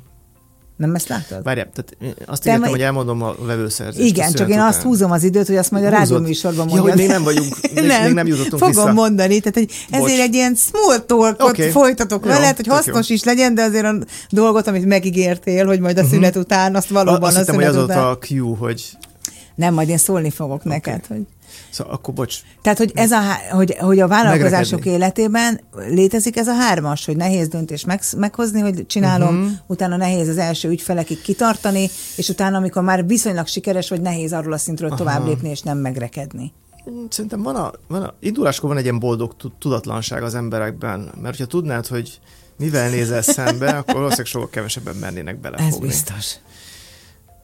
Nem 0.77 0.95
ezt 0.95 1.09
látod? 1.09 1.43
Várjál, 1.43 1.71
tehát 1.75 1.97
azt 2.27 2.43
Te 2.43 2.51
ígértem, 2.51 2.61
majd- 2.61 2.73
hogy 2.73 2.81
elmondom 2.81 3.23
a 3.23 3.35
vevőszerzést. 3.47 4.09
Igen, 4.09 4.29
a 4.33 4.33
csak 4.33 4.49
én 4.49 4.61
azt 4.61 4.79
után. 4.79 4.89
húzom 4.89 5.11
az 5.11 5.23
időt, 5.23 5.47
hogy 5.47 5.57
azt 5.57 5.71
majd 5.71 5.85
a 5.85 5.89
rádióműsorban 5.89 6.69
Ja, 6.69 6.75
mondjam. 6.75 6.89
hogy 6.89 6.99
még 6.99 7.09
nem 7.09 7.23
vagyunk, 7.23 7.57
még, 7.75 7.85
nem, 7.85 8.05
még 8.05 8.13
nem 8.13 8.27
jutottunk 8.27 8.63
fogom 8.63 8.85
vissza. 8.85 8.93
mondani, 8.93 9.39
tehát 9.41 9.55
hogy 9.55 9.71
ezért 9.91 10.17
Bocs. 10.17 10.27
egy 10.27 10.35
ilyen 10.35 10.55
small 10.55 10.99
talkot 10.99 11.51
okay. 11.51 11.71
folytatok 11.71 12.25
Jó, 12.25 12.31
veled, 12.31 12.57
hogy 12.57 12.67
hasznos 12.67 13.09
jó. 13.09 13.15
is 13.15 13.25
legyen, 13.25 13.55
de 13.55 13.63
azért 13.63 13.85
a 13.85 13.95
dolgot, 14.31 14.67
amit 14.67 14.85
megígértél, 14.85 15.67
hogy 15.67 15.81
majd 15.81 15.99
a 15.99 16.05
szünet 16.05 16.37
után, 16.37 16.75
azt 16.75 16.89
valóban 16.89 17.23
Azt 17.23 17.37
a 17.37 17.39
hittem, 17.39 17.55
hogy 17.55 17.65
az 17.65 17.77
után. 17.77 17.99
a 18.05 18.19
Q, 18.31 18.55
hogy... 18.55 18.91
Nem, 19.55 19.75
majd 19.75 19.89
én 19.89 19.99
szólni 19.99 20.31
fogok 20.31 20.65
neked. 20.65 21.07
Hogy... 21.07 21.21
Szóval 21.71 21.93
akkor 21.93 22.15
bocs. 22.15 22.39
Tehát, 22.63 22.79
hogy, 22.79 22.93
ez 22.95 23.11
a, 23.11 23.21
hogy, 23.51 23.77
hogy 23.79 24.01
a 24.01 24.09
vállalkozások 24.09 24.79
Megrekedni. 24.85 24.91
életében 24.91 25.61
létezik 25.89 26.37
ez 26.37 26.49
a 26.49 26.55
hármas, 26.55 27.05
hogy 27.05 27.17
nehéz 27.17 27.49
döntés 27.49 27.85
meg, 27.85 28.01
meghozni, 28.17 28.61
hogy 28.61 28.87
csinálom, 28.87 29.37
uh-huh. 29.37 29.53
utána 29.67 29.97
nehéz 29.97 30.29
az 30.29 30.39
első 30.39 30.69
ügyfelekig 30.69 31.21
kitartani, 31.21 31.89
és 32.17 32.29
utána, 32.29 32.57
amikor 32.57 32.83
már 32.83 33.07
viszonylag 33.07 33.47
sikeres 33.47 33.89
vagy, 33.89 34.01
nehéz 34.01 34.33
arról 34.33 34.53
a 34.53 34.59
szintről 34.59 34.89
Aha. 34.89 34.99
tovább 34.99 35.27
lépni, 35.27 35.49
és 35.49 35.61
nem 35.61 35.79
megrekedni. 35.79 36.53
Szerintem 37.09 37.43
van 37.43 37.57
a, 37.57 37.73
van 37.89 38.03
a 38.03 38.15
induláskor 38.21 38.69
van 38.69 38.79
egy 38.79 38.85
ilyen 38.85 38.99
boldog 38.99 39.37
tu- 39.37 39.53
tudatlanság 39.59 40.23
az 40.23 40.35
emberekben, 40.35 41.01
mert 41.21 41.37
hogyha 41.37 41.47
tudnád, 41.47 41.87
hogy 41.87 42.21
mivel 42.59 42.91
nézel 42.91 43.23
szembe, 43.23 43.71
akkor 43.79 43.95
valószínűleg 43.95 44.27
sokkal 44.27 44.49
kevesebben 44.49 44.97
mernének 44.97 45.35
Ez 45.35 45.41
belefogni. 45.41 45.87
biztos. 45.87 46.37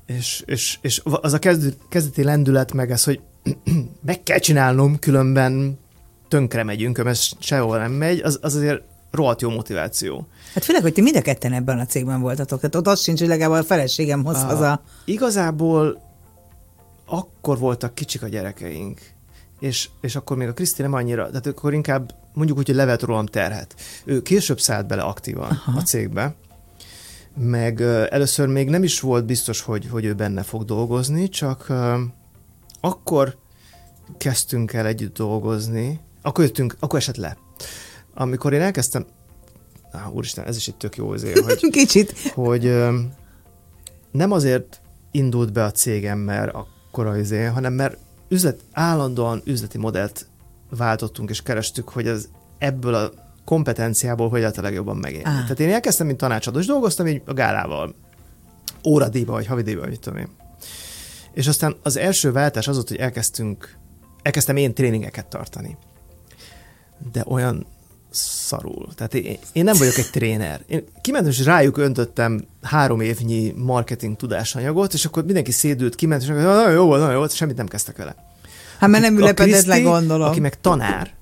És, 0.06 0.42
és, 0.46 0.78
és 0.80 1.02
az 1.04 1.32
a 1.32 1.38
kezd, 1.38 1.76
kezdeti 1.88 2.22
lendület 2.22 2.72
meg 2.72 2.90
ez, 2.90 3.04
hogy 3.04 3.20
meg 4.02 4.22
kell 4.22 4.38
csinálnom, 4.38 4.98
különben 4.98 5.78
tönkre 6.28 6.64
megyünk, 6.64 6.98
ez 6.98 7.28
sehol 7.38 7.78
nem 7.78 7.92
megy, 7.92 8.20
az, 8.20 8.38
az 8.42 8.54
azért 8.54 8.82
rohadt 9.10 9.40
jó 9.40 9.50
motiváció. 9.50 10.26
Hát 10.54 10.64
főleg, 10.64 10.82
hogy 10.82 10.92
ti 10.92 11.00
mind 11.00 11.16
a 11.16 11.22
ketten 11.22 11.52
ebben 11.52 11.78
a 11.78 11.86
cégben 11.86 12.20
voltatok. 12.20 12.60
Tehát 12.60 12.74
ott 12.74 12.86
az 12.86 13.00
sincs, 13.00 13.18
hogy 13.18 13.28
legalább 13.28 13.60
a 13.60 13.64
feleségem 13.64 14.24
hoz 14.24 14.42
haza. 14.42 14.82
Igazából 15.04 16.02
akkor 17.06 17.58
voltak 17.58 17.94
kicsik 17.94 18.22
a 18.22 18.28
gyerekeink, 18.28 19.00
és, 19.60 19.88
és 20.00 20.16
akkor 20.16 20.36
még 20.36 20.48
a 20.48 20.52
Kriszti 20.52 20.82
nem 20.82 20.92
annyira, 20.92 21.28
tehát 21.28 21.46
akkor 21.46 21.74
inkább 21.74 22.14
mondjuk 22.34 22.58
úgy, 22.58 22.66
hogy 22.66 22.74
levett 22.74 23.02
rólam 23.02 23.26
terhet. 23.26 23.74
Ő 24.04 24.22
később 24.22 24.60
szállt 24.60 24.86
bele 24.86 25.02
aktívan 25.02 25.50
Aha. 25.50 25.78
a 25.78 25.82
cégbe, 25.82 26.34
meg 27.36 27.80
először 28.10 28.48
még 28.48 28.68
nem 28.68 28.82
is 28.82 29.00
volt 29.00 29.24
biztos, 29.24 29.60
hogy, 29.60 29.88
hogy 29.90 30.04
ő 30.04 30.14
benne 30.14 30.42
fog 30.42 30.64
dolgozni, 30.64 31.28
csak 31.28 31.72
akkor 32.80 33.36
kezdtünk 34.18 34.72
el 34.72 34.86
együtt 34.86 35.16
dolgozni, 35.16 36.00
akkor 36.22 36.44
jöttünk, 36.44 36.76
akkor 36.78 36.98
esett 36.98 37.16
le. 37.16 37.36
Amikor 38.14 38.52
én 38.52 38.60
elkezdtem, 38.60 39.06
á, 39.92 40.08
úristen, 40.08 40.44
ez 40.44 40.56
is 40.56 40.68
egy 40.68 40.76
tök 40.76 40.96
jó 40.96 41.10
azért, 41.10 41.38
hogy 41.44 41.70
Kicsit. 41.70 42.18
hogy 42.34 42.74
nem 44.10 44.32
azért 44.32 44.80
indult 45.10 45.52
be 45.52 45.64
a 45.64 45.70
cégem, 45.70 46.18
mert 46.18 46.54
akkora 46.54 47.18
izé, 47.18 47.44
hanem 47.44 47.72
mert 47.72 47.96
üzlet, 48.28 48.60
állandóan 48.72 49.42
üzleti 49.44 49.78
modellt 49.78 50.26
váltottunk 50.70 51.30
és 51.30 51.42
kerestük, 51.42 51.88
hogy 51.88 52.06
ez 52.06 52.28
ebből 52.58 52.94
a 52.94 53.12
kompetenciából 53.44 54.28
hogy 54.28 54.40
lehet 54.40 54.58
a 54.58 54.62
legjobban 54.62 54.96
megélni. 54.96 55.24
Á. 55.24 55.40
Tehát 55.42 55.60
én 55.60 55.72
elkezdtem, 55.72 56.06
mint 56.06 56.18
tanácsadó, 56.18 56.58
és 56.58 56.66
dolgoztam 56.66 57.06
így 57.06 57.22
a 57.26 57.32
gálával, 57.32 57.94
óradíjba, 58.86 59.32
vagy 59.32 59.46
havidíjba, 59.46 59.80
vagy 59.80 59.90
mit 59.90 60.00
tudom 60.00 60.18
én. 60.18 60.28
És 61.34 61.46
aztán 61.46 61.76
az 61.82 61.96
első 61.96 62.32
váltás 62.32 62.68
az 62.68 62.74
volt, 62.74 62.88
hogy 62.88 62.96
elkezdtünk, 62.96 63.76
elkezdtem 64.22 64.56
én 64.56 64.74
tréningeket 64.74 65.26
tartani. 65.26 65.76
De 67.12 67.24
olyan 67.26 67.66
szarul. 68.10 68.88
Tehát 68.94 69.14
én, 69.14 69.38
én 69.52 69.64
nem 69.64 69.76
vagyok 69.76 69.96
egy 69.98 70.10
tréner. 70.10 70.60
Én 70.66 70.84
kimentem, 71.00 71.30
és 71.30 71.44
rájuk 71.44 71.76
öntöttem 71.76 72.44
három 72.62 73.00
évnyi 73.00 73.52
marketing 73.56 74.16
tudásanyagot, 74.16 74.92
és 74.92 75.04
akkor 75.04 75.24
mindenki 75.24 75.50
szédült, 75.50 75.94
kiment, 75.94 76.22
és 76.22 76.28
akkor 76.28 76.42
nagyon 76.42 76.72
jó 76.72 76.84
volt, 76.84 76.98
nagyon 76.98 77.12
jó 77.12 77.18
volt, 77.18 77.34
semmit 77.34 77.56
nem 77.56 77.66
kezdtek 77.66 77.96
vele. 77.96 78.14
Hát 78.78 78.90
mert 78.90 79.02
nem 79.02 79.16
ülepedett 79.16 79.64
le, 79.64 79.80
gondolom. 79.80 80.28
Aki 80.28 80.40
meg 80.40 80.60
tanár, 80.60 81.14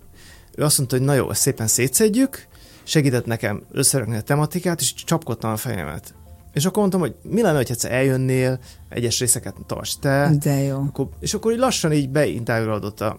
ő 0.55 0.62
azt 0.62 0.79
mondta, 0.79 0.97
hogy 0.97 1.05
na 1.05 1.14
jó, 1.14 1.31
ezt 1.31 1.40
szépen 1.40 1.66
szétszedjük, 1.66 2.47
segített 2.83 3.27
nekem 3.27 3.62
összerakni 3.73 4.16
a 4.16 4.21
tematikát, 4.21 4.81
és 4.81 4.94
csapkodtam 4.94 5.51
a 5.51 5.57
fejemet. 5.57 6.14
És 6.59 6.64
akkor 6.64 6.79
mondtam, 6.79 7.01
hogy 7.01 7.14
mi 7.23 7.42
lenne, 7.42 7.57
hogy 7.57 7.71
egyszer 7.71 7.92
eljönnél, 7.92 8.59
egyes 8.88 9.18
részeket 9.18 9.55
tarts 9.66 9.99
te, 10.01 10.31
De 10.42 10.62
jó. 10.62 10.77
akkor, 10.77 11.09
és 11.21 11.35
akkor 11.35 11.53
így 11.53 11.59
lassan 11.59 11.92
így 11.92 12.09
beintegrálódott 12.09 13.01
a, 13.01 13.16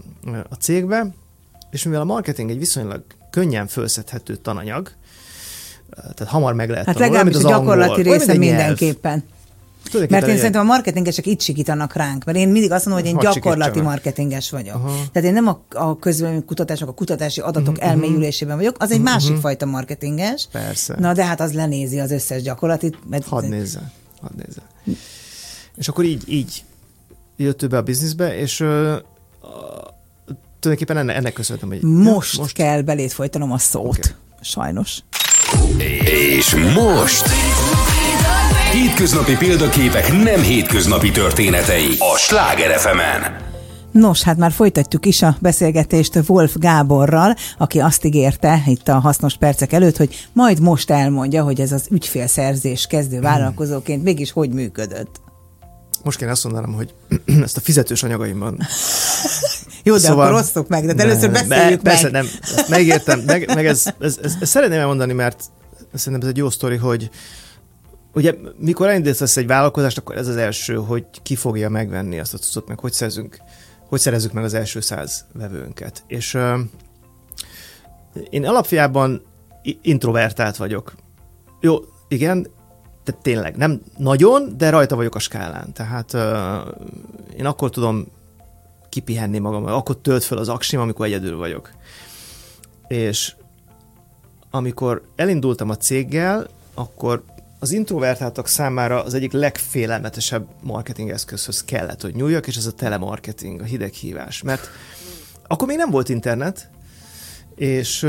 a 0.50 0.56
cégbe, 0.56 1.08
és 1.72 1.84
mivel 1.84 2.02
a 2.02 2.04
marketing 2.04 2.50
egy 2.50 2.58
viszonylag 2.58 3.04
könnyen 3.30 3.68
felszedhető 3.68 4.36
tananyag, 4.36 4.92
tehát 5.96 6.34
hamar 6.34 6.54
meg 6.54 6.70
lehet 6.70 6.86
Hát 6.86 6.96
tanulni, 6.96 7.16
legalábbis 7.16 7.44
a 7.44 7.50
gyakorlati 7.50 8.02
angol, 8.02 8.14
része 8.14 8.32
egy 8.32 8.40
nyelv. 8.40 8.78
Tulajdonképpen 9.84 10.20
Mert 10.20 10.32
én 10.32 10.38
szerintem 10.38 10.62
a 10.62 10.64
marketingesek 10.74 11.26
itt 11.26 11.42
sikítanak 11.42 11.94
ránk, 11.94 12.24
mert 12.24 12.38
én 12.38 12.50
mindig 12.50 12.72
azt 12.72 12.86
mondom, 12.86 13.04
hogy 13.04 13.14
én 13.14 13.18
Hadd 13.26 13.34
gyakorlati 13.34 13.82
marketinges 13.82 14.50
vagyok. 14.50 14.76
Aha. 14.76 14.96
Tehát 15.12 15.28
én 15.28 15.34
nem 15.34 15.48
a, 15.48 15.62
a 15.70 16.00
közvélemény 16.00 16.46
kutatások, 16.46 16.90
a 16.90 16.94
kutatási 16.94 17.42
adatok 17.42 17.78
Mhm, 17.78 17.88
elmélyülésében 17.88 18.58
vagyok, 18.58 18.76
az 18.80 18.92
egy 18.92 19.02
másik 19.02 19.36
fajta 19.36 19.66
marketinges. 19.66 20.48
Persze. 20.52 20.96
Na 21.00 21.14
de 21.14 21.26
hát 21.26 21.42
az 21.42 21.54
lenézi 21.54 22.00
az 22.00 22.12
összes 22.12 22.42
gyakorlatit. 22.42 22.98
Mert 23.10 23.28
Hadd 23.28 23.46
nézze, 23.46 23.92
hadd 24.22 24.32
nézze. 24.36 24.62
És 25.78 25.88
akkor 25.88 26.04
így, 26.04 26.24
így 26.28 26.64
jött 27.38 27.62
ő 27.64 27.68
be 27.68 27.78
a 27.78 27.82
bizniszbe, 27.82 28.38
és 28.38 28.62
a, 28.62 29.04
tulajdonképpen 30.60 30.98
ennek, 30.98 31.16
ennek 31.16 31.34
köszönhetem, 31.34 31.70
hogy 31.70 31.82
most, 31.82 32.38
most 32.38 32.54
kell 32.54 32.82
belét 32.82 33.12
folytanom 33.12 33.52
a 33.52 33.58
szót. 33.58 33.98
Okay. 33.98 34.12
Sajnos. 34.42 35.00
És 36.38 36.56
most... 36.76 37.26
Hétköznapi 38.72 39.36
példaképek 39.38 40.12
nem 40.12 40.42
hétköznapi 40.42 41.12
történetei 41.12 41.96
a 42.00 42.18
Sláger 42.18 42.80
fm 42.80 43.00
-en. 43.00 43.38
Nos, 43.92 44.22
hát 44.22 44.38
már 44.38 44.52
folytatjuk 44.52 45.06
is 45.06 45.22
a 45.22 45.38
beszélgetést 45.40 46.20
Wolf 46.28 46.56
Gáborral, 46.56 47.36
aki 47.58 47.80
azt 47.80 48.06
ígérte 48.06 48.64
itt 48.66 48.88
a 48.88 49.00
hasznos 49.00 49.38
percek 49.38 49.74
előtt, 49.74 49.98
hogy 49.98 50.28
majd 50.34 50.60
most 50.60 50.92
elmondja, 50.92 51.44
hogy 51.44 51.62
ez 51.62 51.72
az 51.72 51.88
ügyfélszerzés 51.92 52.86
kezdő 52.86 53.20
vállalkozóként 53.20 54.04
mégis 54.04 54.32
hogy 54.32 54.50
működött. 54.50 55.22
Most 56.04 56.18
kéne 56.18 56.32
azt 56.32 56.44
mondanom, 56.44 56.74
hogy 56.74 56.94
ezt 57.44 57.58
a 57.58 57.62
fizetős 57.62 58.04
anyagaimban. 58.04 58.58
Jó, 59.84 59.94
de 59.94 60.00
szóval, 60.00 60.26
akkor 60.28 60.40
osztok 60.40 60.68
meg, 60.68 60.86
de 60.86 60.94
ne, 60.94 61.04
először 61.04 61.32
beszéljük 61.32 61.82
be, 61.82 61.90
meg. 61.90 62.00
Persze, 62.00 62.10
nem, 62.10 62.28
ezt 62.42 62.70
megértem, 62.70 63.20
meg, 63.20 63.52
meg 63.56 63.66
ez, 63.66 63.86
ez, 64.00 64.20
ez, 64.24 64.34
ez, 64.42 64.50
szeretném 64.50 64.80
elmondani, 64.80 65.14
mert 65.14 65.44
szerintem 65.94 66.30
ez 66.30 66.34
egy 66.36 66.42
jó 66.42 66.50
sztori, 66.50 66.76
hogy 66.76 67.10
ugye 68.14 68.36
mikor 68.58 68.88
elindítasz 68.88 69.38
egy 69.38 69.48
vállalkozást, 69.48 69.98
akkor 69.98 70.18
ez 70.18 70.28
az 70.28 70.38
első, 70.38 70.76
hogy 70.76 71.06
ki 71.24 71.36
fogja 71.36 71.70
megvenni 71.70 72.20
azt 72.20 72.34
a 72.34 72.38
cuccot, 72.38 72.68
meg 72.68 72.80
hogy 72.80 72.94
szerzünk 72.94 73.38
hogy 73.90 74.00
szerezzük 74.00 74.32
meg 74.32 74.44
az 74.44 74.54
első 74.54 74.80
száz 74.80 75.26
vevőnket. 75.34 76.04
És 76.08 76.34
uh, 76.34 76.60
én 78.30 78.46
alapjában 78.46 79.22
introvertált 79.82 80.58
vagyok. 80.58 80.94
Jó, 81.60 81.78
igen, 82.08 82.48
tehát 83.04 83.22
tényleg 83.22 83.56
nem 83.56 83.82
nagyon, 83.98 84.58
de 84.58 84.70
rajta 84.70 84.96
vagyok 84.96 85.16
a 85.16 85.20
skálán. 85.20 85.74
Tehát 85.74 86.14
uh, 86.14 86.22
én 87.38 87.46
akkor 87.46 87.70
tudom 87.70 88.08
kipihenni 88.90 89.40
magam, 89.40 89.66
akkor 89.66 89.98
tölt 89.98 90.24
fel 90.24 90.38
az 90.38 90.50
aksim, 90.50 90.80
amikor 90.80 91.06
egyedül 91.06 91.38
vagyok. 91.38 91.72
És 92.88 93.36
amikor 94.52 95.02
elindultam 95.16 95.70
a 95.70 95.78
céggel, 95.78 96.48
akkor 96.74 97.24
az 97.60 97.72
introvertáltak 97.72 98.48
számára 98.48 99.04
az 99.04 99.14
egyik 99.14 99.32
legfélelmetesebb 99.32 100.48
marketing 100.62 101.10
eszközhöz 101.10 101.64
kellett, 101.64 102.02
hogy 102.02 102.16
nyúljak, 102.16 102.48
és 102.48 102.56
ez 102.56 102.66
a 102.66 102.72
telemarketing, 102.72 103.62
a 103.62 103.64
hideghívás. 103.64 104.42
Mert 104.42 104.70
akkor 105.48 105.68
még 105.68 105.78
nem 105.78 105.90
volt 105.90 106.10
internet, 106.10 106.70
és 107.56 108.08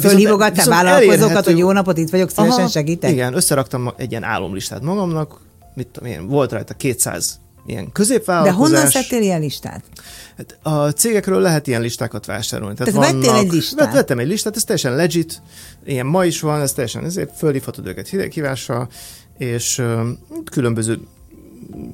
Fölhívogattál 0.00 0.68
vállalkozókat, 0.68 1.44
hogy 1.44 1.58
jó 1.58 1.72
napot, 1.72 1.98
itt 1.98 2.10
vagyok, 2.10 2.30
szívesen 2.30 2.58
Aha, 2.58 2.68
segítek? 2.68 3.10
Igen, 3.10 3.34
összeraktam 3.34 3.92
egy 3.96 4.10
ilyen 4.10 4.22
álomlistát 4.22 4.82
magamnak, 4.82 5.40
mit 5.74 5.86
tudom 5.88 6.08
én, 6.10 6.26
volt 6.26 6.52
rajta 6.52 6.74
200 6.74 7.40
ilyen 7.66 7.92
középvállalkozás. 7.92 8.70
De 8.70 8.76
honnan 8.76 8.90
szedtél 8.90 9.22
ilyen 9.22 9.40
listát? 9.40 9.84
Hát 10.36 10.58
a 10.62 10.90
cégekről 10.90 11.40
lehet 11.40 11.66
ilyen 11.66 11.80
listákat 11.80 12.26
vásárolni. 12.26 12.74
Tehát, 12.74 12.92
Tehát 12.92 13.10
vannak, 13.10 13.24
vettél 13.24 13.40
egy 13.40 13.52
listát? 13.52 13.92
Vettem 13.92 14.18
egy 14.18 14.26
listát, 14.26 14.56
ez 14.56 14.64
teljesen 14.64 14.96
legit, 14.96 15.42
ilyen 15.84 16.06
ma 16.06 16.24
is 16.24 16.40
van, 16.40 16.60
ez 16.60 16.72
teljesen 16.72 17.04
ezért 17.04 17.36
fölhívhatod 17.36 17.86
őket 17.86 18.08
hideghívással, 18.08 18.88
és 19.38 19.78
uh, 19.78 20.08
különböző 20.44 21.00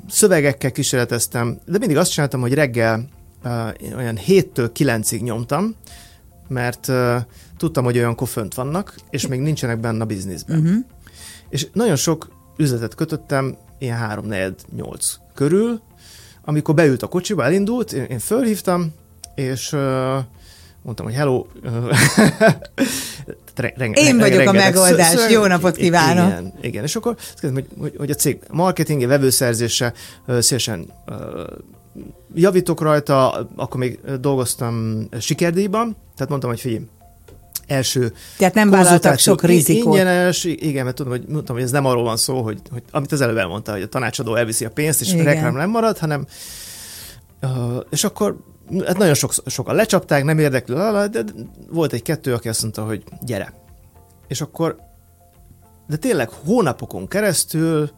szövegekkel 0.09 0.73
kísérleteztem, 0.73 1.59
de 1.65 1.79
mindig 1.79 1.97
azt 1.97 2.13
csináltam, 2.13 2.41
hogy 2.41 2.55
reggel 2.55 3.09
uh, 3.45 3.53
olyan 3.97 4.19
7-től 4.27 4.71
9-ig 4.75 5.23
nyomtam, 5.23 5.75
mert 6.49 6.89
uh, 6.89 7.17
tudtam, 7.57 7.85
hogy 7.85 7.99
olyan 7.99 8.17
fönt 8.17 8.55
vannak, 8.55 8.95
és 9.11 9.27
még 9.27 9.41
nincsenek 9.41 9.81
benne 9.81 10.03
a 10.03 10.07
bizniszben. 10.07 10.59
Uh-huh. 10.59 10.77
És 11.49 11.67
nagyon 11.73 11.97
sok 11.97 12.29
üzletet 12.57 12.95
kötöttem, 12.95 13.57
ilyen 13.79 13.97
3 13.97 14.27
4 14.27 14.55
8 14.77 15.15
körül, 15.41 15.81
amikor 16.45 16.75
beült 16.75 17.03
a 17.03 17.07
kocsiba, 17.07 17.45
elindult, 17.45 17.93
én, 17.93 18.05
én 18.05 18.19
fölhívtam, 18.19 18.93
és 19.35 19.73
uh, 19.73 19.81
mondtam, 20.83 21.07
hogy 21.07 21.15
hello. 21.15 21.47
Renge, 23.55 24.01
én 24.01 24.19
vagyok 24.19 24.49
a 24.49 24.53
megoldás, 24.53 25.09
szöveg, 25.09 25.31
jó 25.31 25.47
napot 25.47 25.77
kívánok. 25.77 26.29
Igen, 26.29 26.53
igen. 26.61 26.85
és 26.85 26.97
akkor 26.97 27.17
hogy, 27.41 27.65
hogy, 27.79 27.95
hogy 27.99 28.11
a 28.11 28.15
cég 28.15 28.39
marketingje, 28.51 29.07
vevőszerzése 29.07 29.93
szívesen 30.39 30.93
javítok 32.35 32.81
rajta, 32.81 33.49
akkor 33.57 33.81
még 33.81 34.01
dolgoztam 34.21 35.07
sikerdíjban, 35.19 35.97
tehát 36.15 36.29
mondtam, 36.29 36.51
hogy 36.51 36.61
figyelj, 36.61 36.85
első 37.71 38.13
Tehát 38.37 38.55
nem 38.55 38.71
vállaltak 38.71 39.19
sok 39.19 39.43
rizikót. 39.43 39.85
Ingyenes, 39.85 40.45
igen, 40.45 40.85
mert 40.85 40.97
tudom, 40.97 41.13
hogy, 41.13 41.25
mondtam, 41.29 41.55
hogy 41.55 41.65
ez 41.65 41.71
nem 41.71 41.87
arról 41.87 42.03
van 42.03 42.17
szó, 42.17 42.43
hogy, 42.43 42.61
hogy 42.71 42.83
amit 42.91 43.13
az 43.13 43.21
előbb 43.21 43.37
elmondta, 43.37 43.73
hogy 43.73 43.83
a 43.83 43.89
tanácsadó 43.89 44.35
elviszi 44.35 44.65
a 44.65 44.71
pénzt, 44.71 45.01
és 45.01 45.13
igen. 45.13 45.25
reklám 45.25 45.55
nem 45.55 45.71
marad, 45.71 45.99
hanem 45.99 46.27
uh, 47.43 47.85
és 47.91 48.05
akkor 48.05 48.37
hát 48.87 48.99
nagyon 48.99 49.15
sok, 49.15 49.33
sokan 49.47 49.75
lecsapták, 49.75 50.25
nem 50.25 50.39
érdekli, 50.39 50.75
de 51.11 51.25
volt 51.71 51.93
egy-kettő, 51.93 52.35
aki 52.35 52.49
azt 52.49 52.63
mondta, 52.63 52.85
hogy 52.85 53.03
gyere. 53.21 53.53
És 54.29 54.41
akkor, 54.41 54.77
de 55.87 55.97
tényleg 55.97 56.29
hónapokon 56.29 57.09
keresztül 57.09 57.91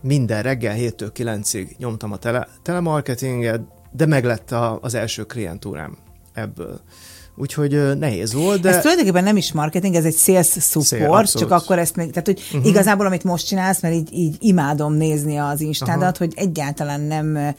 minden 0.00 0.42
reggel 0.42 0.74
7-től 0.78 1.10
9-ig 1.14 1.76
nyomtam 1.76 2.12
a 2.12 2.16
tele, 2.16 2.48
telemarketinget, 2.62 3.60
de 3.90 4.06
meglett 4.06 4.50
a, 4.50 4.78
az 4.80 4.94
első 4.94 5.24
klientúrám 5.24 5.96
ebből. 6.32 6.80
Úgyhogy 7.40 7.98
nehéz 7.98 8.32
volt, 8.32 8.60
de... 8.60 8.68
Ez 8.68 8.80
tulajdonképpen 8.80 9.24
nem 9.24 9.36
is 9.36 9.52
marketing, 9.52 9.94
ez 9.94 10.04
egy 10.04 10.16
sales 10.16 10.46
support, 10.60 11.28
Szél, 11.28 11.40
csak 11.40 11.50
akkor 11.50 11.78
ezt 11.78 11.96
még, 11.96 12.10
tehát 12.10 12.26
hogy 12.26 12.42
uh-huh. 12.52 12.66
igazából 12.66 13.06
amit 13.06 13.24
most 13.24 13.46
csinálsz, 13.46 13.80
mert 13.80 13.94
így, 13.94 14.12
így 14.12 14.36
imádom 14.40 14.92
nézni 14.92 15.36
az 15.36 15.60
instádat, 15.60 16.12
uh-huh. 16.12 16.18
hogy 16.18 16.32
egyáltalán 16.36 17.00
nem 17.00 17.54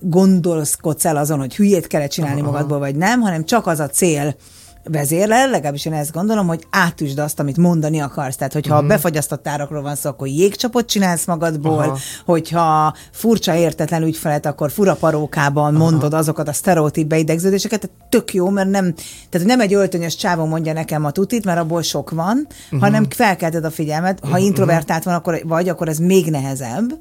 gondolkodsz 0.00 1.04
el 1.04 1.16
azon, 1.16 1.38
hogy 1.38 1.56
hülyét 1.56 1.86
kell 1.86 2.06
csinálni 2.06 2.40
uh-huh. 2.40 2.52
magadból, 2.52 2.78
vagy 2.78 2.96
nem, 2.96 3.20
hanem 3.20 3.44
csak 3.44 3.66
az 3.66 3.80
a 3.80 3.88
cél, 3.88 4.36
vezérlel, 4.84 5.50
legalábbis 5.50 5.84
én 5.84 5.92
ezt 5.92 6.12
gondolom, 6.12 6.46
hogy 6.46 6.66
átüsd 6.70 7.18
azt, 7.18 7.40
amit 7.40 7.56
mondani 7.56 8.00
akarsz. 8.00 8.36
Tehát, 8.36 8.52
hogyha 8.52 8.74
uh-huh. 8.74 8.88
befagyasztott 8.88 9.48
árakról 9.48 9.82
van 9.82 9.94
szó, 9.94 10.10
akkor 10.10 10.28
jégcsapot 10.28 10.86
csinálsz 10.86 11.26
magadból, 11.26 11.78
Aha. 11.78 11.98
hogyha 12.24 12.94
furcsa 13.10 13.54
értetlen 13.54 14.02
ügyfelet, 14.02 14.46
akkor 14.46 14.70
fura 14.70 14.94
parókában 14.94 15.74
Aha. 15.74 15.84
mondod 15.84 16.14
azokat 16.14 16.48
a 16.48 16.52
sztereotíp 16.52 17.06
beidegződéseket, 17.06 17.80
tehát 17.80 17.96
tök 18.08 18.34
jó, 18.34 18.48
mert 18.48 18.70
nem, 18.70 18.94
tehát 19.30 19.46
nem 19.46 19.60
egy 19.60 19.74
öltönyös 19.74 20.16
csávon 20.16 20.48
mondja 20.48 20.72
nekem 20.72 21.04
a 21.04 21.10
tutit, 21.10 21.44
mert 21.44 21.58
abból 21.58 21.82
sok 21.82 22.10
van, 22.10 22.46
uh-huh. 22.64 22.80
hanem 22.80 23.10
felkelted 23.10 23.64
a 23.64 23.70
figyelmet. 23.70 24.20
Ha 24.20 24.26
uh-huh. 24.26 24.44
introvertált 24.44 25.02
van, 25.02 25.14
akkor 25.14 25.42
vagy, 25.44 25.68
akkor 25.68 25.88
ez 25.88 25.98
még 25.98 26.30
nehezebb. 26.30 26.92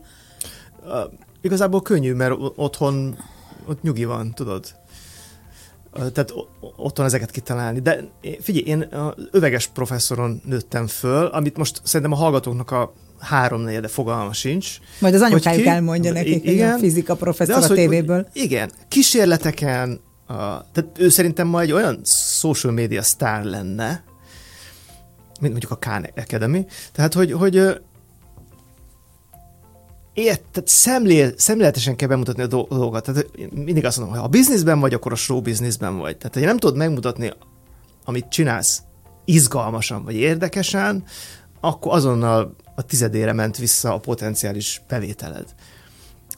Uh, 0.83 0.91
igazából 1.41 1.81
könnyű, 1.81 2.13
mert 2.13 2.33
otthon 2.55 3.17
ott 3.67 3.81
nyugi 3.81 4.05
van, 4.05 4.33
tudod? 4.33 4.65
Tehát 5.93 6.33
otthon 6.75 7.05
ezeket 7.05 7.31
kitalálni. 7.31 7.79
De 7.79 8.03
figyelj, 8.41 8.65
én 8.65 8.87
öveges 9.31 9.67
professzoron 9.67 10.41
nőttem 10.45 10.87
föl, 10.87 11.25
amit 11.25 11.57
most 11.57 11.81
szerintem 11.83 12.11
a 12.11 12.15
hallgatóknak 12.21 12.71
a 12.71 12.93
három 13.19 13.61
negyede 13.61 13.87
fogalma 13.87 14.33
sincs. 14.33 14.77
Majd 14.99 15.13
az 15.13 15.21
anyukájuk 15.21 15.65
elmondja 15.65 16.11
nekik, 16.11 16.45
igen, 16.45 16.73
a 16.73 16.77
fizika 16.77 17.15
professzor 17.15 17.55
az, 17.55 17.69
a 17.69 17.73
tévéből. 17.73 18.27
Hogy, 18.31 18.41
igen, 18.41 18.71
kísérleteken, 18.87 19.99
a, 20.27 20.33
tehát 20.71 20.89
ő 20.97 21.09
szerintem 21.09 21.47
ma 21.47 21.61
egy 21.61 21.71
olyan 21.71 22.01
social 22.39 22.73
media 22.73 23.01
sztár 23.01 23.43
lenne, 23.43 24.03
mint 25.39 25.51
mondjuk 25.51 25.71
a 25.71 25.75
Khan 25.75 26.07
Academy, 26.15 26.65
tehát 26.91 27.13
hogy, 27.13 27.31
hogy 27.31 27.81
ért, 30.21 30.41
tehát 30.51 30.69
szemlél, 30.69 31.33
szemléletesen 31.37 31.95
kell 31.95 32.07
bemutatni 32.07 32.43
a 32.43 32.47
dolgokat. 32.47 33.05
Tehát 33.05 33.25
mindig 33.53 33.85
azt 33.85 33.97
mondom, 33.97 34.15
hogy 34.15 34.23
ha 34.23 34.29
a 34.29 34.37
bizniszben 34.37 34.79
vagy, 34.79 34.93
akkor 34.93 35.11
a 35.11 35.15
show 35.15 35.41
bizniszben 35.41 35.97
vagy. 35.97 36.17
Tehát, 36.17 36.35
ha 36.35 36.41
nem 36.41 36.57
tudod 36.57 36.77
megmutatni, 36.77 37.33
amit 38.05 38.29
csinálsz 38.29 38.81
izgalmasan 39.25 40.03
vagy 40.03 40.15
érdekesen, 40.15 41.03
akkor 41.59 41.93
azonnal 41.93 42.55
a 42.75 42.81
tizedére 42.81 43.33
ment 43.33 43.57
vissza 43.57 43.93
a 43.93 43.99
potenciális 43.99 44.81
bevételed. 44.87 45.45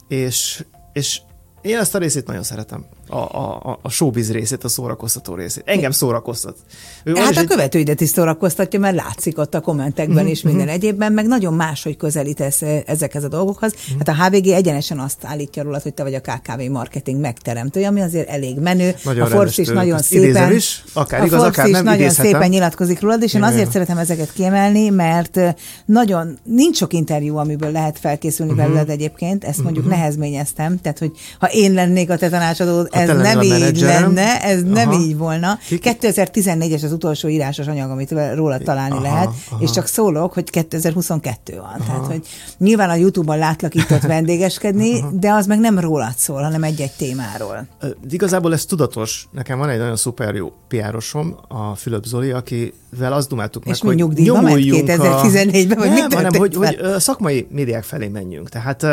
És, 0.08 0.64
és 0.92 1.20
én 1.62 1.78
ezt 1.78 1.94
a 1.94 1.98
részét 1.98 2.26
nagyon 2.26 2.42
szeretem 2.42 2.86
a, 3.08 3.16
a, 3.16 3.78
a 3.82 3.88
showbiz 3.88 4.32
részét, 4.32 4.64
a 4.64 4.68
szórakoztató 4.68 5.34
részét. 5.34 5.62
Engem 5.66 5.90
szórakoztat. 5.90 6.56
Ő 7.04 7.14
hát 7.14 7.36
a 7.36 7.40
egy... 7.40 7.46
követőidet 7.46 8.00
is 8.00 8.08
szórakoztatja, 8.08 8.78
mert 8.78 8.96
látszik 8.96 9.38
ott 9.38 9.54
a 9.54 9.60
kommentekben 9.60 10.22
mm-hmm. 10.22 10.32
és 10.32 10.42
minden 10.42 10.64
mhm. 10.64 10.74
egyébben, 10.74 11.12
meg 11.12 11.26
nagyon 11.26 11.54
máshogy 11.54 11.96
közelítesz 11.96 12.62
eh, 12.62 12.82
ezekhez 12.86 13.24
a 13.24 13.28
dolgokhoz. 13.28 13.74
Mm-hmm. 13.74 13.98
Hát 13.98 14.08
a 14.08 14.24
HVG 14.24 14.46
egyenesen 14.46 14.98
azt 14.98 15.18
állítja 15.22 15.62
róla, 15.62 15.78
hogy 15.82 15.94
te 15.94 16.02
vagy 16.02 16.14
a 16.14 16.20
KKV 16.20 16.60
marketing 16.70 17.20
megteremtő, 17.20 17.84
ami 17.84 18.00
azért 18.00 18.28
elég 18.28 18.58
menő. 18.58 18.94
Nagyon 19.04 19.22
a 19.22 19.26
Forbes 19.26 19.58
is 19.58 19.68
nagyon 19.68 19.98
szépen, 19.98 20.52
is, 20.52 20.84
akár 20.92 21.20
a 21.20 21.24
igaz, 21.24 21.38
Forbes 21.38 21.58
akár 21.58 21.68
is 21.68 21.72
nem 21.72 21.84
nagyon 21.84 22.10
szépen 22.10 22.48
nyilatkozik 22.48 23.00
rólad, 23.00 23.22
és 23.22 23.34
én 23.34 23.42
azért 23.42 23.60
Igen. 23.60 23.72
szeretem 23.72 23.98
ezeket 23.98 24.32
kiemelni, 24.32 24.88
mert 24.88 25.36
eh, 25.36 25.54
nagyon 25.84 26.38
nincs 26.44 26.76
sok 26.76 26.92
interjú, 26.92 27.36
amiből 27.36 27.70
lehet 27.70 27.98
felkészülni 27.98 28.52
mm-hmm. 28.52 28.62
belőled 28.62 28.90
egyébként, 28.90 29.44
ezt 29.44 29.62
mondjuk 29.62 29.84
mm-hmm. 29.84 29.94
nehezményeztem, 29.94 30.80
tehát 30.80 30.98
hogy 30.98 31.10
ha 31.38 31.46
én 31.46 31.72
lennék 31.72 32.10
a 32.10 32.16
te 32.16 32.28
tanácsadód, 32.28 32.88
ez 32.94 33.16
nem 33.16 33.42
így 33.42 33.80
lenne, 33.80 34.42
ez 34.42 34.62
aha. 34.62 34.72
nem 34.72 34.92
így 34.92 35.16
volna. 35.16 35.58
2014-es 35.70 36.84
az 36.84 36.92
utolsó 36.92 37.28
írásos 37.28 37.66
anyag, 37.66 37.90
amit 37.90 38.14
róla 38.34 38.58
találni 38.58 38.94
aha, 38.94 39.02
lehet, 39.02 39.28
aha. 39.50 39.62
és 39.62 39.70
csak 39.70 39.86
szólok, 39.86 40.32
hogy 40.32 40.50
2022 40.50 41.56
van. 41.56 41.64
Aha. 41.64 41.84
Tehát, 41.84 42.06
hogy 42.06 42.26
nyilván 42.58 42.90
a 42.90 42.94
YouTube-on 42.94 43.38
látlak 43.38 43.74
itt 43.74 43.90
ott 43.90 44.02
vendégeskedni, 44.16 45.00
aha. 45.00 45.10
de 45.12 45.32
az 45.32 45.46
meg 45.46 45.58
nem 45.58 45.78
rólad 45.78 46.14
szól, 46.16 46.42
hanem 46.42 46.62
egy-egy 46.62 46.92
témáról. 46.96 47.66
Igazából 48.10 48.52
ez 48.52 48.64
tudatos. 48.64 49.28
Nekem 49.32 49.58
van 49.58 49.68
egy 49.68 49.78
nagyon 49.78 49.96
szuper 49.96 50.34
jó 50.34 50.52
piárosom, 50.68 51.36
a 51.48 51.74
Fülöp 51.74 52.04
Zoli, 52.04 52.30
akivel 52.30 53.12
azt 53.12 53.28
dumáltuk 53.28 53.64
meg, 53.64 53.76
hogy 53.76 53.96
nyomuljunk 54.14 54.84
2014-ben, 54.86 55.78
vagy 55.78 55.88
nem, 55.88 56.10
hanem, 56.10 56.34
hogy, 56.34 56.54
hogy 56.54 56.80
szakmai 56.98 57.46
médiák 57.50 57.84
felé 57.84 58.08
menjünk. 58.08 58.48
Tehát 58.48 58.86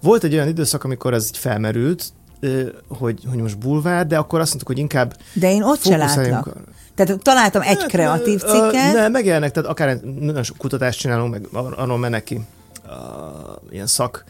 volt 0.00 0.24
egy 0.24 0.34
olyan 0.34 0.48
időszak, 0.48 0.84
amikor 0.84 1.14
ez 1.14 1.26
így 1.26 1.36
felmerült, 1.36 2.12
hogy, 2.88 3.22
hogy 3.28 3.38
most 3.38 3.58
bulvár, 3.58 4.06
de 4.06 4.18
akkor 4.18 4.40
azt 4.40 4.48
mondtuk, 4.48 4.68
hogy 4.68 4.78
inkább 4.78 5.16
De 5.32 5.52
én 5.52 5.62
ott 5.62 5.82
se 5.82 5.96
látlak. 5.96 6.56
Tehát 6.94 7.22
találtam 7.22 7.62
egy 7.62 7.78
hát, 7.78 7.86
kreatív 7.86 8.40
cikket. 8.40 8.92
Ne, 8.92 9.08
megjelennek, 9.08 9.50
tehát 9.50 9.70
akár 9.70 10.00
nagyon 10.00 10.42
sok 10.42 10.56
kutatást 10.56 10.98
csinálunk, 10.98 11.32
meg 11.32 11.48
arról 11.52 11.98
mennek 11.98 12.24
ki 12.24 12.40
uh, 12.84 12.92
ilyen 13.70 13.86
szak, 13.86 14.24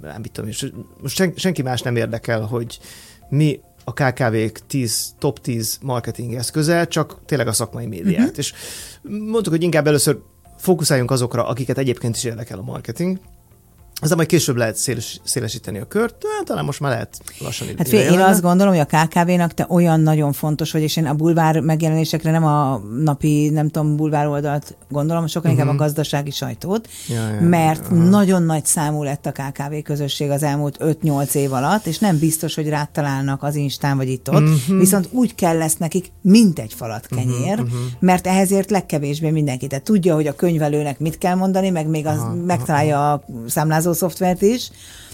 nem 0.00 0.22
tudom, 0.22 0.50
és 0.50 0.72
most 1.02 1.16
sen, 1.16 1.32
senki 1.36 1.62
más 1.62 1.82
nem 1.82 1.96
érdekel, 1.96 2.40
hogy 2.40 2.78
mi 3.28 3.60
a 3.84 3.92
KKV-k 3.92 4.60
10, 4.66 5.14
top 5.18 5.40
10 5.40 5.78
marketing 5.82 6.34
eszköze, 6.34 6.86
csak 6.86 7.16
tényleg 7.26 7.48
a 7.48 7.52
szakmai 7.52 7.86
médiát. 7.86 8.20
Uh-huh. 8.20 8.38
És 8.38 8.52
mondtuk, 9.02 9.52
hogy 9.52 9.62
inkább 9.62 9.86
először 9.86 10.18
fókuszáljunk 10.58 11.10
azokra, 11.10 11.46
akiket 11.46 11.78
egyébként 11.78 12.16
is 12.16 12.24
érdekel 12.24 12.58
a 12.58 12.62
marketing, 12.62 13.18
aztán 14.00 14.16
majd 14.16 14.28
később 14.28 14.56
lehet 14.56 14.76
széles, 14.76 15.20
szélesíteni 15.24 15.78
a 15.78 15.84
kört, 15.84 16.24
talán 16.44 16.64
most 16.64 16.80
már 16.80 16.90
lehet 16.90 17.18
lassan 17.38 17.68
Hát 17.76 17.88
fél, 17.88 18.12
én 18.12 18.20
azt 18.20 18.42
gondolom, 18.42 18.74
hogy 18.74 18.86
a 18.90 18.96
KKV-nak 18.96 19.54
te 19.54 19.66
olyan 19.68 20.00
nagyon 20.00 20.32
fontos 20.32 20.72
vagy, 20.72 20.82
és 20.82 20.96
én 20.96 21.06
a 21.06 21.14
bulvár 21.14 21.60
megjelenésekre 21.60 22.30
nem 22.30 22.44
a 22.44 22.82
napi, 23.04 23.48
nem 23.48 23.68
tudom, 23.68 23.96
bulvár 23.96 24.26
oldalt 24.26 24.76
gondolom, 24.88 25.26
sokkal 25.26 25.50
uh-huh. 25.50 25.52
inkább 25.52 25.68
a 25.68 25.76
mhm. 25.76 25.82
gazdasági 25.82 26.30
sajtót, 26.30 26.88
ja, 27.08 27.28
ja, 27.28 27.40
mert 27.40 27.86
ja, 27.90 27.96
nagyon 27.96 28.42
nagy 28.42 28.64
számú 28.64 29.02
lett 29.02 29.26
a 29.26 29.32
KKV 29.32 29.74
közösség 29.84 30.30
az 30.30 30.42
elmúlt 30.42 30.76
5-8 30.80 31.34
év 31.34 31.52
alatt, 31.52 31.86
és 31.86 31.98
nem 31.98 32.18
biztos, 32.18 32.54
hogy 32.54 32.68
rátalálnak 32.68 33.42
az 33.42 33.54
Instán 33.54 33.96
vagy 33.96 34.08
itt 34.08 34.30
ott, 34.30 34.42
uh-huh. 34.42 34.78
viszont 34.78 35.08
úgy 35.10 35.34
kell 35.34 35.56
lesz 35.56 35.76
nekik, 35.76 36.12
mint 36.22 36.58
egy 36.58 36.74
falat 36.74 37.06
kenyér, 37.06 37.52
uh-huh, 37.52 37.66
uh-huh. 37.66 37.80
mert 37.98 38.26
ehhezért 38.26 38.70
legkevésbé 38.70 39.30
mindenki. 39.30 39.66
Tehát 39.66 39.84
tudja, 39.84 40.14
hogy 40.14 40.26
a 40.26 40.34
könyvelőnek 40.34 40.98
mit 40.98 41.18
kell 41.18 41.34
mondani, 41.34 41.70
meg 41.70 41.86
még 41.86 42.06
az 42.06 42.18
aha, 42.18 42.34
megtalálja 42.34 43.12
a 43.12 43.24
számlázó 43.46 43.89
számlázó 43.90 43.92
szoftvert 43.92 44.42
is, 44.42 44.70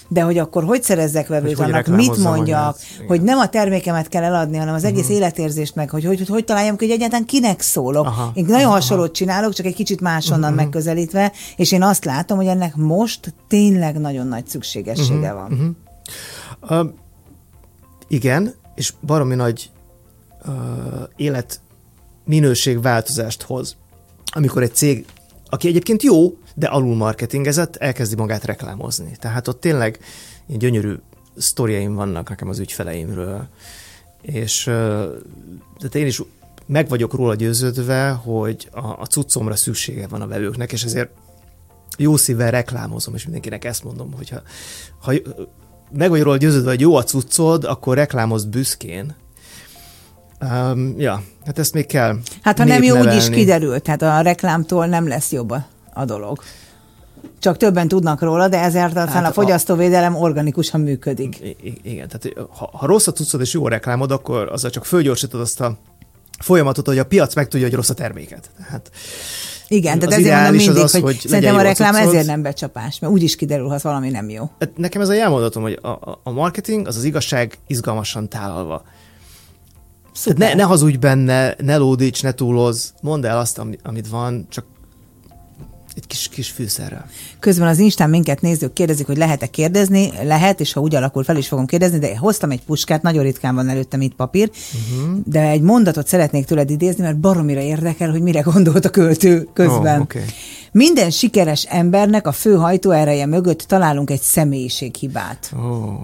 de 0.09 0.23
hogy 0.23 0.39
akkor 0.39 0.65
hogy 0.65 0.83
szerezzek 0.83 1.27
vevőt, 1.27 1.57
hogy 1.57 1.71
annak 1.71 1.87
mit 1.87 2.17
mondjak, 2.17 2.79
hogy 3.07 3.23
nem 3.23 3.39
a 3.39 3.49
termékemet 3.49 4.09
kell 4.09 4.23
eladni, 4.23 4.57
hanem 4.57 4.75
az 4.75 4.85
egész 4.85 5.03
uh-huh. 5.03 5.17
életérzést 5.17 5.75
meg, 5.75 5.91
hogy 5.91 6.05
hogy, 6.05 6.19
hogy, 6.19 6.29
hogy 6.29 6.45
találjam 6.45 6.77
hogy 6.79 6.91
egyáltalán 6.91 7.25
kinek 7.25 7.61
szólok. 7.61 8.07
Aha, 8.07 8.31
én 8.35 8.45
nagyon 8.45 8.65
aha, 8.65 8.73
hasonlót 8.73 9.15
csinálok, 9.15 9.53
csak 9.53 9.67
egy 9.67 9.75
kicsit 9.75 10.01
máshonnan 10.01 10.43
uh-huh. 10.43 10.57
megközelítve, 10.57 11.33
és 11.57 11.73
én 11.73 11.83
azt 11.83 12.05
látom, 12.05 12.37
hogy 12.37 12.47
ennek 12.47 12.75
most 12.75 13.35
tényleg 13.49 13.99
nagyon 13.99 14.27
nagy 14.27 14.47
szükségessége 14.47 15.35
uh-huh. 15.35 15.49
van. 15.49 15.77
Uh-huh. 16.61 16.81
Uh, 16.81 16.93
igen, 18.09 18.55
és 18.75 18.93
baromi 19.03 19.35
nagy 19.35 19.71
uh, 20.47 20.53
élet 21.17 21.61
minőségváltozást 22.25 23.43
hoz, 23.43 23.77
amikor 24.33 24.63
egy 24.63 24.75
cég, 24.75 25.05
aki 25.49 25.69
egyébként 25.69 26.03
jó, 26.03 26.39
de 26.55 26.67
alul 26.67 26.97
marketingezett, 26.97 27.77
elkezdi 27.77 28.17
magát 28.17 28.45
reklámozni. 28.45 29.17
Tehát 29.21 29.49
ott 29.49 29.61
tényleg 29.61 29.99
gyönyörű 30.47 30.95
sztoriaim 31.37 31.95
vannak 31.95 32.29
nekem 32.29 32.49
az 32.49 32.59
ügyfeleimről, 32.59 33.49
és 34.23 34.63
tehát 35.79 35.95
én 35.95 36.07
is 36.07 36.23
meg 36.67 36.89
vagyok 36.89 37.15
róla 37.15 37.35
győződve, 37.35 38.11
hogy 38.11 38.69
a, 38.71 38.87
a 38.87 39.07
cuccomra 39.07 39.57
szüksége 39.57 40.07
van 40.07 40.21
a 40.21 40.27
vevőknek, 40.27 40.73
és 40.73 40.85
ezért 40.85 41.11
jó 41.99 42.17
szívvel 42.17 42.51
reklámozom, 42.51 43.15
és 43.15 43.23
mindenkinek 43.23 43.65
ezt 43.65 43.85
mondom, 43.85 44.13
hogy 44.13 44.29
ha, 44.29 44.43
ha 45.01 45.13
meg 45.93 46.11
vagy 46.11 46.23
róla 46.23 46.37
győződve, 46.37 46.71
hogy 46.71 46.81
jó 46.81 46.97
a 46.97 47.05
cuccod, 47.05 47.65
akkor 47.65 47.97
reklámozd 47.97 48.49
büszkén. 48.49 49.15
Um, 50.41 50.95
ja, 50.99 51.23
hát 51.47 51.59
ezt 51.59 51.73
még 51.73 51.87
kell 51.87 52.17
Hát 52.43 52.59
ha 52.59 52.65
nem 52.65 52.83
jó, 52.83 52.99
úgy 52.99 53.15
is 53.15 53.29
kiderült, 53.29 53.83
tehát 53.83 54.03
a 54.03 54.21
reklámtól 54.21 54.87
nem 54.87 55.09
lesz 55.09 55.33
jobb 55.33 55.51
a 55.51 55.67
a 55.97 56.05
dolog. 56.05 56.43
Csak 57.39 57.57
többen 57.57 57.89
tudnak 57.89 58.21
róla, 58.21 58.49
de 58.49 58.61
ezért 58.61 58.87
aztán 58.87 59.09
hát 59.09 59.31
a 59.31 59.33
fogyasztóvédelem 59.33 60.17
a... 60.17 60.19
organikusan 60.19 60.81
működik. 60.81 61.39
I- 61.41 61.81
igen, 61.83 62.09
tehát 62.09 62.49
ha, 62.51 62.71
ha 62.73 62.87
rossz 62.87 63.07
a 63.07 63.13
tudszod 63.13 63.41
és 63.41 63.53
jó 63.53 63.65
a 63.65 63.69
reklámod, 63.69 64.11
akkor 64.11 64.49
azzal 64.53 64.71
csak 64.71 64.85
fölgyorsítod 64.85 65.41
azt 65.41 65.61
a 65.61 65.79
folyamatot, 66.39 66.87
hogy 66.87 66.99
a 66.99 67.05
piac 67.05 67.35
megtudja, 67.35 67.67
hogy 67.67 67.77
rossz 67.77 67.91
a 67.91 67.95
terméket. 67.95 68.51
Hát, 68.69 68.91
igen, 69.69 69.99
tehát 69.99 70.15
ezért 70.15 70.35
mondom 70.35 70.55
mindig, 70.55 70.83
az, 70.83 70.93
hogy, 70.93 71.03
hogy 71.03 71.19
szerintem 71.19 71.57
a 71.57 71.63
reklám 71.63 71.95
a 71.95 71.99
ezért 71.99 72.27
nem 72.27 72.43
becsapás, 72.43 72.99
mert 72.99 73.13
úgy 73.13 73.23
is 73.23 73.37
kiderül, 73.37 73.69
ha 73.69 73.79
valami 73.83 74.11
nem 74.11 74.29
jó. 74.29 74.51
Hát 74.59 74.77
nekem 74.77 75.01
ez 75.01 75.09
a 75.09 75.15
jelmondatom, 75.15 75.63
hogy 75.63 75.79
a, 75.83 76.21
a 76.23 76.31
marketing 76.31 76.87
az 76.87 76.97
az 76.97 77.05
igazság 77.05 77.59
izgalmasan 77.67 78.29
tálalva. 78.29 78.83
Ne, 80.37 80.55
ne 80.55 80.63
hazudj 80.63 80.97
benne, 80.97 81.55
ne 81.63 81.77
lódíts, 81.77 82.23
ne 82.23 82.33
túloz, 82.33 82.95
mondd 83.03 83.27
el 83.27 83.39
azt, 83.39 83.59
amit 83.83 84.09
van, 84.09 84.47
csak 84.49 84.65
egy 85.97 86.07
kis, 86.07 86.29
kis 86.29 86.51
fűszerrel. 86.51 87.07
Közben 87.39 87.69
az 87.69 87.79
Instán 87.79 88.11
minket 88.11 88.41
nézők 88.41 88.73
kérdezik, 88.73 89.07
hogy 89.07 89.17
lehet-e 89.17 89.47
kérdezni. 89.47 90.13
Lehet, 90.23 90.61
és 90.61 90.73
ha 90.73 90.81
úgy 90.81 90.95
alakul, 90.95 91.25
fel 91.25 91.37
is 91.37 91.49
fogom 91.49 91.67
kérdezni, 91.67 91.99
de 91.99 92.19
hoztam 92.19 92.51
egy 92.51 92.63
puskát, 92.63 93.03
nagyon 93.03 93.23
ritkán 93.23 93.55
van 93.55 93.69
előttem 93.69 94.01
itt 94.01 94.15
papír, 94.15 94.51
uh-huh. 94.51 95.19
de 95.25 95.41
egy 95.41 95.61
mondatot 95.61 96.07
szeretnék 96.07 96.45
tőled 96.45 96.71
idézni, 96.71 97.03
mert 97.03 97.19
baromira 97.19 97.61
érdekel, 97.61 98.11
hogy 98.11 98.23
mire 98.23 98.41
gondolt 98.41 98.85
a 98.85 98.91
költő 98.91 99.49
közben. 99.53 99.97
Oh, 99.97 100.03
okay. 100.03 100.23
Minden 100.73 101.11
sikeres 101.11 101.65
embernek 101.65 102.27
a 102.27 102.33
fő 102.33 102.55
hajtóereje 102.55 103.27
mögött 103.27 103.61
találunk 103.61 104.11
egy 104.11 104.21
személyiséghibát. 104.21 105.53
Ó, 105.57 105.69
oh, 105.69 105.99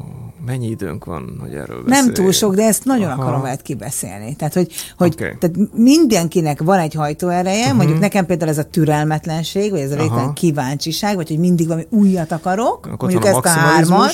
mennyi 0.46 0.66
időnk 0.66 1.04
van, 1.04 1.38
hogy 1.40 1.54
erről 1.54 1.82
beszélj? 1.82 2.04
Nem 2.04 2.12
túl 2.12 2.32
sok, 2.32 2.54
de 2.54 2.66
ezt 2.66 2.84
nagyon 2.84 3.10
Aha. 3.10 3.22
akarom 3.22 3.42
veled 3.42 3.62
kibeszélni. 3.62 4.36
Tehát, 4.36 4.54
hogy, 4.54 4.72
hogy 4.96 5.12
okay. 5.12 5.36
tehát 5.40 5.56
mindenkinek 5.72 6.62
van 6.62 6.78
egy 6.78 6.94
hajtóereje, 6.94 7.62
uh-huh. 7.62 7.76
mondjuk 7.76 7.98
nekem 7.98 8.26
például 8.26 8.50
ez 8.50 8.58
a 8.58 8.64
türelmetlenség, 8.64 9.70
vagy 9.70 9.80
ez 9.80 9.92
a 9.92 9.96
végtelen 9.96 10.32
kíváncsiság, 10.32 11.16
vagy 11.16 11.28
hogy 11.28 11.38
mindig 11.38 11.66
valami 11.66 11.86
újat 11.90 12.32
akarok, 12.32 12.86
Akkor 12.86 13.10
mondjuk 13.10 13.24
ezt 13.24 13.44
a 13.44 13.48
hármat, 13.48 14.12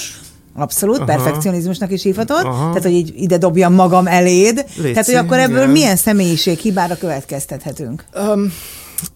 Abszolút, 0.54 0.96
Aha. 0.96 1.04
perfekcionizmusnak 1.04 1.92
is 1.92 2.02
hívhatod. 2.02 2.44
Aha. 2.44 2.66
Tehát, 2.66 2.82
hogy 2.82 2.92
így 2.92 3.12
ide 3.16 3.38
dobjam 3.38 3.74
magam 3.74 4.06
eléd. 4.06 4.64
Léci, 4.76 4.90
Tehát, 4.90 5.06
hogy 5.06 5.14
akkor 5.14 5.38
ebből 5.38 5.56
igen. 5.56 5.70
milyen 5.70 5.96
személyiség 5.96 6.58
hibára 6.58 6.96
következtethetünk? 6.96 8.04
Um, 8.14 8.52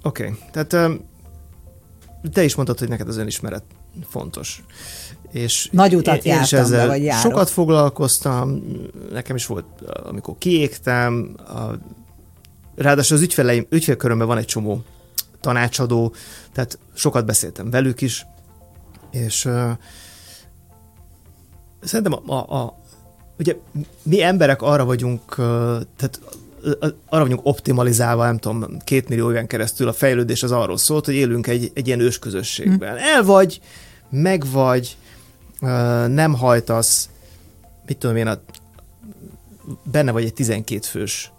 Oké, 0.02 0.22
okay. 0.22 0.36
tehát 0.52 0.72
um, 0.72 1.00
te 2.32 2.44
is 2.44 2.54
mondtad, 2.54 2.78
hogy 2.78 2.88
neked 2.88 3.08
az 3.08 3.16
önismeret 3.16 3.64
fontos. 4.08 4.64
És 5.30 5.68
Nagy 5.72 5.94
utat 5.94 6.24
én, 6.24 6.32
jártam, 6.32 6.58
ezzel 6.58 6.86
vagy 6.86 7.02
járok. 7.02 7.30
Sokat 7.30 7.50
foglalkoztam, 7.50 8.62
nekem 9.12 9.36
is 9.36 9.46
volt, 9.46 9.64
amikor 10.04 10.34
kiégtem, 10.38 11.34
a, 11.36 11.60
ráadásul 12.74 13.16
az 13.16 13.22
ügyfeleim, 13.22 13.66
ügyfélkörömben 13.70 14.26
van 14.26 14.38
egy 14.38 14.46
csomó 14.46 14.82
tanácsadó, 15.40 16.14
tehát 16.52 16.78
sokat 16.94 17.24
beszéltem 17.24 17.70
velük 17.70 18.00
is, 18.00 18.26
és 19.10 19.44
uh, 19.44 19.70
szerintem 21.80 22.12
a, 22.12 22.32
a, 22.32 22.56
a, 22.56 22.78
ugye 23.38 23.56
mi 24.02 24.22
emberek 24.22 24.62
arra 24.62 24.84
vagyunk, 24.84 25.20
uh, 25.30 25.36
tehát 25.96 26.20
arra 27.08 27.22
vagyunk 27.22 27.40
optimalizálva, 27.42 28.24
nem 28.24 28.38
tudom, 28.38 28.78
két 28.84 29.08
millió 29.08 29.30
éven 29.30 29.46
keresztül 29.46 29.88
a 29.88 29.92
fejlődés 29.92 30.42
az 30.42 30.52
arról 30.52 30.76
szólt, 30.76 31.04
hogy 31.04 31.14
élünk 31.14 31.46
egy, 31.46 31.70
egy 31.74 31.86
ilyen 31.86 32.00
ősközösségben. 32.00 32.96
Hm. 32.96 33.02
El 33.14 33.22
vagy, 33.22 33.60
meg 34.10 34.44
vagy, 34.50 34.96
nem 36.08 36.34
hajtasz, 36.34 37.08
mit 37.86 37.98
tudom 37.98 38.16
én, 38.16 38.26
a, 38.26 38.40
benne 39.82 40.10
vagy 40.12 40.24
egy 40.24 40.34
12 40.34 40.80
fős 40.80 41.32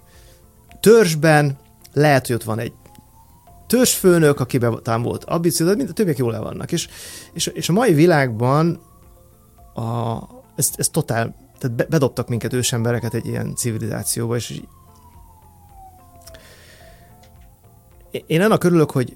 törzsben, 0.79 1.57
lehet, 1.93 2.27
hogy 2.27 2.35
ott 2.35 2.43
van 2.43 2.59
egy 2.59 2.73
törzsfőnök, 3.67 4.39
akiben 4.39 4.79
talán 4.83 5.01
volt 5.01 5.23
ambíció, 5.23 5.73
de 5.73 5.83
a 5.89 5.93
többiek 5.93 6.17
jól 6.17 6.35
el 6.35 6.41
vannak. 6.41 6.71
És, 6.71 6.87
és, 7.33 7.47
és 7.47 7.69
a 7.69 7.73
mai 7.73 7.93
világban 7.93 8.81
a, 9.73 10.17
ez, 10.55 10.69
ez 10.75 10.89
totál, 10.89 11.35
tehát 11.59 11.89
bedobtak 11.89 12.27
minket 12.27 12.53
ősembereket 12.53 13.13
egy 13.13 13.25
ilyen 13.25 13.55
civilizációba, 13.55 14.35
és 14.35 14.61
én 18.27 18.41
annak 18.41 18.63
örülök, 18.63 18.91
hogy 18.91 19.15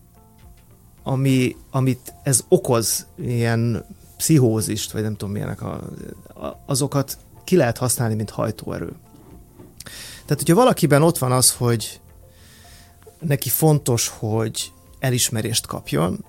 ami, 1.03 1.55
amit 1.71 2.13
ez 2.23 2.43
okoz, 2.47 3.07
ilyen 3.17 3.85
pszichózist, 4.17 4.91
vagy 4.91 5.01
nem 5.01 5.15
tudom 5.15 5.33
milyenek, 5.33 5.61
a, 5.61 5.73
a, 6.27 6.59
azokat 6.65 7.17
ki 7.43 7.55
lehet 7.55 7.77
használni, 7.77 8.15
mint 8.15 8.29
hajtóerő. 8.29 8.91
Tehát, 10.25 10.43
hogyha 10.43 10.55
valakiben 10.55 11.01
ott 11.01 11.17
van 11.17 11.31
az, 11.31 11.53
hogy 11.53 12.01
neki 13.19 13.49
fontos, 13.49 14.07
hogy 14.07 14.71
elismerést 14.99 15.65
kapjon, 15.65 16.25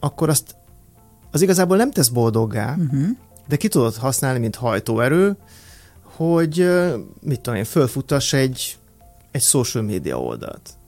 akkor 0.00 0.28
azt 0.28 0.54
az 1.30 1.40
igazából 1.40 1.76
nem 1.76 1.90
tesz 1.90 2.08
boldoggá, 2.08 2.74
uh-huh. 2.74 3.08
de 3.48 3.56
ki 3.56 3.68
tudod 3.68 3.94
használni, 3.94 4.38
mint 4.38 4.56
hajtóerő, 4.56 5.36
hogy 6.02 6.68
mit 7.20 7.40
tudom 7.40 7.58
én, 7.58 7.64
fölfuttass 7.64 8.32
egy, 8.32 8.78
egy 9.30 9.42
social 9.42 9.84
media 9.84 10.20
oldalt 10.20 10.79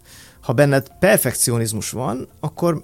ha 0.42 0.52
benned 0.52 0.88
perfekcionizmus 0.98 1.90
van, 1.90 2.28
akkor 2.40 2.82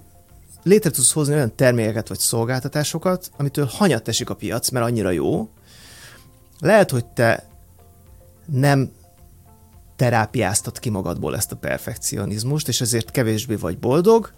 létre 0.63 0.91
tudsz 0.91 1.13
hozni 1.13 1.35
olyan 1.35 1.55
termékeket 1.55 2.09
vagy 2.09 2.19
szolgáltatásokat, 2.19 3.31
amitől 3.37 3.67
hanyat 3.71 4.09
esik 4.09 4.31
a 4.31 4.35
piac, 4.35 4.69
mert 4.71 4.87
annyira 4.87 5.11
jó. 5.11 5.49
Lehet, 6.59 6.91
hogy 6.91 7.07
te 7.07 7.49
nem 8.47 8.91
terápiáztat 9.97 10.79
ki 10.79 10.89
magadból 10.89 11.37
ezt 11.37 11.53
a 11.53 11.57
perfekcionizmust, 11.57 12.69
és 12.69 12.81
ezért 12.81 13.11
kevésbé 13.11 13.55
vagy 13.55 13.79
boldog, 13.79 14.33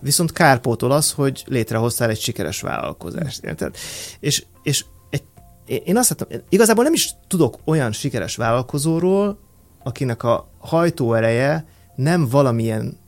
viszont 0.00 0.32
kárpótol 0.32 0.90
az, 0.90 1.12
hogy 1.12 1.44
létrehoztál 1.46 2.10
egy 2.10 2.20
sikeres 2.20 2.60
vállalkozást, 2.60 3.44
érted? 3.44 3.76
És, 4.20 4.44
és 4.62 4.84
egy 5.10 5.22
én 5.66 5.96
azt 5.96 6.08
láttam, 6.08 6.40
igazából 6.48 6.84
nem 6.84 6.92
is 6.92 7.14
tudok 7.26 7.58
olyan 7.64 7.92
sikeres 7.92 8.36
vállalkozóról, 8.36 9.38
akinek 9.82 10.22
a 10.22 10.48
hajtóereje 10.58 11.66
nem 11.96 12.28
valamilyen 12.28 12.98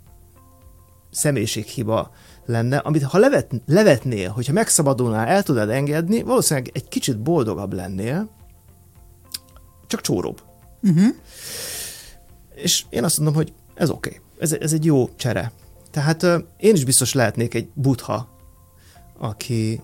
személyiséghiba 1.11 2.11
lenne, 2.45 2.77
amit 2.77 3.03
ha 3.03 3.19
levet, 3.19 3.51
levetnél, 3.67 4.31
hogyha 4.31 4.53
megszabadulnál, 4.53 5.27
el 5.27 5.43
tudod 5.43 5.69
engedni, 5.69 6.23
valószínűleg 6.23 6.71
egy 6.75 6.89
kicsit 6.89 7.19
boldogabb 7.19 7.73
lennél, 7.73 8.31
csak 9.87 10.01
csóróbb. 10.01 10.43
Uh-huh. 10.83 11.15
És 12.55 12.85
én 12.91 13.05
azt 13.05 13.17
mondom, 13.17 13.35
hogy 13.35 13.53
ez 13.75 13.91
oké, 13.91 14.09
okay. 14.09 14.21
ez, 14.39 14.53
ez 14.53 14.73
egy 14.73 14.85
jó 14.85 15.09
csere. 15.17 15.53
Tehát 15.91 16.23
uh, 16.23 16.39
én 16.57 16.75
is 16.75 16.85
biztos 16.85 17.13
lehetnék 17.13 17.55
egy 17.55 17.69
butha, 17.75 18.29
aki 19.19 19.81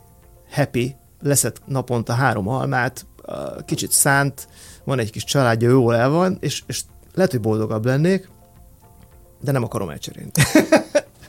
happy, 0.50 0.96
leszed 1.20 1.56
naponta 1.66 2.12
három 2.12 2.48
almát, 2.48 3.06
kicsit 3.64 3.90
szánt, 3.90 4.48
van 4.84 4.98
egy 4.98 5.10
kis 5.10 5.24
családja, 5.24 5.68
jól 5.68 5.96
el 5.96 6.08
van, 6.08 6.36
és, 6.40 6.62
és 6.66 6.82
lehet, 7.14 7.30
hogy 7.30 7.40
boldogabb 7.40 7.84
lennék, 7.84 8.28
de 9.44 9.52
nem 9.52 9.64
akarom 9.64 9.88
elcserélni. 9.88 10.30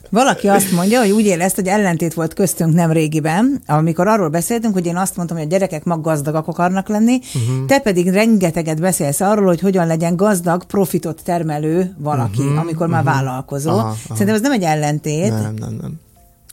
Valaki 0.10 0.48
azt 0.48 0.72
mondja, 0.72 1.00
hogy 1.00 1.12
úgy 1.12 1.26
érezt, 1.26 1.56
hogy 1.56 1.68
ellentét 1.68 2.14
volt 2.14 2.34
köztünk 2.34 2.74
nem 2.74 2.92
régiben, 2.92 3.62
amikor 3.68 4.08
arról 4.08 4.30
beszéltünk, 4.30 4.74
hogy 4.74 4.86
én 4.86 4.98
azt 4.98 5.16
mondtam, 5.16 5.38
hogy 5.38 5.46
a 5.46 5.50
gyerekek 5.50 5.84
mag 5.84 6.02
gazdagak 6.02 6.48
akarnak 6.48 6.88
lenni, 6.88 7.20
uh-huh. 7.34 7.66
te 7.66 7.80
pedig 7.80 8.10
rengeteget 8.10 8.80
beszélsz 8.80 9.22
arról, 9.22 9.46
hogy 9.46 9.60
hogyan 9.60 9.88
legyen 9.88 10.16
gazdag, 10.16 10.66
profitot 10.66 11.24
termelő 11.24 11.96
valaki, 11.98 12.42
uh-huh. 12.42 12.60
amikor 12.60 12.88
már 12.88 13.04
uh-huh. 13.04 13.16
vállalkozó. 13.16 13.70
Aha, 13.70 13.80
aha. 13.80 13.96
Szerintem 14.10 14.36
ez 14.36 14.42
nem 14.42 14.52
egy 14.52 14.64
ellentét. 14.64 15.30
Nem, 15.30 15.54
nem, 15.54 15.78
nem. 15.82 16.00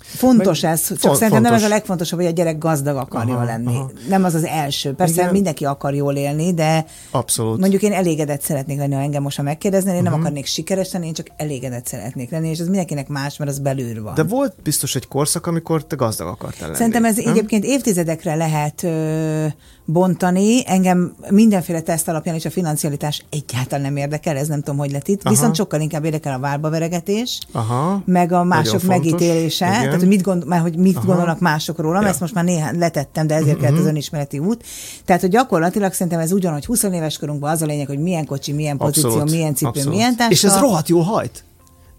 Fontos 0.05 0.61
Meg, 0.61 0.73
ez, 0.73 0.87
csak 0.87 0.99
font, 0.99 1.17
szerintem 1.17 1.43
nem 1.43 1.53
ez 1.53 1.63
a 1.63 1.69
legfontosabb, 1.69 2.19
hogy 2.19 2.29
a 2.29 2.33
gyerek 2.33 2.59
gazdag 2.59 2.97
akarja 2.97 3.35
aha, 3.35 3.45
lenni. 3.45 3.77
Aha. 3.77 3.91
Nem 4.09 4.25
az 4.25 4.35
az 4.35 4.45
első. 4.45 4.93
Persze 4.93 5.21
Igen. 5.21 5.33
mindenki 5.33 5.65
akar 5.65 5.95
jól 5.95 6.15
élni, 6.15 6.55
de 6.55 6.85
Abszolút. 7.11 7.61
mondjuk 7.61 7.83
én 7.83 7.93
elégedett 7.93 8.43
szeretnék 8.43 8.79
lenni, 8.79 8.95
ha 8.95 9.01
engem 9.01 9.23
most 9.23 9.43
megkérdezni, 9.43 9.89
én 9.89 9.95
uh-huh. 9.95 10.11
nem 10.11 10.19
mhm. 10.19 10.27
akarnék 10.27 10.47
sikeres 10.47 10.93
lenni, 10.93 11.07
én 11.07 11.13
csak 11.13 11.27
elégedett 11.37 11.87
szeretnék 11.87 12.31
lenni, 12.31 12.49
és 12.49 12.59
ez 12.59 12.67
mindenkinek 12.67 13.09
más, 13.09 13.37
mert 13.37 13.51
az 13.51 13.59
belül 13.59 14.03
van. 14.03 14.15
De 14.15 14.23
volt 14.23 14.55
biztos 14.63 14.95
egy 14.95 15.09
korszak, 15.09 15.47
amikor 15.47 15.85
te 15.85 15.97
gazdag 15.97 16.27
akartál 16.27 16.67
lenni. 16.67 16.77
Szerintem 16.77 17.05
ez 17.05 17.17
nem? 17.17 17.33
egyébként 17.33 17.65
évtizedekre 17.65 18.35
lehet 18.35 18.83
ö, 18.83 19.47
bontani. 19.85 20.63
Engem 20.67 21.15
mindenféle 21.31 21.81
teszt 21.81 22.09
alapján 22.09 22.35
is 22.35 22.45
a 22.45 22.51
financialitás 22.51 23.25
egyáltalán 23.31 23.85
nem 23.85 23.97
érdekel, 23.97 24.37
ez 24.37 24.49
nem 24.49 24.59
tudom, 24.59 24.79
hogy 24.79 24.91
lett 24.91 25.09
itt. 25.09 25.21
Aha. 25.23 25.35
Viszont 25.35 25.55
sokkal 25.55 25.81
inkább 25.81 26.05
érdekel 26.05 26.35
a 26.35 26.39
várbaveregetés, 26.39 27.39
Aha. 27.53 28.03
meg 28.05 28.33
a 28.33 28.45
mások 28.45 28.83
megítélése, 28.83 29.67
Igen. 29.67 29.83
tehát 29.83 29.99
hogy 29.99 30.09
mit, 30.09 30.23
gond, 30.23 30.47
már, 30.47 30.61
hogy 30.61 30.77
mit 30.77 31.05
gondolnak 31.05 31.41
mások 31.41 31.79
rólam, 31.79 32.03
ja. 32.03 32.09
ezt 32.09 32.21
most 32.21 32.35
már 32.35 32.45
néhány 32.45 32.79
letettem, 32.79 33.27
de 33.27 33.35
ezért 33.35 33.49
uh-huh. 33.49 33.65
kellett 33.65 33.81
az 33.81 33.87
önismereti 33.87 34.39
út. 34.39 34.65
Tehát, 35.05 35.21
hogy 35.21 35.31
gyakorlatilag 35.31 35.93
szerintem 35.93 36.21
ez 36.21 36.33
ugyanúgy 36.33 36.65
20 36.65 36.83
éves 36.83 37.19
korunkban 37.19 37.51
az 37.51 37.63
a 37.63 37.67
lényeg, 37.67 37.87
hogy 37.87 37.99
milyen 37.99 38.27
kocsi, 38.27 38.53
milyen 38.53 38.77
pozíció, 38.77 39.09
Abszolút. 39.09 39.31
milyen 39.31 39.55
cipő, 39.55 39.69
Abszolút. 39.69 39.93
milyen 39.93 40.17
táska. 40.17 40.33
És 40.33 40.45
ez 40.45 40.59
rohadt 40.59 40.89
jó 40.89 41.01
hajt. 41.01 41.45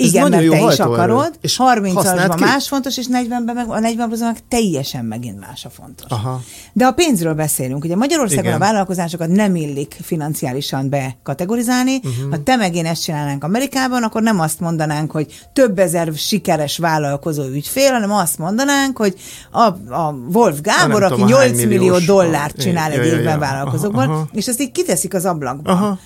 Igen, 0.03 0.29
mert 0.29 0.49
te 0.49 0.71
is 0.71 0.79
akarod, 0.79 1.31
és 1.41 1.59
30-asban 1.63 2.39
más 2.39 2.67
fontos, 2.67 2.97
és 2.97 3.05
40-ben 3.09 3.55
meg, 3.55 3.69
a 3.69 3.79
40 3.79 4.09
meg 4.19 4.37
teljesen 4.47 5.05
megint 5.05 5.39
más 5.39 5.65
a 5.65 5.69
fontos. 5.69 6.09
Aha. 6.09 6.41
De 6.73 6.85
a 6.85 6.91
pénzről 6.91 7.33
beszélünk. 7.33 7.83
Ugye 7.83 7.95
Magyarországon 7.95 8.43
Igen. 8.43 8.55
a 8.55 8.59
vállalkozásokat 8.59 9.27
nem 9.27 9.55
illik 9.55 9.97
financiálisan 10.01 10.89
bekategorizálni. 10.89 11.95
Uh-huh. 11.95 12.31
Ha 12.31 12.43
te 12.43 12.55
meg 12.55 12.75
én 12.75 12.85
ezt 12.85 13.03
csinálnánk 13.03 13.43
Amerikában, 13.43 14.03
akkor 14.03 14.21
nem 14.21 14.39
azt 14.39 14.59
mondanánk, 14.59 15.11
hogy 15.11 15.47
több 15.53 15.79
ezer 15.79 16.11
sikeres 16.15 16.77
vállalkozó 16.77 17.43
ügyfél, 17.43 17.91
hanem 17.91 18.11
azt 18.11 18.37
mondanánk, 18.37 18.97
hogy 18.97 19.15
a, 19.51 19.61
a 19.93 20.15
Wolf 20.33 20.61
Gábor, 20.61 21.03
aki 21.03 21.13
tudom, 21.13 21.27
8 21.27 21.63
millió 21.63 21.97
dollárt 21.97 22.61
csinál 22.61 22.91
egy 22.91 23.05
évben 23.05 23.39
vállalkozókból, 23.39 24.29
és 24.31 24.47
ezt 24.47 24.61
így 24.61 24.71
kiteszik 24.71 25.13
az 25.13 25.25
ablakba. 25.25 25.71
Aha. 25.71 25.99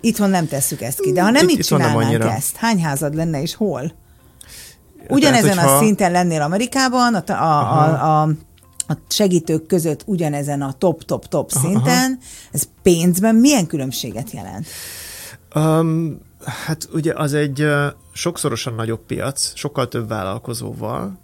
Itthon 0.00 0.30
nem 0.30 0.46
tesszük 0.46 0.80
ezt 0.80 1.00
ki, 1.00 1.12
de 1.12 1.22
ha 1.22 1.30
nem 1.30 1.48
itt, 1.48 1.58
itt 1.58 1.64
csinálnánk 1.64 2.22
ezt, 2.22 2.56
hány 2.56 2.82
házad 2.82 3.14
lenne 3.14 3.42
és 3.42 3.54
hol? 3.54 3.92
Ugyanezen 5.08 5.50
Tehát, 5.50 5.64
hogyha... 5.64 5.76
a 5.76 5.82
szinten 5.82 6.12
lennél 6.12 6.42
Amerikában, 6.42 7.14
a, 7.14 7.22
a, 7.26 7.32
a, 7.32 8.22
a, 8.22 8.28
a 8.86 8.98
segítők 9.08 9.66
között 9.66 10.02
ugyanezen 10.06 10.62
a 10.62 10.72
top-top-top 10.72 11.50
szinten, 11.50 12.04
Aha. 12.04 12.20
ez 12.52 12.68
pénzben 12.82 13.34
milyen 13.34 13.66
különbséget 13.66 14.30
jelent? 14.30 14.66
Um, 15.54 16.20
hát 16.66 16.88
ugye 16.92 17.12
az 17.14 17.34
egy 17.34 17.62
uh, 17.62 17.86
sokszorosan 18.12 18.74
nagyobb 18.74 19.00
piac, 19.06 19.52
sokkal 19.56 19.88
több 19.88 20.08
vállalkozóval, 20.08 21.18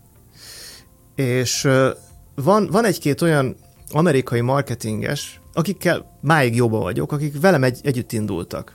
és 1.15 1.65
uh, 1.65 1.87
van, 2.35 2.69
van 2.71 2.85
egy-két 2.85 3.23
olyan 3.23 3.57
amerikai 3.91 4.41
marketinges, 4.41 5.41
akikkel 5.53 6.16
máig 6.27 6.55
jobban 6.55 6.81
vagyok, 6.81 7.13
akik 7.13 7.41
velem 7.41 7.65
egy, 7.65 7.81
együtt 7.83 8.13
indultak. 8.13 8.75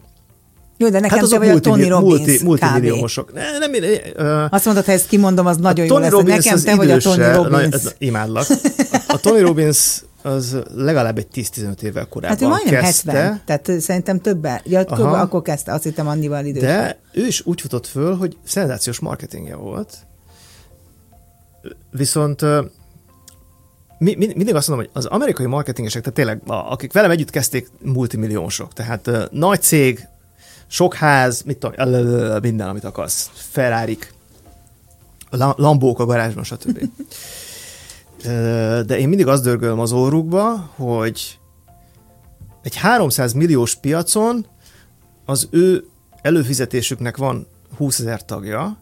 Jó, 0.77 0.89
de 0.89 0.99
nekem 0.99 1.17
hát 1.17 1.29
te 1.29 1.37
vagy 1.37 1.47
multi, 1.47 1.69
a 1.69 1.71
Tony 1.71 1.87
Robbins 1.87 2.27
multi, 2.27 2.43
multimilliómosok. 2.43 3.33
Ne, 3.33 3.57
nem, 3.57 3.71
uh, 4.17 4.53
Azt 4.53 4.65
mondod, 4.65 4.85
ha 4.85 4.91
ezt 4.91 5.07
kimondom, 5.07 5.45
az 5.45 5.57
nagyon 5.57 5.85
jó 5.85 5.97
lesz. 5.97 6.11
Robbins 6.11 6.45
nekem 6.45 6.63
te 6.63 6.75
vagy 6.75 6.91
a 6.91 6.97
Tony 6.97 7.33
Robbins. 7.33 7.83
Na, 7.83 7.89
imádlak. 7.97 8.45
A, 8.49 9.03
a 9.07 9.17
Tony 9.17 9.41
Robbins 9.41 10.03
az 10.21 10.57
legalább 10.75 11.17
egy 11.17 11.27
10-15 11.33 11.81
évvel 11.81 12.07
korábban 12.07 12.37
Hát 12.37 12.47
ő 12.47 12.47
majdnem 12.47 12.81
kezdte. 12.81 13.11
70, 13.11 13.41
tehát 13.45 13.81
szerintem 13.81 14.19
többen. 14.19 14.61
Ja, 14.63 14.83
többen 14.83 15.13
akkor 15.13 15.41
kezdte, 15.41 15.73
azt 15.73 15.83
hittem 15.83 16.07
annyival 16.07 16.45
idősebb. 16.45 16.69
De 16.69 16.99
ő 17.13 17.25
is 17.25 17.45
úgy 17.45 17.61
futott 17.61 17.87
föl, 17.87 18.15
hogy 18.15 18.37
szenzációs 18.43 18.99
marketingje 18.99 19.55
volt. 19.55 19.97
Viszont 21.91 22.45
mi, 24.03 24.15
mindig 24.15 24.55
azt 24.55 24.67
mondom, 24.67 24.85
hogy 24.85 25.03
az 25.03 25.05
amerikai 25.05 25.45
marketingesek, 25.45 26.01
tehát 26.01 26.15
tényleg, 26.15 26.41
akik 26.45 26.93
velem 26.93 27.11
együtt 27.11 27.29
kezdték, 27.29 27.69
multimilliósok, 27.81 28.73
tehát 28.73 29.07
uh, 29.07 29.23
nagy 29.31 29.61
cég, 29.61 30.07
sok 30.67 30.93
ház, 30.93 31.41
mit 31.41 31.57
tudom, 31.57 32.39
minden, 32.41 32.67
amit 32.67 32.83
akarsz, 32.83 33.29
ferrari 33.33 33.97
Lambók 35.55 35.99
a 35.99 36.05
garázsban, 36.05 36.43
stb. 36.43 36.79
De 38.85 38.97
én 38.97 39.07
mindig 39.09 39.27
azt 39.27 39.43
dörgölöm 39.43 39.79
az 39.79 39.91
órukba, 39.91 40.71
hogy 40.75 41.39
egy 42.61 42.75
300 42.75 43.33
milliós 43.33 43.75
piacon 43.75 44.45
az 45.25 45.47
ő 45.51 45.85
előfizetésüknek 46.21 47.17
van 47.17 47.47
20 47.77 47.99
ezer 47.99 48.25
tagja, 48.25 48.77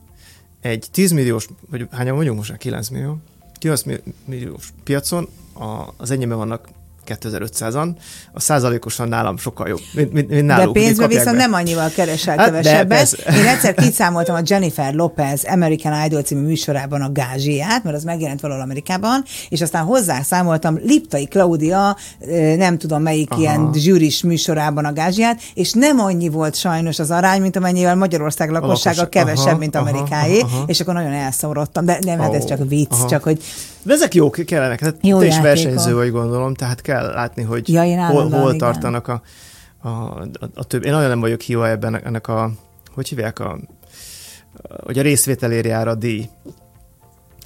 egy 0.62 0.88
10 0.92 1.12
milliós, 1.12 1.48
vagy 1.70 1.88
hányan 1.92 2.16
vagyunk 2.16 2.38
most 2.38 2.50
már? 2.50 2.58
9 2.58 2.90
millió? 2.90 3.18
9 3.60 3.84
milliós 4.26 4.74
piacon? 4.84 5.30
A, 5.54 5.94
az 5.98 6.12
enyémben 6.12 6.38
vannak 6.38 6.68
2500-an, 7.10 7.90
a 8.32 8.40
százalékosan 8.40 9.08
nálam 9.08 9.38
sokkal 9.38 9.68
jobb, 9.68 9.80
mint, 9.94 10.14
mint, 10.14 10.30
mint 10.30 10.46
náluk. 10.46 10.74
De 10.74 10.80
pénzbe 10.80 11.08
viszont 11.08 11.38
nem 11.38 11.54
annyival 11.54 11.90
keresel 11.90 12.38
hát 12.38 12.46
kevesebbet. 12.46 13.12
Én 13.12 13.46
egyszer 13.46 13.74
kiszámoltam 13.74 14.36
a 14.36 14.42
Jennifer 14.44 14.94
Lopez 14.94 15.44
American 15.44 16.06
Idol 16.06 16.22
című 16.22 16.46
műsorában 16.46 17.02
a 17.02 17.12
gázsiát, 17.12 17.84
mert 17.84 17.96
az 17.96 18.04
megjelent 18.04 18.42
valahol 18.42 18.64
Amerikában, 18.64 19.24
és 19.50 19.62
aztán 19.62 19.84
hozzászámoltam 19.84 20.80
Liptai 20.84 21.26
Claudia, 21.26 21.98
nem 22.58 22.78
tudom 22.78 23.02
melyik 23.02 23.32
Aha. 23.32 23.40
ilyen 23.42 23.70
zsűris 23.74 24.24
műsorában 24.24 24.86
a 24.86 24.94
gázsiát, 24.94 25.42
és 25.54 25.72
nem 25.74 26.00
annyi 26.00 26.30
volt 26.30 26.56
sajnos 26.56 27.00
az 27.00 27.12
arány, 27.12 27.42
mint 27.42 27.56
amennyivel 27.56 27.96
Magyarország 27.96 28.50
lakossága 28.50 28.98
Lakos, 28.98 29.14
kevesebb, 29.14 29.48
aha, 29.48 29.58
mint 29.58 29.76
amerikáé, 29.76 30.40
aha, 30.40 30.56
aha. 30.56 30.64
és 30.68 30.80
akkor 30.80 30.94
nagyon 30.94 31.12
elszomorodtam. 31.12 31.86
De 31.86 32.00
nem, 32.02 32.20
hát 32.20 32.34
ez 32.34 32.46
csak 32.46 32.70
vicc, 32.70 32.92
aha. 32.92 33.08
csak 33.08 33.24
hogy 33.24 33.42
de 33.84 33.94
ezek 33.94 34.14
jók 34.14 34.38
kellenek. 34.46 34.80
Hát 34.80 34.96
Jó 35.02 35.20
te 35.20 35.26
is 35.26 35.40
versenyző 35.40 35.96
vagy 35.96 36.12
gondolom, 36.12 36.54
tehát 36.54 36.82
kell 36.82 36.99
látni, 37.02 37.44
hogy 37.44 37.70
ja, 37.70 38.06
hol, 38.06 38.30
hol 38.30 38.56
tartanak 38.56 39.08
a, 39.08 39.22
a, 39.78 39.90
a, 39.90 40.30
a 40.54 40.64
több. 40.64 40.86
Én 40.86 40.92
nagyon 40.92 41.10
nem 41.10 41.20
vagyok 41.20 41.42
hiva 41.42 41.70
ebben 41.70 42.04
ennek 42.04 42.28
a, 42.28 42.52
hogy 42.94 43.08
hívják 43.10 43.40
a, 43.40 43.60
hogy 44.84 45.00
a 45.00 45.02
részvételért 45.02 45.66
jár 45.66 45.88
a 45.88 45.96
díj. 45.96 46.30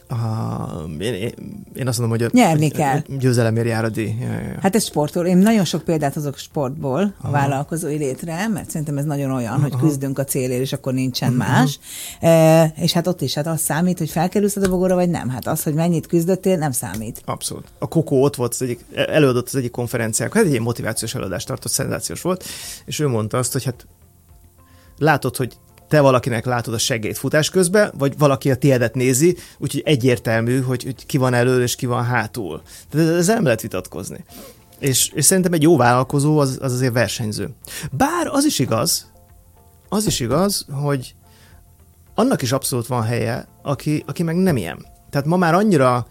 Uh, 0.10 1.06
én, 1.06 1.34
én, 1.74 1.88
azt 1.88 1.99
mondom, 1.99 2.18
hogy 2.18 2.24
a, 2.24 2.30
Nyerni 2.34 2.70
kell. 2.70 3.01
győzelemért 3.20 3.68
jár 3.68 3.84
a 3.84 3.89
díj. 3.89 4.16
Ja, 4.22 4.28
ja. 4.28 4.58
Hát 4.62 4.76
ez 4.76 4.84
sportról. 4.84 5.26
Én 5.26 5.38
nagyon 5.38 5.66
sok 5.66 5.84
példát 5.84 6.14
hozok 6.14 6.38
sportból 6.38 7.01
a 7.01 7.14
Aha. 7.22 7.32
vállalkozói 7.32 7.97
létre, 7.97 8.47
mert 8.47 8.70
szerintem 8.70 8.97
ez 8.97 9.06
nagyon 9.06 9.32
olyan, 9.32 9.54
Aha. 9.54 9.62
hogy 9.62 9.76
küzdünk 9.76 10.20
a 10.20 10.24
célért, 10.24 10.62
és 10.62 10.74
akkor 10.74 10.93
nincsen 10.93 11.34
uh-huh. 11.34 11.47
más. 11.47 11.80
E, 12.20 12.74
és 12.76 12.91
hát 12.91 13.08
ott 13.08 13.22
is 13.22 13.34
hát 13.34 13.47
az 13.47 13.62
számít, 13.62 13.97
hogy 13.97 14.10
felkerülsz 14.10 14.56
a 14.56 14.60
dobogóra, 14.60 14.95
vagy 14.95 15.10
nem. 15.10 15.30
Hát 15.30 15.47
az, 15.47 15.64
hogy 15.64 15.74
mennyit 15.74 16.08
küzdöttél, 16.08 16.58
nem 16.58 16.72
számít. 16.72 17.22
Abszolút. 17.26 17.68
A 17.80 17.88
Kokó 17.88 18.24
ott 18.24 18.36
volt 18.36 18.54
az 18.54 18.62
egyik, 18.62 18.86
előadott 18.95 19.47
az 19.47 19.56
egyik 19.56 19.72
konferencián, 19.72 20.30
hát 20.34 20.43
egy 20.43 20.51
ilyen 20.51 20.64
motivációs 20.64 21.16
előadást 21.16 21.47
tartott, 21.47 21.72
szenzációs 21.72 22.22
volt, 22.22 22.43
és 22.86 22.99
ő 22.99 23.08
mondta 23.08 23.38
azt, 23.38 23.51
hogy 23.51 23.64
hát 23.64 23.88
látod, 24.97 25.36
hogy 25.36 25.58
te 25.93 26.01
valakinek 26.01 26.45
látod 26.45 26.73
a 26.73 26.77
segélyt 26.77 27.17
futás 27.17 27.49
közben, 27.49 27.93
vagy 27.97 28.17
valaki 28.17 28.51
a 28.51 28.55
tiédet 28.55 28.95
nézi, 28.95 29.37
úgyhogy 29.57 29.81
egyértelmű, 29.85 30.61
hogy, 30.61 30.83
hogy 30.83 31.05
ki 31.05 31.17
van 31.17 31.33
elől 31.33 31.61
és 31.61 31.75
ki 31.75 31.85
van 31.85 32.03
hátul. 32.03 32.61
Tehát 32.89 33.09
ez 33.09 33.27
nem 33.27 33.43
lehet 33.43 33.61
vitatkozni. 33.61 34.23
És, 34.79 35.09
és 35.13 35.25
szerintem 35.25 35.53
egy 35.53 35.61
jó 35.61 35.77
vállalkozó 35.77 36.37
az, 36.37 36.57
az 36.61 36.73
azért 36.73 36.93
versenyző. 36.93 37.49
Bár 37.91 38.27
az 38.27 38.45
is 38.45 38.59
igaz, 38.59 39.11
az 39.89 40.05
is 40.05 40.19
igaz, 40.19 40.65
hogy 40.71 41.15
annak 42.15 42.41
is 42.41 42.51
abszolút 42.51 42.87
van 42.87 43.03
helye, 43.03 43.47
aki, 43.61 44.03
aki 44.07 44.23
meg 44.23 44.35
nem 44.35 44.57
ilyen. 44.57 44.85
Tehát 45.09 45.27
ma 45.27 45.37
már 45.37 45.53
annyira 45.53 46.07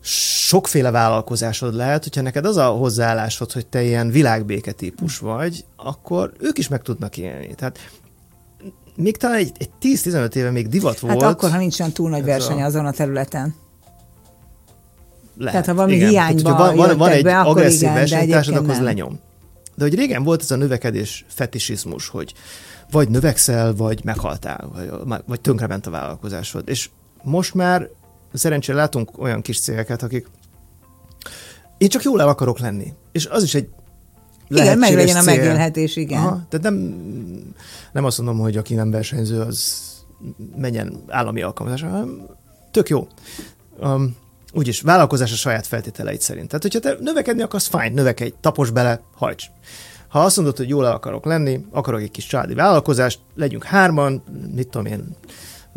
sokféle 0.00 0.90
vállalkozásod 0.90 1.74
lehet, 1.74 2.02
hogyha 2.02 2.22
neked 2.22 2.44
az 2.44 2.56
a 2.56 2.66
hozzáállásod, 2.66 3.52
hogy 3.52 3.66
te 3.66 3.82
ilyen 3.82 4.10
világbéke 4.10 4.72
típus 4.72 5.18
vagy, 5.18 5.64
akkor 5.76 6.32
ők 6.38 6.58
is 6.58 6.68
meg 6.68 6.82
tudnak 6.82 7.16
élni. 7.16 7.54
Tehát 7.54 7.78
még 8.96 9.16
talán 9.16 9.36
egy, 9.36 9.52
egy 9.58 9.70
10-15 9.82 10.34
éve 10.34 10.50
még 10.50 10.68
divat 10.68 10.92
hát 10.92 11.00
volt. 11.00 11.22
Hát 11.22 11.32
akkor, 11.32 11.50
ha 11.50 11.58
nincs 11.58 11.80
olyan 11.80 11.92
túl 11.92 12.10
nagy 12.10 12.24
verseny 12.24 12.62
a... 12.62 12.64
azon 12.64 12.86
a 12.86 12.90
területen. 12.90 13.54
Lehet. 15.36 15.52
Tehát 15.52 15.66
ha 15.66 15.74
valami 15.74 15.94
igen. 15.94 16.08
hiányba 16.08 16.56
van, 16.56 16.76
van, 16.76 16.96
van 16.96 17.10
egy 17.10 17.22
be, 17.22 17.40
agresszív 17.40 17.88
versenytársad, 17.88 18.56
akkor 18.56 18.70
az 18.70 18.80
lenyom. 18.80 19.20
De 19.74 19.84
hogy 19.84 19.94
régen 19.94 20.22
volt 20.22 20.40
ez 20.40 20.50
a 20.50 20.56
növekedés 20.56 21.24
fetisizmus, 21.28 22.08
hogy 22.08 22.34
vagy 22.90 23.08
növekszel, 23.08 23.74
vagy 23.74 24.04
meghaltál, 24.04 24.70
vagy, 25.04 25.22
vagy 25.26 25.40
tönkrement 25.40 25.86
a 25.86 25.90
vállalkozásod. 25.90 26.68
És 26.68 26.90
most 27.22 27.54
már 27.54 27.88
szerencsére 28.32 28.78
látunk 28.78 29.18
olyan 29.18 29.42
kis 29.42 29.60
cégeket, 29.60 30.02
akik 30.02 30.26
én 31.78 31.88
csak 31.88 32.02
jól 32.02 32.20
el 32.20 32.28
akarok 32.28 32.58
lenni. 32.58 32.92
És 33.12 33.26
az 33.26 33.42
is 33.42 33.54
egy 33.54 33.68
igen, 34.62 34.78
meg 34.78 34.94
legyen 34.94 35.16
a 35.16 35.22
megélhetés, 35.22 35.96
igen. 35.96 36.18
Aha, 36.18 36.46
tehát 36.48 36.62
nem, 36.62 36.74
nem 37.92 38.04
azt 38.04 38.18
mondom, 38.18 38.38
hogy 38.38 38.56
aki 38.56 38.74
nem 38.74 38.90
versenyző, 38.90 39.40
az 39.40 39.82
menjen 40.56 41.02
állami 41.08 41.42
alkalmazásra, 41.42 41.88
hanem 41.88 42.26
tök 42.70 42.88
jó. 42.88 43.06
Um, 43.80 44.16
úgyis 44.52 44.80
vállalkozás 44.80 45.32
a 45.32 45.36
saját 45.36 45.66
feltételeit 45.66 46.20
szerint. 46.20 46.46
Tehát, 46.48 46.62
hogyha 46.62 46.80
te 46.80 46.96
növekedni 47.00 47.42
akarsz, 47.42 47.66
fájn, 47.66 47.92
növekedj, 47.92 48.34
tapos 48.40 48.70
bele, 48.70 49.00
hajts. 49.14 49.44
Ha 50.08 50.20
azt 50.20 50.36
mondod, 50.36 50.56
hogy 50.56 50.68
jól 50.68 50.86
el 50.86 50.92
akarok 50.92 51.24
lenni, 51.24 51.64
akarok 51.70 52.00
egy 52.00 52.10
kis 52.10 52.26
családi 52.26 52.54
vállalkozást, 52.54 53.20
legyünk 53.34 53.64
hárman, 53.64 54.22
mit 54.54 54.68
tudom 54.68 54.86
én, 54.86 55.16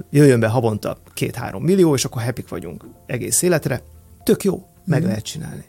jöjjön 0.10 0.40
be 0.40 0.48
havonta 0.48 0.98
két-három 1.14 1.64
millió, 1.64 1.94
és 1.94 2.06
akkor 2.06 2.24
happy 2.24 2.44
vagyunk 2.50 2.86
egész 3.06 3.42
életre. 3.42 3.82
Tök 4.24 4.44
jó, 4.44 4.68
meg 4.86 5.04
mm. 5.04 5.06
lehet 5.06 5.24
csinálni. 5.24 5.66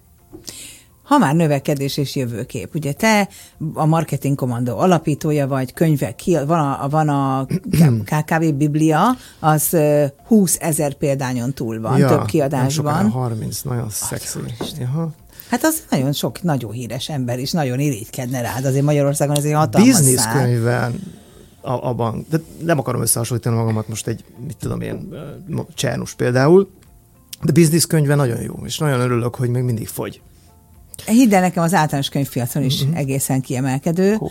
Ha 1.08 1.18
már 1.18 1.34
növekedés 1.34 1.96
és 1.96 2.16
jövőkép, 2.16 2.74
ugye 2.74 2.92
te 2.92 3.28
a 3.74 3.86
Marketing 3.86 4.36
Kommandó 4.36 4.78
alapítója 4.78 5.46
vagy, 5.46 5.72
könyvek, 5.72 6.20
van 6.46 6.58
a, 6.58 6.88
van 6.88 7.08
a 7.08 7.46
KKV 8.10 8.44
Biblia, 8.54 9.16
az 9.38 9.76
20 10.26 10.56
ezer 10.60 10.94
példányon 10.94 11.52
túl 11.52 11.80
van, 11.80 11.98
ja, 11.98 12.08
több 12.08 12.24
kiadásban. 12.24 13.10
30, 13.10 13.60
nagyon 13.60 13.90
szexi. 13.90 14.38
Hát 15.50 15.64
az 15.64 15.82
nagyon 15.90 16.12
sok, 16.12 16.42
nagyon 16.42 16.72
híres 16.72 17.08
ember 17.08 17.38
is, 17.38 17.52
nagyon 17.52 17.78
irigykedne 17.78 18.40
rád, 18.40 18.64
azért 18.64 18.84
Magyarországon 18.84 19.36
ez 19.36 19.44
egy 19.44 19.52
hatalmas 19.52 19.90
Business 19.90 20.26
könyvben 20.32 21.00
a, 21.60 21.88
abban, 21.88 22.26
de 22.30 22.40
nem 22.64 22.78
akarom 22.78 23.00
összehasonlítani 23.00 23.56
magamat 23.56 23.88
most 23.88 24.06
egy, 24.06 24.24
mit 24.46 24.56
tudom 24.56 24.80
én, 24.80 25.14
Csernus 25.74 26.14
például, 26.14 26.70
de 27.42 27.52
business 27.52 27.86
könyve 27.86 28.14
nagyon 28.14 28.40
jó, 28.40 28.54
és 28.64 28.78
nagyon 28.78 29.00
örülök, 29.00 29.34
hogy 29.34 29.48
még 29.48 29.62
mindig 29.62 29.88
fogy. 29.88 30.20
Hidd 31.06 31.34
el 31.34 31.40
nekem, 31.40 31.62
az 31.62 31.74
általános 31.74 32.08
könyvpiacon 32.08 32.62
is 32.62 32.80
uh-huh. 32.82 32.98
egészen 32.98 33.40
kiemelkedő. 33.40 34.16
Cool. 34.16 34.30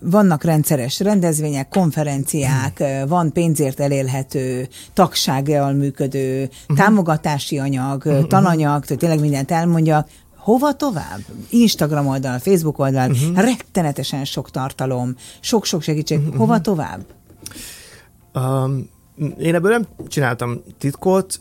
Vannak 0.00 0.44
rendszeres 0.44 1.00
rendezvények, 1.00 1.68
konferenciák, 1.68 2.76
uh-huh. 2.80 3.08
van 3.08 3.32
pénzért 3.32 3.80
elérhető, 3.80 4.68
tagsággal 4.92 5.72
működő, 5.72 6.42
uh-huh. 6.42 6.76
támogatási 6.76 7.58
anyag, 7.58 8.02
uh-huh. 8.04 8.26
tananyag, 8.26 8.84
tehát 8.84 8.98
tényleg 8.98 9.20
mindent 9.20 9.50
elmondja. 9.50 10.06
Hova 10.36 10.72
tovább? 10.72 11.20
Instagram 11.50 12.06
oldal, 12.06 12.38
Facebook 12.38 12.78
oldal, 12.78 13.10
uh-huh. 13.10 13.36
rettenetesen 13.36 14.24
sok 14.24 14.50
tartalom, 14.50 15.14
sok-sok 15.40 15.82
segítség. 15.82 16.18
Uh-huh. 16.18 16.36
Hova 16.36 16.60
tovább? 16.60 17.00
Um, 18.34 18.88
én 19.38 19.54
ebből 19.54 19.70
nem 19.70 19.86
csináltam 20.08 20.62
titkot 20.78 21.40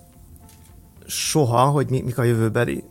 soha, 1.08 1.66
hogy 1.66 1.90
mi, 1.90 2.02
mik 2.02 2.18
a 2.18 2.24
jövőbeli 2.24 2.84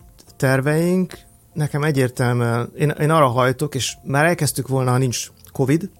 terveink. 0.45 1.19
Nekem 1.53 1.83
egyértelműen, 1.83 2.73
én, 2.77 2.89
én 2.89 3.11
arra 3.11 3.27
hajtok, 3.27 3.75
és 3.75 3.97
már 4.03 4.25
elkezdtük 4.25 4.69
volna, 4.69 4.91
ha 4.91 4.99
nincs 4.99 5.29
Covid, 5.53 5.91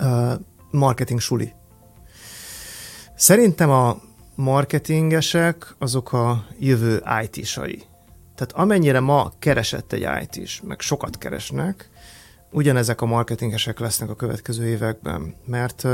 uh, 0.00 0.32
marketing 0.70 1.20
suli. 1.20 1.52
Szerintem 3.14 3.70
a 3.70 3.96
marketingesek 4.34 5.74
azok 5.78 6.12
a 6.12 6.44
jövő 6.58 7.02
IT-sai. 7.22 7.82
Tehát 8.34 8.52
amennyire 8.52 9.00
ma 9.00 9.32
keresett 9.38 9.92
egy 9.92 10.08
IT 10.22 10.36
is, 10.36 10.60
meg 10.64 10.80
sokat 10.80 11.18
keresnek, 11.18 11.88
ugyanezek 12.50 13.00
a 13.00 13.06
marketingesek 13.06 13.78
lesznek 13.78 14.10
a 14.10 14.14
következő 14.14 14.66
években. 14.66 15.34
Mert 15.44 15.86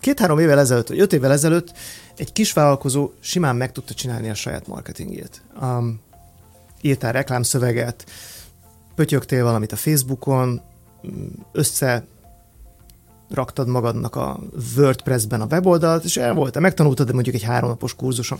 két-három 0.00 0.38
évvel 0.38 0.58
ezelőtt, 0.58 0.88
vagy 0.88 1.00
öt 1.00 1.12
évvel 1.12 1.32
ezelőtt 1.32 1.72
egy 2.16 2.32
kis 2.32 2.52
vállalkozó 2.52 3.10
simán 3.20 3.56
meg 3.56 3.72
tudta 3.72 3.94
csinálni 3.94 4.30
a 4.30 4.34
saját 4.34 4.66
marketingjét. 4.66 5.42
Um, 5.60 6.00
írtál 6.80 7.12
reklámszöveget, 7.12 8.10
pötyögtél 8.94 9.44
valamit 9.44 9.72
a 9.72 9.76
Facebookon, 9.76 10.60
össze 11.52 12.04
raktad 13.30 13.68
magadnak 13.68 14.16
a 14.16 14.40
WordPress-ben 14.76 15.40
a 15.40 15.46
weboldalt, 15.50 16.04
és 16.04 16.16
el 16.16 16.34
volt, 16.34 16.58
megtanultad, 16.58 17.06
de 17.06 17.12
mondjuk 17.12 17.34
egy 17.34 17.42
háromnapos 17.42 17.94
kurzuson. 17.94 18.38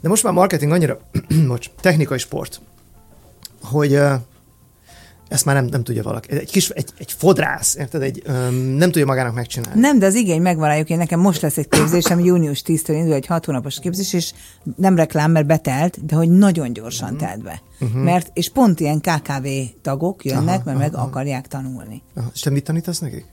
De 0.00 0.08
most 0.08 0.22
már 0.22 0.32
marketing 0.32 0.72
annyira, 0.72 1.00
most 1.46 1.70
technikai 1.80 2.18
sport, 2.18 2.60
hogy 3.62 4.00
ezt 5.30 5.44
már 5.44 5.54
nem, 5.54 5.64
nem 5.64 5.82
tudja 5.82 6.02
valaki. 6.02 6.32
Egy 6.32 6.50
kis, 6.50 6.68
egy, 6.68 6.88
egy 6.98 7.12
fodrász, 7.12 7.74
érted? 7.74 8.02
Egy, 8.02 8.22
um, 8.28 8.54
nem 8.54 8.90
tudja 8.90 9.06
magának 9.06 9.34
megcsinálni. 9.34 9.80
Nem, 9.80 9.98
de 9.98 10.06
az 10.06 10.14
igény 10.14 10.42
megvan. 10.42 10.84
Én 10.86 10.96
nekem 10.96 11.20
most 11.20 11.40
lesz 11.42 11.56
egy 11.56 11.68
képzésem, 11.68 12.20
június 12.20 12.62
10-től 12.66 12.88
indul 12.88 13.12
egy 13.12 13.26
hat 13.26 13.44
hónapos 13.44 13.78
képzés, 13.78 14.12
és 14.12 14.32
nem 14.76 14.96
reklám, 14.96 15.30
mert 15.30 15.46
betelt, 15.46 16.06
de 16.06 16.16
hogy 16.16 16.30
nagyon 16.30 16.72
gyorsan 16.72 17.12
uh-huh. 17.12 17.28
telt 17.28 17.42
be. 17.42 17.62
Uh-huh. 17.80 18.02
Mert, 18.02 18.30
és 18.34 18.50
pont 18.50 18.80
ilyen 18.80 19.00
KKV 19.00 19.46
tagok 19.82 20.24
jönnek, 20.24 20.42
aha, 20.42 20.54
mert 20.54 20.66
aha, 20.66 20.78
meg 20.78 20.94
aha. 20.94 21.06
akarják 21.06 21.46
tanulni. 21.46 22.02
Aha. 22.14 22.30
És 22.34 22.40
te 22.40 22.50
mit 22.50 22.64
tanítasz 22.64 22.98
nekik? 22.98 23.24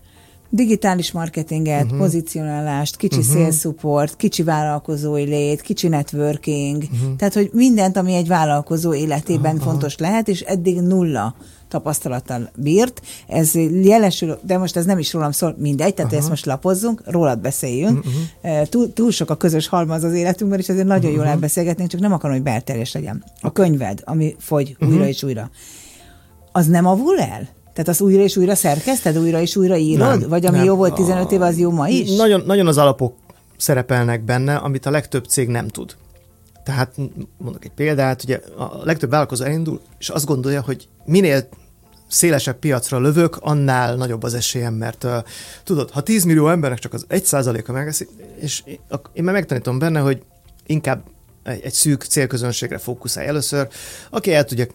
digitális 0.49 1.11
marketinget, 1.11 1.83
uh-huh. 1.83 1.99
pozicionálást, 1.99 2.95
kicsi 2.95 3.19
uh-huh. 3.19 3.33
sales 3.33 3.55
support, 3.55 4.15
kicsi 4.15 4.43
vállalkozói 4.43 5.23
lét, 5.23 5.61
kicsi 5.61 5.87
networking, 5.87 6.83
uh-huh. 6.83 7.15
tehát 7.15 7.33
hogy 7.33 7.49
mindent, 7.53 7.97
ami 7.97 8.13
egy 8.13 8.27
vállalkozó 8.27 8.93
életében 8.93 9.55
uh-huh. 9.55 9.69
fontos 9.69 9.97
lehet, 9.97 10.27
és 10.27 10.41
eddig 10.41 10.81
nulla 10.81 11.35
tapasztalattal 11.67 12.49
bírt. 12.55 13.01
Ez 13.27 13.53
jelesül, 13.83 14.39
de 14.41 14.57
most 14.57 14.75
ez 14.75 14.85
nem 14.85 14.99
is 14.99 15.13
rólam 15.13 15.31
szól, 15.31 15.55
mindegy, 15.57 15.93
tehát 15.93 16.11
uh-huh. 16.11 16.19
ezt 16.19 16.29
most 16.29 16.45
lapozzunk, 16.45 17.01
rólad 17.05 17.39
beszéljünk. 17.39 18.05
Uh-huh. 18.05 18.67
Túl, 18.67 18.93
túl 18.93 19.11
sok 19.11 19.29
a 19.29 19.35
közös 19.35 19.67
halmaz 19.67 20.03
az 20.03 20.13
életünkben, 20.13 20.59
és 20.59 20.69
ezért 20.69 20.87
nagyon 20.87 21.03
uh-huh. 21.03 21.17
jól 21.17 21.25
elbeszélgetnénk, 21.25 21.89
csak 21.89 21.99
nem 21.99 22.13
akarom, 22.13 22.35
hogy 22.35 22.45
belterjes 22.45 22.93
legyen. 22.93 23.23
A 23.41 23.51
könyved, 23.51 24.01
ami 24.03 24.35
fogy 24.39 24.75
uh-huh. 24.79 24.89
újra 24.89 25.07
és 25.07 25.23
újra, 25.23 25.49
az 26.51 26.67
nem 26.67 26.85
avul 26.85 27.19
el? 27.19 27.55
Tehát 27.73 27.91
azt 27.91 28.01
újra 28.01 28.21
és 28.21 28.37
újra 28.37 28.55
szerkeszted, 28.55 29.17
újra 29.17 29.41
és 29.41 29.55
újra 29.55 29.75
írod? 29.75 30.19
Nem, 30.19 30.29
Vagy 30.29 30.45
ami 30.45 30.57
nem. 30.57 30.65
jó 30.65 30.75
volt 30.75 30.93
15 30.93 31.31
éve, 31.31 31.45
az 31.45 31.59
jó 31.59 31.71
ma 31.71 31.87
is? 31.87 32.15
Nagyon, 32.15 32.43
nagyon 32.45 32.67
az 32.67 32.77
alapok 32.77 33.15
szerepelnek 33.57 34.23
benne, 34.23 34.55
amit 34.55 34.85
a 34.85 34.91
legtöbb 34.91 35.25
cég 35.25 35.47
nem 35.47 35.67
tud. 35.67 35.95
Tehát 36.63 36.95
mondok 37.37 37.65
egy 37.65 37.71
példát, 37.71 38.23
ugye 38.23 38.39
a 38.57 38.81
legtöbb 38.83 39.09
vállalkozó 39.09 39.43
elindul, 39.43 39.81
és 39.99 40.09
azt 40.09 40.25
gondolja, 40.25 40.61
hogy 40.61 40.87
minél 41.07 41.49
szélesebb 42.07 42.59
piacra 42.59 42.99
lövök, 42.99 43.37
annál 43.39 43.95
nagyobb 43.95 44.23
az 44.23 44.33
esélyem, 44.33 44.73
mert 44.73 45.03
uh, 45.03 45.17
tudod, 45.63 45.91
ha 45.91 46.01
10 46.01 46.23
millió 46.23 46.49
embernek 46.49 46.79
csak 46.79 46.93
az 46.93 47.05
1%-a 47.09 47.71
megeszi, 47.71 48.07
és 48.39 48.63
én 49.13 49.23
már 49.23 49.33
megtanítom 49.33 49.79
benne, 49.79 49.99
hogy 49.99 50.21
inkább 50.65 51.03
egy, 51.43 51.61
egy 51.61 51.73
szűk 51.73 52.03
célközönségre 52.03 52.77
fókuszálj 52.77 53.27
először, 53.27 53.67
aki 54.09 54.33
el 54.33 54.43
tudja, 54.43 54.65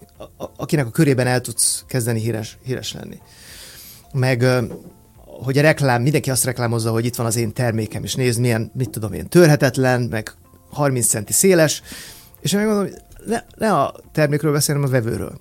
akinek 0.57 0.85
a 0.85 0.91
körében 0.91 1.27
el 1.27 1.41
tudsz 1.41 1.83
kezdeni 1.87 2.19
híres, 2.19 2.57
híres 2.63 2.93
lenni. 2.93 3.17
Meg 4.13 4.45
hogy 5.43 5.57
a 5.57 5.61
reklám, 5.61 6.01
mindenki 6.01 6.29
azt 6.31 6.43
reklámozza, 6.43 6.91
hogy 6.91 7.05
itt 7.05 7.15
van 7.15 7.25
az 7.25 7.35
én 7.35 7.53
termékem, 7.53 8.03
és 8.03 8.15
nézd, 8.15 8.39
milyen, 8.39 8.71
mit 8.73 8.89
tudom 8.89 9.13
én, 9.13 9.27
törhetetlen, 9.27 10.01
meg 10.01 10.33
30 10.69 11.07
centi 11.07 11.33
széles, 11.33 11.81
és 12.41 12.53
én 12.53 12.59
megmondom, 12.59 12.93
ne, 13.25 13.39
ne 13.57 13.73
a 13.73 13.95
termékről 14.11 14.51
beszélnem, 14.51 14.83
a 14.83 14.87
vevőről. 14.87 15.37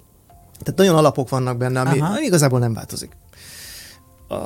Tehát 0.63 0.79
nagyon 0.79 0.97
alapok 0.97 1.29
vannak 1.29 1.57
benne, 1.57 1.81
ami, 1.81 2.01
ami 2.01 2.25
igazából 2.25 2.59
nem 2.59 2.75
változik. 2.75 3.17
A, 4.29 4.37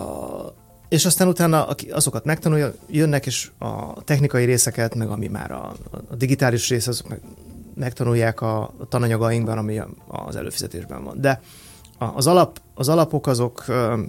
és 0.89 1.05
aztán 1.05 1.29
utána 1.29 1.67
azokat 1.91 2.25
megtanulja, 2.25 2.73
jönnek, 2.89 3.27
és 3.27 3.51
a 3.59 4.03
technikai 4.05 4.45
részeket, 4.45 4.95
meg 4.95 5.09
ami 5.09 5.27
már 5.27 5.51
a, 5.51 5.73
a 6.11 6.15
digitális 6.15 6.69
rész, 6.69 6.87
azok 6.87 7.09
meg, 7.09 7.21
megtanulják 7.75 8.41
a, 8.41 8.63
a 8.63 8.87
tananyagainkban, 8.89 9.59
ami 9.59 9.81
az 10.07 10.37
előfizetésben 10.37 11.05
van. 11.05 11.21
De 11.21 11.41
az, 11.99 12.27
alap, 12.27 12.61
az 12.75 12.89
alapok 12.89 13.27
azok 13.27 13.65
ö, 13.67 14.03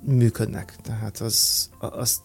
működnek. 0.00 0.76
Tehát 0.82 1.18
az, 1.18 1.68
az, 1.78 2.20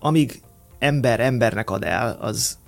amíg 0.00 0.42
ember 0.78 1.20
embernek 1.20 1.70
ad 1.70 1.84
el, 1.84 2.16
az, 2.20 2.58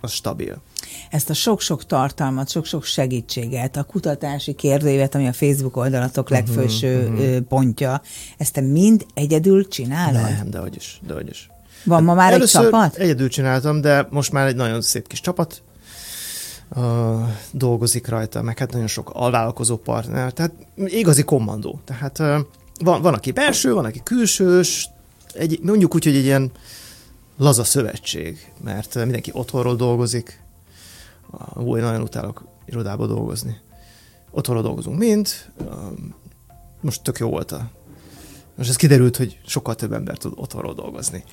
az 0.00 0.10
stabil 0.10 0.62
ezt 1.10 1.30
a 1.30 1.34
sok-sok 1.34 1.86
tartalmat, 1.86 2.48
sok-sok 2.48 2.84
segítséget, 2.84 3.76
a 3.76 3.82
kutatási 3.82 4.52
kérdőívet, 4.52 5.14
ami 5.14 5.26
a 5.26 5.32
Facebook 5.32 5.76
oldalatok 5.76 6.30
uh-huh, 6.30 6.46
legfőső 6.46 7.08
uh-huh. 7.08 7.40
pontja, 7.40 8.02
ezt 8.36 8.52
te 8.52 8.60
mind 8.60 9.06
egyedül 9.14 9.68
csinálod? 9.68 10.22
Nem, 10.22 10.50
de 10.50 10.58
hogy 10.58 10.76
is, 10.76 11.00
de 11.06 11.14
hogy 11.14 11.28
is. 11.28 11.50
Van 11.84 12.04
ma 12.04 12.14
már 12.14 12.32
Először 12.32 12.60
egy 12.60 12.70
csapat? 12.70 12.96
egyedül 12.96 13.28
csináltam, 13.28 13.80
de 13.80 14.06
most 14.10 14.32
már 14.32 14.46
egy 14.46 14.56
nagyon 14.56 14.80
szép 14.80 15.06
kis 15.06 15.20
csapat 15.20 15.62
uh, 16.68 16.82
dolgozik 17.50 18.08
rajta, 18.08 18.42
meg 18.42 18.58
hát 18.58 18.72
nagyon 18.72 18.86
sok 18.86 19.10
alvállalkozó 19.14 19.76
partner, 19.76 20.32
tehát 20.32 20.52
igazi 20.76 21.22
kommandó. 21.22 21.80
Tehát 21.84 22.18
uh, 22.18 22.38
van, 22.80 23.02
van, 23.02 23.14
aki 23.14 23.30
belső, 23.30 23.72
van, 23.72 23.84
aki 23.84 24.00
külsős, 24.04 24.88
egy, 25.34 25.58
mondjuk 25.62 25.94
úgy, 25.94 26.04
hogy 26.04 26.16
egy 26.16 26.24
ilyen 26.24 26.50
laza 27.40 27.64
szövetség, 27.64 28.52
mert 28.62 28.94
mindenki 28.94 29.30
otthonról 29.34 29.76
dolgozik. 29.76 30.42
Új, 31.54 31.80
nagyon 31.80 32.02
utálok 32.02 32.44
irodába 32.66 33.06
dolgozni. 33.06 33.60
Otthonról 34.30 34.64
dolgozunk 34.64 34.98
mind, 34.98 35.28
most 36.80 37.02
tök 37.02 37.18
jó 37.18 37.28
volt 37.28 37.52
a... 37.52 37.70
Most 38.54 38.68
ez 38.68 38.76
kiderült, 38.76 39.16
hogy 39.16 39.40
sokkal 39.46 39.74
több 39.74 39.92
ember 39.92 40.16
tud 40.18 40.32
otthonról 40.36 40.74
dolgozni 40.74 41.24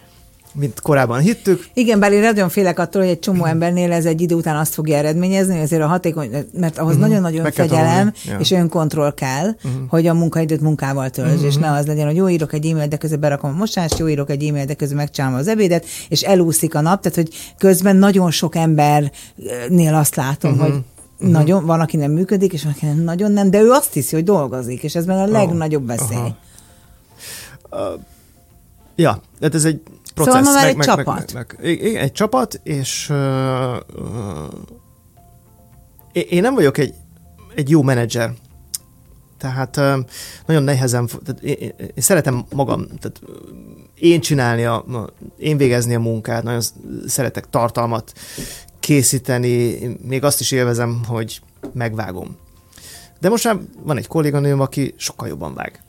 mint 0.53 0.79
korábban 0.79 1.19
hittük. 1.19 1.67
Igen, 1.73 1.99
bár 1.99 2.11
én 2.11 2.21
nagyon 2.21 2.49
félek 2.49 2.79
attól, 2.79 3.01
hogy 3.01 3.11
egy 3.11 3.19
csomó 3.19 3.45
embernél 3.45 3.91
ez 3.91 4.05
egy 4.05 4.21
idő 4.21 4.35
után 4.35 4.55
azt 4.55 4.73
fogja 4.73 4.97
eredményezni, 4.97 5.53
hogy 5.53 5.63
azért 5.63 5.81
a 5.81 5.87
hatékony, 5.87 6.29
mert 6.53 6.77
ahhoz 6.77 6.95
uh-huh. 6.95 7.07
nagyon-nagyon 7.07 7.51
fegyelem 7.51 8.13
ja. 8.25 8.37
és 8.39 8.51
önkontroll 8.51 9.13
kell, 9.13 9.47
uh-huh. 9.47 9.71
hogy 9.87 10.07
a 10.07 10.13
munkaidőt 10.13 10.61
munkával 10.61 11.09
töltsd, 11.09 11.33
uh-huh. 11.33 11.47
és 11.47 11.55
ne 11.55 11.71
az 11.71 11.85
legyen, 11.85 12.05
hogy 12.05 12.15
jó 12.15 12.29
írok 12.29 12.53
egy 12.53 12.65
e-mail, 12.65 12.87
de 12.87 12.97
közben 12.97 13.19
berakom 13.19 13.49
a 13.49 13.57
mosást, 13.57 13.97
jó 13.97 14.07
írok 14.07 14.29
egy 14.29 14.43
e-mail, 14.43 14.65
de 14.65 14.73
közben 14.73 14.97
megcsinálom 14.97 15.37
az 15.37 15.47
ebédet, 15.47 15.85
és 16.09 16.21
elúszik 16.21 16.75
a 16.75 16.81
nap, 16.81 17.01
tehát 17.01 17.17
hogy 17.17 17.29
közben 17.57 17.95
nagyon 17.95 18.31
sok 18.31 18.55
embernél 18.55 19.93
azt 19.93 20.15
látom, 20.15 20.51
uh-huh. 20.51 20.67
hogy 20.67 20.81
Uh-huh. 21.19 21.31
Nagyon, 21.31 21.65
van, 21.65 21.79
aki 21.79 21.97
nem 21.97 22.11
működik, 22.11 22.53
és 22.53 22.63
van, 22.63 22.73
aki 22.75 22.85
nem, 22.85 23.03
nagyon 23.03 23.31
nem, 23.31 23.49
de 23.49 23.61
ő 23.61 23.69
azt 23.69 23.93
hiszi, 23.93 24.15
hogy 24.15 24.23
dolgozik, 24.23 24.83
és 24.83 24.95
ez 24.95 25.07
a 25.07 25.25
legnagyobb 25.25 25.87
veszély. 25.87 26.17
Uh-huh. 26.17 26.33
Uh, 27.71 27.99
ja, 28.95 29.21
tehát 29.39 29.55
ez 29.55 29.65
egy 29.65 29.81
processz. 30.17 30.35
Szóval 30.35 30.53
már 30.53 30.61
meg, 30.61 30.69
egy 30.69 30.75
meg, 30.75 30.85
csapat. 30.85 31.33
Meg, 31.33 31.33
meg, 31.33 31.55
meg, 31.61 31.81
igen, 31.81 32.01
egy 32.01 32.11
csapat, 32.11 32.59
és 32.63 33.09
uh, 33.09 33.17
uh, 33.95 34.53
én 36.11 36.41
nem 36.41 36.53
vagyok 36.53 36.77
egy, 36.77 36.93
egy 37.55 37.69
jó 37.69 37.81
menedzser. 37.81 38.33
Tehát 39.37 39.77
uh, 39.77 39.97
nagyon 40.45 40.63
nehezen, 40.63 41.07
tehát 41.25 41.41
én, 41.41 41.55
én, 41.59 41.73
én 41.77 41.91
szeretem 41.95 42.45
magam, 42.55 42.87
tehát 42.87 43.21
én 43.95 44.21
csinálni, 44.21 44.65
a, 44.65 44.85
én 45.37 45.57
végezni 45.57 45.95
a 45.95 45.99
munkát, 45.99 46.43
nagyon 46.43 46.61
szeretek 47.07 47.49
tartalmat 47.49 48.13
készíteni, 48.79 49.77
még 50.07 50.23
azt 50.23 50.39
is 50.39 50.51
élvezem, 50.51 51.01
hogy 51.07 51.41
megvágom. 51.73 52.37
De 53.19 53.29
most 53.29 53.43
már 53.43 53.57
van 53.83 53.97
egy 53.97 54.07
kolléganőm, 54.07 54.59
aki 54.59 54.93
sokkal 54.97 55.27
jobban 55.27 55.53
vág. 55.53 55.81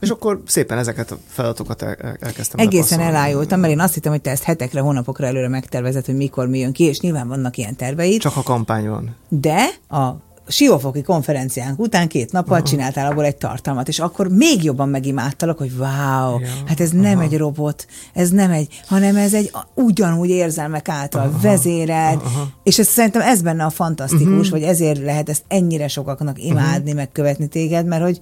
És 0.00 0.08
akkor 0.08 0.42
szépen 0.46 0.78
ezeket 0.78 1.10
a 1.10 1.18
feladatokat 1.26 1.82
el, 1.82 1.94
el, 1.94 2.16
elkezdtem. 2.20 2.66
Egészen 2.66 3.00
elájultam, 3.00 3.60
mert 3.60 3.72
én 3.72 3.80
azt 3.80 3.94
hittem, 3.94 4.12
hogy 4.12 4.20
te 4.20 4.30
ezt 4.30 4.42
hetekre, 4.42 4.80
hónapokra 4.80 5.26
előre 5.26 5.48
megtervezed, 5.48 6.04
hogy 6.04 6.16
mikor 6.16 6.48
mi 6.48 6.58
jön 6.58 6.72
ki, 6.72 6.84
és 6.84 7.00
nyilván 7.00 7.28
vannak 7.28 7.56
ilyen 7.56 7.76
terveid. 7.76 8.20
Csak 8.20 8.36
a 8.36 8.42
kampány 8.42 8.88
van. 8.88 9.16
De 9.28 9.68
a 9.88 10.26
Siófoki 10.48 11.02
konferenciánk 11.02 11.78
után 11.78 12.08
két 12.08 12.32
nappal 12.32 12.56
aha. 12.56 12.66
csináltál 12.66 13.10
abból 13.10 13.24
egy 13.24 13.36
tartalmat, 13.36 13.88
és 13.88 13.98
akkor 13.98 14.28
még 14.28 14.64
jobban 14.64 14.88
megimádtalak, 14.88 15.58
hogy 15.58 15.72
wow, 15.78 16.40
ja, 16.40 16.46
hát 16.66 16.80
ez 16.80 16.92
aha. 16.92 17.02
nem 17.02 17.18
egy 17.18 17.36
robot, 17.36 17.86
ez 18.12 18.30
nem 18.30 18.50
egy, 18.50 18.80
hanem 18.86 19.16
ez 19.16 19.34
egy 19.34 19.50
ugyanúgy 19.74 20.28
érzelmek 20.28 20.88
által 20.88 21.28
aha. 21.28 21.38
vezérelt, 21.40 22.22
aha. 22.22 22.48
és 22.62 22.78
ez 22.78 22.86
szerintem 22.86 23.22
ez 23.22 23.42
benne 23.42 23.64
a 23.64 23.70
fantasztikus, 23.70 24.26
uh-huh. 24.26 24.50
hogy 24.50 24.62
ezért 24.62 25.02
lehet 25.02 25.28
ezt 25.28 25.42
ennyire 25.48 25.88
sokaknak 25.88 26.42
imádni, 26.42 26.78
uh-huh. 26.78 26.94
megkövetni 26.94 27.46
téged, 27.46 27.86
mert 27.86 28.02
hogy 28.02 28.20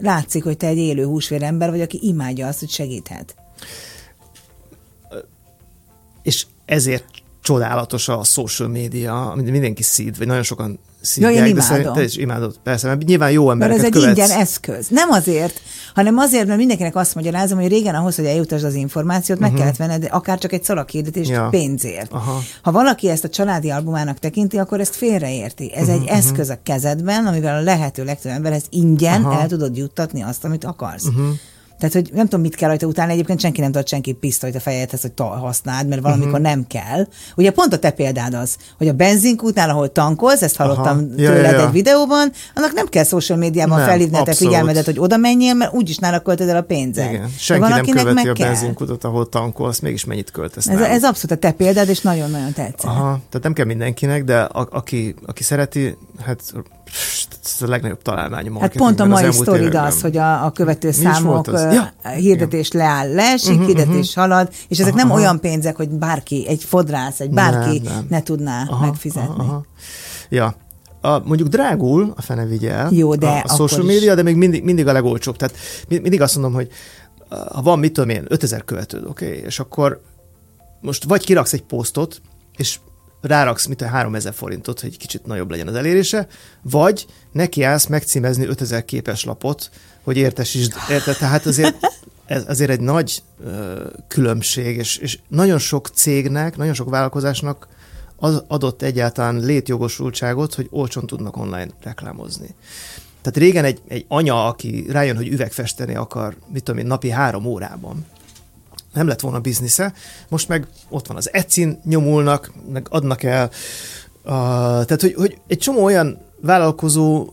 látszik, 0.00 0.44
hogy 0.44 0.56
te 0.56 0.66
egy 0.66 0.78
élő 0.78 1.04
húsvérember 1.04 1.70
vagy, 1.70 1.80
aki 1.80 1.98
imádja 2.02 2.46
azt, 2.46 2.58
hogy 2.58 2.70
segíthet. 2.70 3.34
És 6.22 6.46
ezért 6.64 7.04
csodálatos 7.42 8.08
a 8.08 8.22
social 8.22 8.68
media, 8.68 9.30
amit 9.30 9.50
mindenki 9.50 9.82
szíd, 9.82 10.18
vagy 10.18 10.26
nagyon 10.26 10.42
sokan 10.42 10.78
szívják, 11.04 11.34
ja, 11.34 11.46
én 11.46 11.56
imádom. 11.56 11.82
de 11.82 11.90
te 11.90 12.02
is 12.02 12.16
imádod, 12.16 12.56
persze, 12.62 12.86
mert 12.86 13.04
nyilván 13.04 13.30
jó 13.30 13.50
embereket 13.50 13.82
Mert 13.82 13.94
ez 13.94 14.02
egy 14.02 14.02
követsz. 14.02 14.30
ingyen 14.30 14.40
eszköz. 14.40 14.86
Nem 14.88 15.10
azért, 15.10 15.60
hanem 15.94 16.18
azért, 16.18 16.46
mert 16.46 16.58
mindenkinek 16.58 16.96
azt 16.96 17.14
magyarázom, 17.14 17.58
hogy 17.58 17.68
régen 17.68 17.94
ahhoz, 17.94 18.16
hogy 18.16 18.24
eljutasd 18.24 18.64
az 18.64 18.74
információt, 18.74 19.38
meg 19.38 19.48
uh-huh. 19.48 19.64
kellett 19.64 19.78
venned 19.78 20.06
akár 20.10 20.38
csak 20.38 20.52
egy 20.52 20.64
szalakérdetést 20.64 21.30
ja. 21.30 21.48
pénzért. 21.50 22.12
Aha. 22.12 22.40
Ha 22.62 22.72
valaki 22.72 23.08
ezt 23.08 23.24
a 23.24 23.28
családi 23.28 23.70
albumának 23.70 24.18
tekinti, 24.18 24.58
akkor 24.58 24.80
ezt 24.80 24.96
félreérti. 24.96 25.72
Ez 25.74 25.80
uh-huh, 25.80 25.94
egy 25.94 26.02
uh-huh. 26.02 26.18
eszköz 26.18 26.48
a 26.48 26.58
kezedben, 26.62 27.26
amivel 27.26 27.56
a 27.56 27.60
lehető 27.60 28.04
legtöbb 28.04 28.32
emberhez 28.32 28.64
ingyen 28.70 29.24
Aha. 29.24 29.40
el 29.40 29.46
tudod 29.46 29.76
juttatni 29.76 30.22
azt, 30.22 30.44
amit 30.44 30.64
akarsz. 30.64 31.04
Uh-huh. 31.04 31.26
Tehát, 31.90 32.06
hogy 32.06 32.16
nem 32.16 32.24
tudom, 32.24 32.40
mit 32.40 32.54
kell 32.54 32.68
rajta 32.68 32.86
utána. 32.86 33.12
Egyébként 33.12 33.40
senki 33.40 33.60
nem 33.60 33.72
tart 33.72 33.88
senki 33.88 34.12
pisztolyt 34.12 34.54
a 34.54 34.60
fejedhez, 34.60 35.00
hogy 35.00 35.12
használd, 35.16 35.88
mert 35.88 36.02
valamikor 36.02 36.30
uh-huh. 36.30 36.46
nem 36.46 36.66
kell. 36.66 37.06
Ugye 37.36 37.50
pont 37.50 37.72
a 37.72 37.78
te 37.78 37.90
példád 37.90 38.34
az, 38.34 38.56
hogy 38.78 38.88
a 38.88 38.92
benzinkútnál, 38.92 39.70
ahol 39.70 39.92
tankolsz, 39.92 40.42
ezt 40.42 40.56
hallottam 40.56 40.96
Aha. 40.96 41.14
tőled 41.16 41.44
ja, 41.44 41.50
ja, 41.50 41.58
ja. 41.58 41.66
egy 41.66 41.72
videóban, 41.72 42.32
annak 42.54 42.72
nem 42.72 42.86
kell 42.86 43.04
social 43.04 43.38
médiában 43.38 43.78
nem, 43.78 43.86
felhívni 43.86 44.18
a 44.18 44.22
te 44.22 44.34
figyelmedet, 44.34 44.84
hogy 44.84 44.98
oda 44.98 45.16
menjél, 45.16 45.54
mert 45.54 45.74
úgyis 45.74 45.98
nála 45.98 46.20
költöd 46.20 46.48
el 46.48 46.56
a 46.56 46.62
pénzed. 46.62 47.12
Igen. 47.12 47.28
Senki 47.38 47.68
nem 47.68 47.84
követi 47.84 48.28
a 48.28 48.32
benzinkutat, 48.32 49.04
ahol 49.04 49.28
tankolsz, 49.28 49.78
mégis 49.78 50.04
mennyit 50.04 50.30
költesz. 50.30 50.66
Ez, 50.66 50.80
ez 50.80 51.04
abszolút 51.04 51.30
a 51.30 51.36
te 51.36 51.50
példád, 51.50 51.88
és 51.88 52.00
nagyon-nagyon 52.00 52.52
tetszett. 52.52 52.90
Aha, 52.90 53.20
tehát 53.28 53.42
nem 53.42 53.52
kell 53.52 53.66
mindenkinek, 53.66 54.24
de 54.24 54.40
a, 54.40 54.68
aki, 54.70 55.14
aki 55.26 55.42
szereti, 55.42 55.96
hát 56.24 56.40
ez 57.44 57.62
a 57.62 57.68
legnagyobb 57.68 58.02
találmány 58.02 58.48
a 58.48 58.60
Hát 58.60 58.76
pont 58.76 59.00
a 59.00 59.04
mai 59.04 59.32
sztorid 59.32 59.74
az, 59.74 60.00
hogy 60.00 60.16
a, 60.16 60.44
a 60.44 60.50
követő 60.50 60.90
számok 60.90 61.46
ja, 61.46 61.92
hirdetés 62.16 62.70
ja. 62.72 62.80
leáll, 62.80 63.14
leesik, 63.14 63.50
uh-huh, 63.50 63.66
hirdetés 63.66 64.08
uh-huh. 64.08 64.24
halad, 64.24 64.52
és 64.68 64.78
ezek 64.78 64.92
aha, 64.92 65.02
nem 65.02 65.10
aha. 65.10 65.20
olyan 65.20 65.40
pénzek, 65.40 65.76
hogy 65.76 65.88
bárki, 65.88 66.46
egy 66.48 66.64
fodrász, 66.64 67.20
egy 67.20 67.30
bárki 67.30 67.78
nem, 67.78 67.92
nem. 67.92 68.06
ne 68.08 68.22
tudná 68.22 68.66
aha, 68.68 68.86
megfizetni. 68.86 69.34
Aha, 69.38 69.42
aha. 69.42 69.64
Ja, 70.28 70.54
a, 71.00 71.18
mondjuk 71.24 71.48
drágul, 71.48 72.12
a 72.16 72.22
fene 72.22 72.46
vigyel, 72.46 72.92
Jó, 72.92 73.14
de 73.14 73.26
a, 73.26 73.42
a 73.42 73.54
social 73.54 73.84
media, 73.84 74.10
is. 74.10 74.16
de 74.16 74.22
még 74.22 74.36
mindig, 74.36 74.64
mindig 74.64 74.86
a 74.86 74.92
legolcsóbb. 74.92 75.36
Tehát 75.36 75.56
mindig 75.88 76.20
azt 76.20 76.34
mondom, 76.34 76.52
hogy 76.52 76.68
ha 77.28 77.62
van, 77.62 77.78
mit 77.78 77.92
tudom 77.92 78.08
én, 78.08 78.24
5000 78.28 78.64
követőd, 78.64 79.04
oké, 79.06 79.26
okay, 79.26 79.38
és 79.38 79.58
akkor 79.58 80.00
most 80.80 81.04
vagy 81.04 81.24
kiraksz 81.24 81.52
egy 81.52 81.62
posztot, 81.62 82.20
és 82.56 82.78
ráraksz 83.26 83.66
mit 83.66 83.82
a 83.82 83.86
3000 83.86 84.34
forintot, 84.34 84.80
hogy 84.80 84.96
kicsit 84.96 85.26
nagyobb 85.26 85.50
legyen 85.50 85.68
az 85.68 85.74
elérése, 85.74 86.26
vagy 86.62 87.06
nekiállsz 87.32 87.86
megcímezni 87.86 88.46
5000 88.46 88.84
képes 88.84 89.24
lapot, 89.24 89.70
hogy 90.02 90.16
értesítsd, 90.16 90.72
érte, 90.90 91.14
tehát 91.14 91.46
azért 91.46 91.76
ez 92.26 92.44
azért 92.48 92.70
egy 92.70 92.80
nagy 92.80 93.22
ö, 93.44 93.86
különbség, 94.08 94.76
és, 94.76 94.96
és 94.96 95.18
nagyon 95.28 95.58
sok 95.58 95.88
cégnek, 95.88 96.56
nagyon 96.56 96.74
sok 96.74 96.90
vállalkozásnak 96.90 97.68
az 98.16 98.42
adott 98.48 98.82
egyáltalán 98.82 99.40
létjogosultságot, 99.40 100.54
hogy 100.54 100.66
olcsón 100.70 101.06
tudnak 101.06 101.36
online 101.36 101.68
reklámozni. 101.82 102.54
Tehát 103.22 103.38
régen 103.38 103.64
egy, 103.64 103.80
egy 103.88 104.04
anya, 104.08 104.46
aki 104.46 104.86
rájön, 104.88 105.16
hogy 105.16 105.28
üvegfesteni 105.28 105.94
akar, 105.94 106.36
mit 106.52 106.62
tudom 106.62 106.80
én, 106.80 106.86
napi 106.86 107.10
három 107.10 107.44
órában, 107.44 108.06
nem 108.94 109.06
lett 109.06 109.20
volna 109.20 109.40
biznisze. 109.40 109.92
Most 110.28 110.48
meg 110.48 110.66
ott 110.88 111.06
van 111.06 111.16
az 111.16 111.32
Ecin, 111.32 111.80
nyomulnak, 111.84 112.52
meg 112.72 112.86
adnak 112.90 113.22
el. 113.22 113.50
Uh, 114.24 114.30
tehát, 114.84 115.00
hogy, 115.00 115.14
hogy 115.14 115.38
egy 115.46 115.58
csomó 115.58 115.84
olyan 115.84 116.18
vállalkozó 116.40 117.32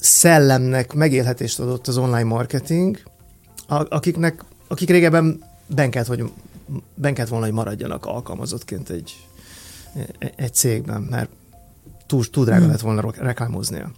szellemnek 0.00 0.92
megélhetést 0.92 1.60
adott 1.60 1.86
az 1.86 1.96
online 1.96 2.24
marketing, 2.24 3.00
akiknek, 3.68 4.44
akik 4.68 4.90
régebben 4.90 5.44
ben 5.66 5.90
kellett, 5.90 6.08
hogy, 6.08 6.30
ben 6.94 7.14
kellett 7.14 7.30
volna, 7.30 7.44
hogy 7.44 7.54
maradjanak 7.54 8.06
alkalmazottként 8.06 8.90
egy, 8.90 9.26
egy 10.36 10.54
cégben, 10.54 11.00
mert 11.02 11.30
túl, 12.06 12.30
túl 12.30 12.44
drága 12.44 12.60
hmm. 12.60 12.70
lett 12.70 12.80
volna 12.80 13.12
reklámoznia. 13.16 13.90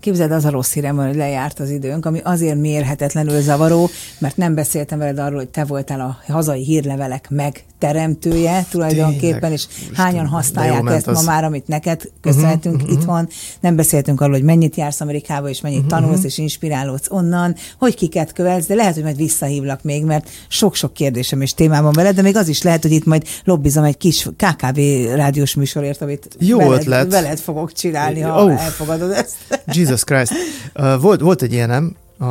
Képzeld, 0.00 0.30
az 0.30 0.44
a 0.44 0.50
rossz 0.50 0.72
hírem 0.72 0.96
hogy 0.96 1.16
lejárt 1.16 1.60
az 1.60 1.70
időnk, 1.70 2.06
ami 2.06 2.20
azért 2.24 2.60
mérhetetlenül 2.60 3.40
zavaró, 3.40 3.90
mert 4.18 4.36
nem 4.36 4.54
beszéltem 4.54 4.98
veled 4.98 5.18
arról, 5.18 5.38
hogy 5.38 5.48
te 5.48 5.64
voltál 5.64 6.00
a 6.00 6.32
hazai 6.32 6.64
hírlevelek 6.64 7.26
megteremtője 7.30 8.66
tulajdonképpen, 8.70 9.40
Tényleg. 9.40 9.52
és 9.52 9.66
hányan 9.92 10.26
használják 10.26 10.90
ezt 10.90 11.06
az... 11.06 11.16
ma 11.16 11.32
már, 11.32 11.44
amit 11.44 11.68
neked 11.68 12.02
köszönhetünk 12.20 12.74
uh-huh, 12.74 12.90
uh-huh. 12.90 13.02
itthon. 13.02 13.28
Nem 13.60 13.76
beszéltünk 13.76 14.20
arról, 14.20 14.34
hogy 14.34 14.42
mennyit 14.42 14.76
jársz 14.76 15.00
Amerikába, 15.00 15.48
és 15.48 15.60
mennyit 15.60 15.84
uh-huh. 15.84 15.98
tanulsz, 15.98 16.24
és 16.24 16.38
inspirálódsz 16.38 17.10
onnan, 17.10 17.54
hogy 17.78 17.94
kiket 17.94 18.32
követsz, 18.32 18.66
de 18.66 18.74
lehet, 18.74 18.94
hogy 18.94 19.02
majd 19.02 19.16
visszahívlak 19.16 19.82
még, 19.82 20.04
mert 20.04 20.30
sok-sok 20.48 20.92
kérdésem 20.92 21.40
és 21.40 21.54
témában 21.54 21.92
veled, 21.92 22.14
de 22.14 22.22
még 22.22 22.36
az 22.36 22.48
is 22.48 22.62
lehet, 22.62 22.82
hogy 22.82 22.92
itt 22.92 23.04
majd 23.04 23.26
lobbizom 23.44 23.84
egy 23.84 23.96
kis 23.96 24.28
KKV 24.36 24.78
rádiós 25.14 25.54
műsorért, 25.54 26.02
amit 26.02 26.28
Jó 26.38 26.58
veled, 26.58 26.80
ötlet. 26.80 27.10
veled 27.10 27.38
fogok 27.38 27.72
csinálni, 27.72 28.20
ha 28.20 28.44
oh. 28.44 28.64
elfogadod 28.64 29.10
ezt. 29.10 29.36
Jesus 29.66 29.89
Christ. 29.96 30.32
Uh, 30.74 31.00
volt, 31.00 31.20
volt 31.20 31.42
egy 31.42 31.52
ilyenem, 31.52 31.96
a... 32.18 32.24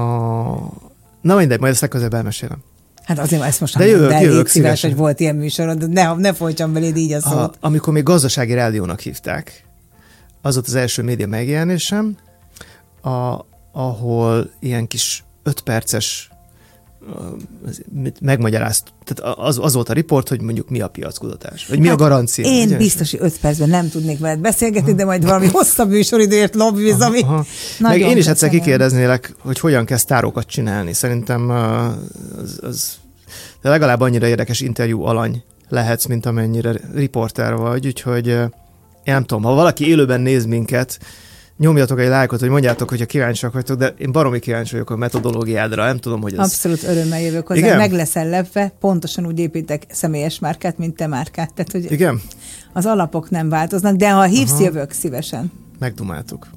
na 1.22 1.36
mindegy, 1.36 1.60
majd 1.60 1.72
ezt 1.72 1.82
legközelebb 1.82 2.14
elmesélem. 2.14 2.58
Hát 3.04 3.20
azért 3.20 3.42
ezt 3.42 3.60
most 3.60 3.78
de 3.78 3.86
nem 3.86 3.94
jövök, 3.94 4.10
de 4.10 4.22
jövök 4.22 4.48
szíves, 4.48 4.82
hogy 4.82 4.96
volt 4.96 5.20
ilyen 5.20 5.36
műsorod, 5.36 5.78
de 5.78 5.88
ne, 5.88 6.14
ne 6.16 6.34
folytsam 6.34 6.74
beléd 6.74 6.98
így 6.98 7.12
a 7.12 7.22
szót. 7.22 7.34
A, 7.34 7.52
amikor 7.60 7.94
még 7.94 8.04
gazdasági 8.04 8.54
rádiónak 8.54 9.00
hívták, 9.00 9.64
az 10.42 10.54
volt 10.54 10.68
az 10.68 10.76
első 10.76 11.04
média 11.04 11.28
megjelenésem, 11.28 12.18
a, 13.02 13.46
ahol 13.72 14.50
ilyen 14.60 14.88
kis 14.88 15.24
öt 15.44 15.62
perces 15.62 16.30
megmagyarázt, 18.22 18.94
tehát 19.04 19.38
az, 19.38 19.60
az 19.62 19.74
volt 19.74 19.90
a 19.90 19.94
riport, 19.94 20.30
hogy 20.30 20.42
mondjuk 20.42 20.70
mi 20.70 20.82
a 20.82 20.88
piackutatás, 20.88 21.68
vagy 21.68 21.80
mi 21.80 21.88
hát 21.88 22.00
a 22.00 22.04
garancia. 22.04 22.46
Én 22.46 22.68
ugye? 22.68 22.78
biztos, 22.78 23.12
hogy 23.12 23.20
öt 23.24 23.40
percben 23.40 23.70
nem 23.70 23.90
tudnék 23.90 24.20
veled 24.20 24.40
beszélgetni, 24.40 24.94
de 24.94 25.06
majd 25.06 25.24
valami 25.24 25.48
hosszabb 25.48 25.90
műsoridőért 25.90 26.56
lobbiz, 26.56 27.02
ami 27.02 27.22
Meg 27.80 28.00
én 28.00 28.18
is 28.18 28.28
egyszer 28.28 28.50
kikérdeznélek, 28.50 29.36
hogy 29.40 29.60
hogyan 29.60 29.86
kezd 29.86 30.08
tárokat 30.08 30.48
csinálni. 30.48 30.94
Szerintem 30.94 31.50
az, 31.50 32.60
az 32.62 32.98
de 33.62 33.70
legalább 33.70 34.02
annyira 34.02 34.28
érdekes 34.28 34.60
interjú 34.60 35.04
alany 35.04 35.44
lehetsz, 35.70 36.06
mint 36.06 36.26
amennyire 36.26 36.74
riporter 36.94 37.56
vagy, 37.56 37.86
úgyhogy 37.86 38.28
én 38.28 39.14
nem 39.14 39.24
tudom, 39.24 39.44
ha 39.44 39.54
valaki 39.54 39.88
élőben 39.88 40.22
néz 40.22 40.46
minket, 40.46 41.00
nyomjatok 41.60 42.00
egy 42.00 42.08
lájkot, 42.08 42.40
hogy 42.40 42.50
mondjátok, 42.50 42.90
hogyha 42.90 43.06
kíváncsiak 43.06 43.54
vagytok, 43.54 43.78
de 43.78 43.94
én 43.98 44.12
baromi 44.12 44.40
kíváncsi 44.40 44.72
vagyok 44.72 44.90
a 44.90 44.96
metodológiádra, 44.96 45.86
nem 45.86 45.98
tudom, 45.98 46.22
hogy 46.22 46.34
ez... 46.34 46.40
Abszolút 46.40 46.84
örömmel 46.84 47.22
jövök 47.22 47.48
hozzá, 47.48 47.60
Igen? 47.60 47.78
meg 47.78 47.92
leszel 47.92 48.30
lepve, 48.30 48.72
pontosan 48.80 49.26
úgy 49.26 49.40
építek 49.40 49.86
személyes 49.90 50.40
márkát, 50.40 50.78
mint 50.78 50.96
te 50.96 51.08
márkát. 51.08 51.54
Tehát, 51.54 51.72
hogy 51.72 51.92
Igen? 51.92 52.22
Az 52.74 52.86
alapok 52.86 53.30
nem 53.30 53.50
változnak, 53.50 53.96
de 53.96 54.12
ha 54.12 54.24
hívsz, 54.24 54.52
Aha. 54.52 54.64
jövök 54.64 54.92
szívesen. 54.92 55.52
Megdumáltuk. 55.80 56.48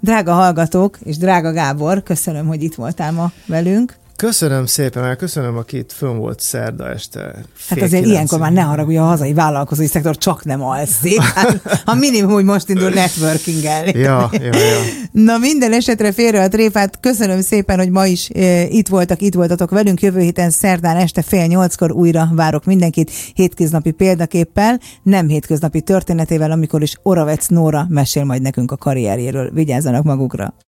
Drága 0.00 0.32
hallgatók, 0.32 0.98
és 1.04 1.16
drága 1.16 1.52
Gábor, 1.52 2.02
köszönöm, 2.02 2.46
hogy 2.46 2.62
itt 2.62 2.74
voltál 2.74 3.12
ma 3.12 3.32
velünk. 3.46 3.94
Köszönöm 4.16 4.66
szépen, 4.66 5.02
mert 5.02 5.18
köszönöm, 5.18 5.56
aki 5.56 5.76
itt 5.76 5.92
fönn 5.92 6.16
volt 6.16 6.40
szerda 6.40 6.88
este. 6.88 7.20
Hát 7.68 7.82
azért 7.82 7.88
kilenc. 7.88 8.06
ilyenkor 8.06 8.38
már 8.38 8.52
ne 8.52 8.60
haragudj, 8.60 8.96
a 8.96 9.04
hazai 9.04 9.32
vállalkozói 9.32 9.86
szektor 9.86 10.16
csak 10.16 10.44
nem 10.44 10.62
alszik. 10.62 11.20
Hát, 11.34 11.82
ha 11.84 11.94
minimum, 11.94 12.32
hogy 12.32 12.44
most 12.44 12.68
indul 12.68 12.88
networking 12.88 13.64
el. 13.64 13.86
Ja, 13.86 14.30
ja, 14.32 14.40
ja. 14.42 14.80
Na 15.12 15.38
minden 15.38 15.72
esetre 15.72 16.12
félre 16.12 16.42
a 16.42 16.48
tréfát. 16.48 17.00
Köszönöm 17.00 17.40
szépen, 17.40 17.78
hogy 17.78 17.90
ma 17.90 18.06
is 18.06 18.30
e, 18.34 18.62
itt 18.62 18.88
voltak, 18.88 19.20
itt 19.20 19.34
voltatok 19.34 19.70
velünk. 19.70 20.02
Jövő 20.02 20.20
héten 20.20 20.50
szerdán 20.50 20.96
este 20.96 21.22
fél 21.22 21.46
nyolckor 21.46 21.92
újra 21.92 22.28
várok 22.32 22.64
mindenkit 22.64 23.10
hétköznapi 23.34 23.90
példaképpel, 23.90 24.80
nem 25.02 25.28
hétköznapi 25.28 25.80
történetével, 25.80 26.50
amikor 26.50 26.82
is 26.82 26.94
Oravec 27.02 27.46
Nóra 27.46 27.86
mesél 27.88 28.24
majd 28.24 28.42
nekünk 28.42 28.70
a 28.70 28.76
karrierjéről. 28.76 29.50
Vigyázzanak 29.52 30.04
magukra! 30.04 30.54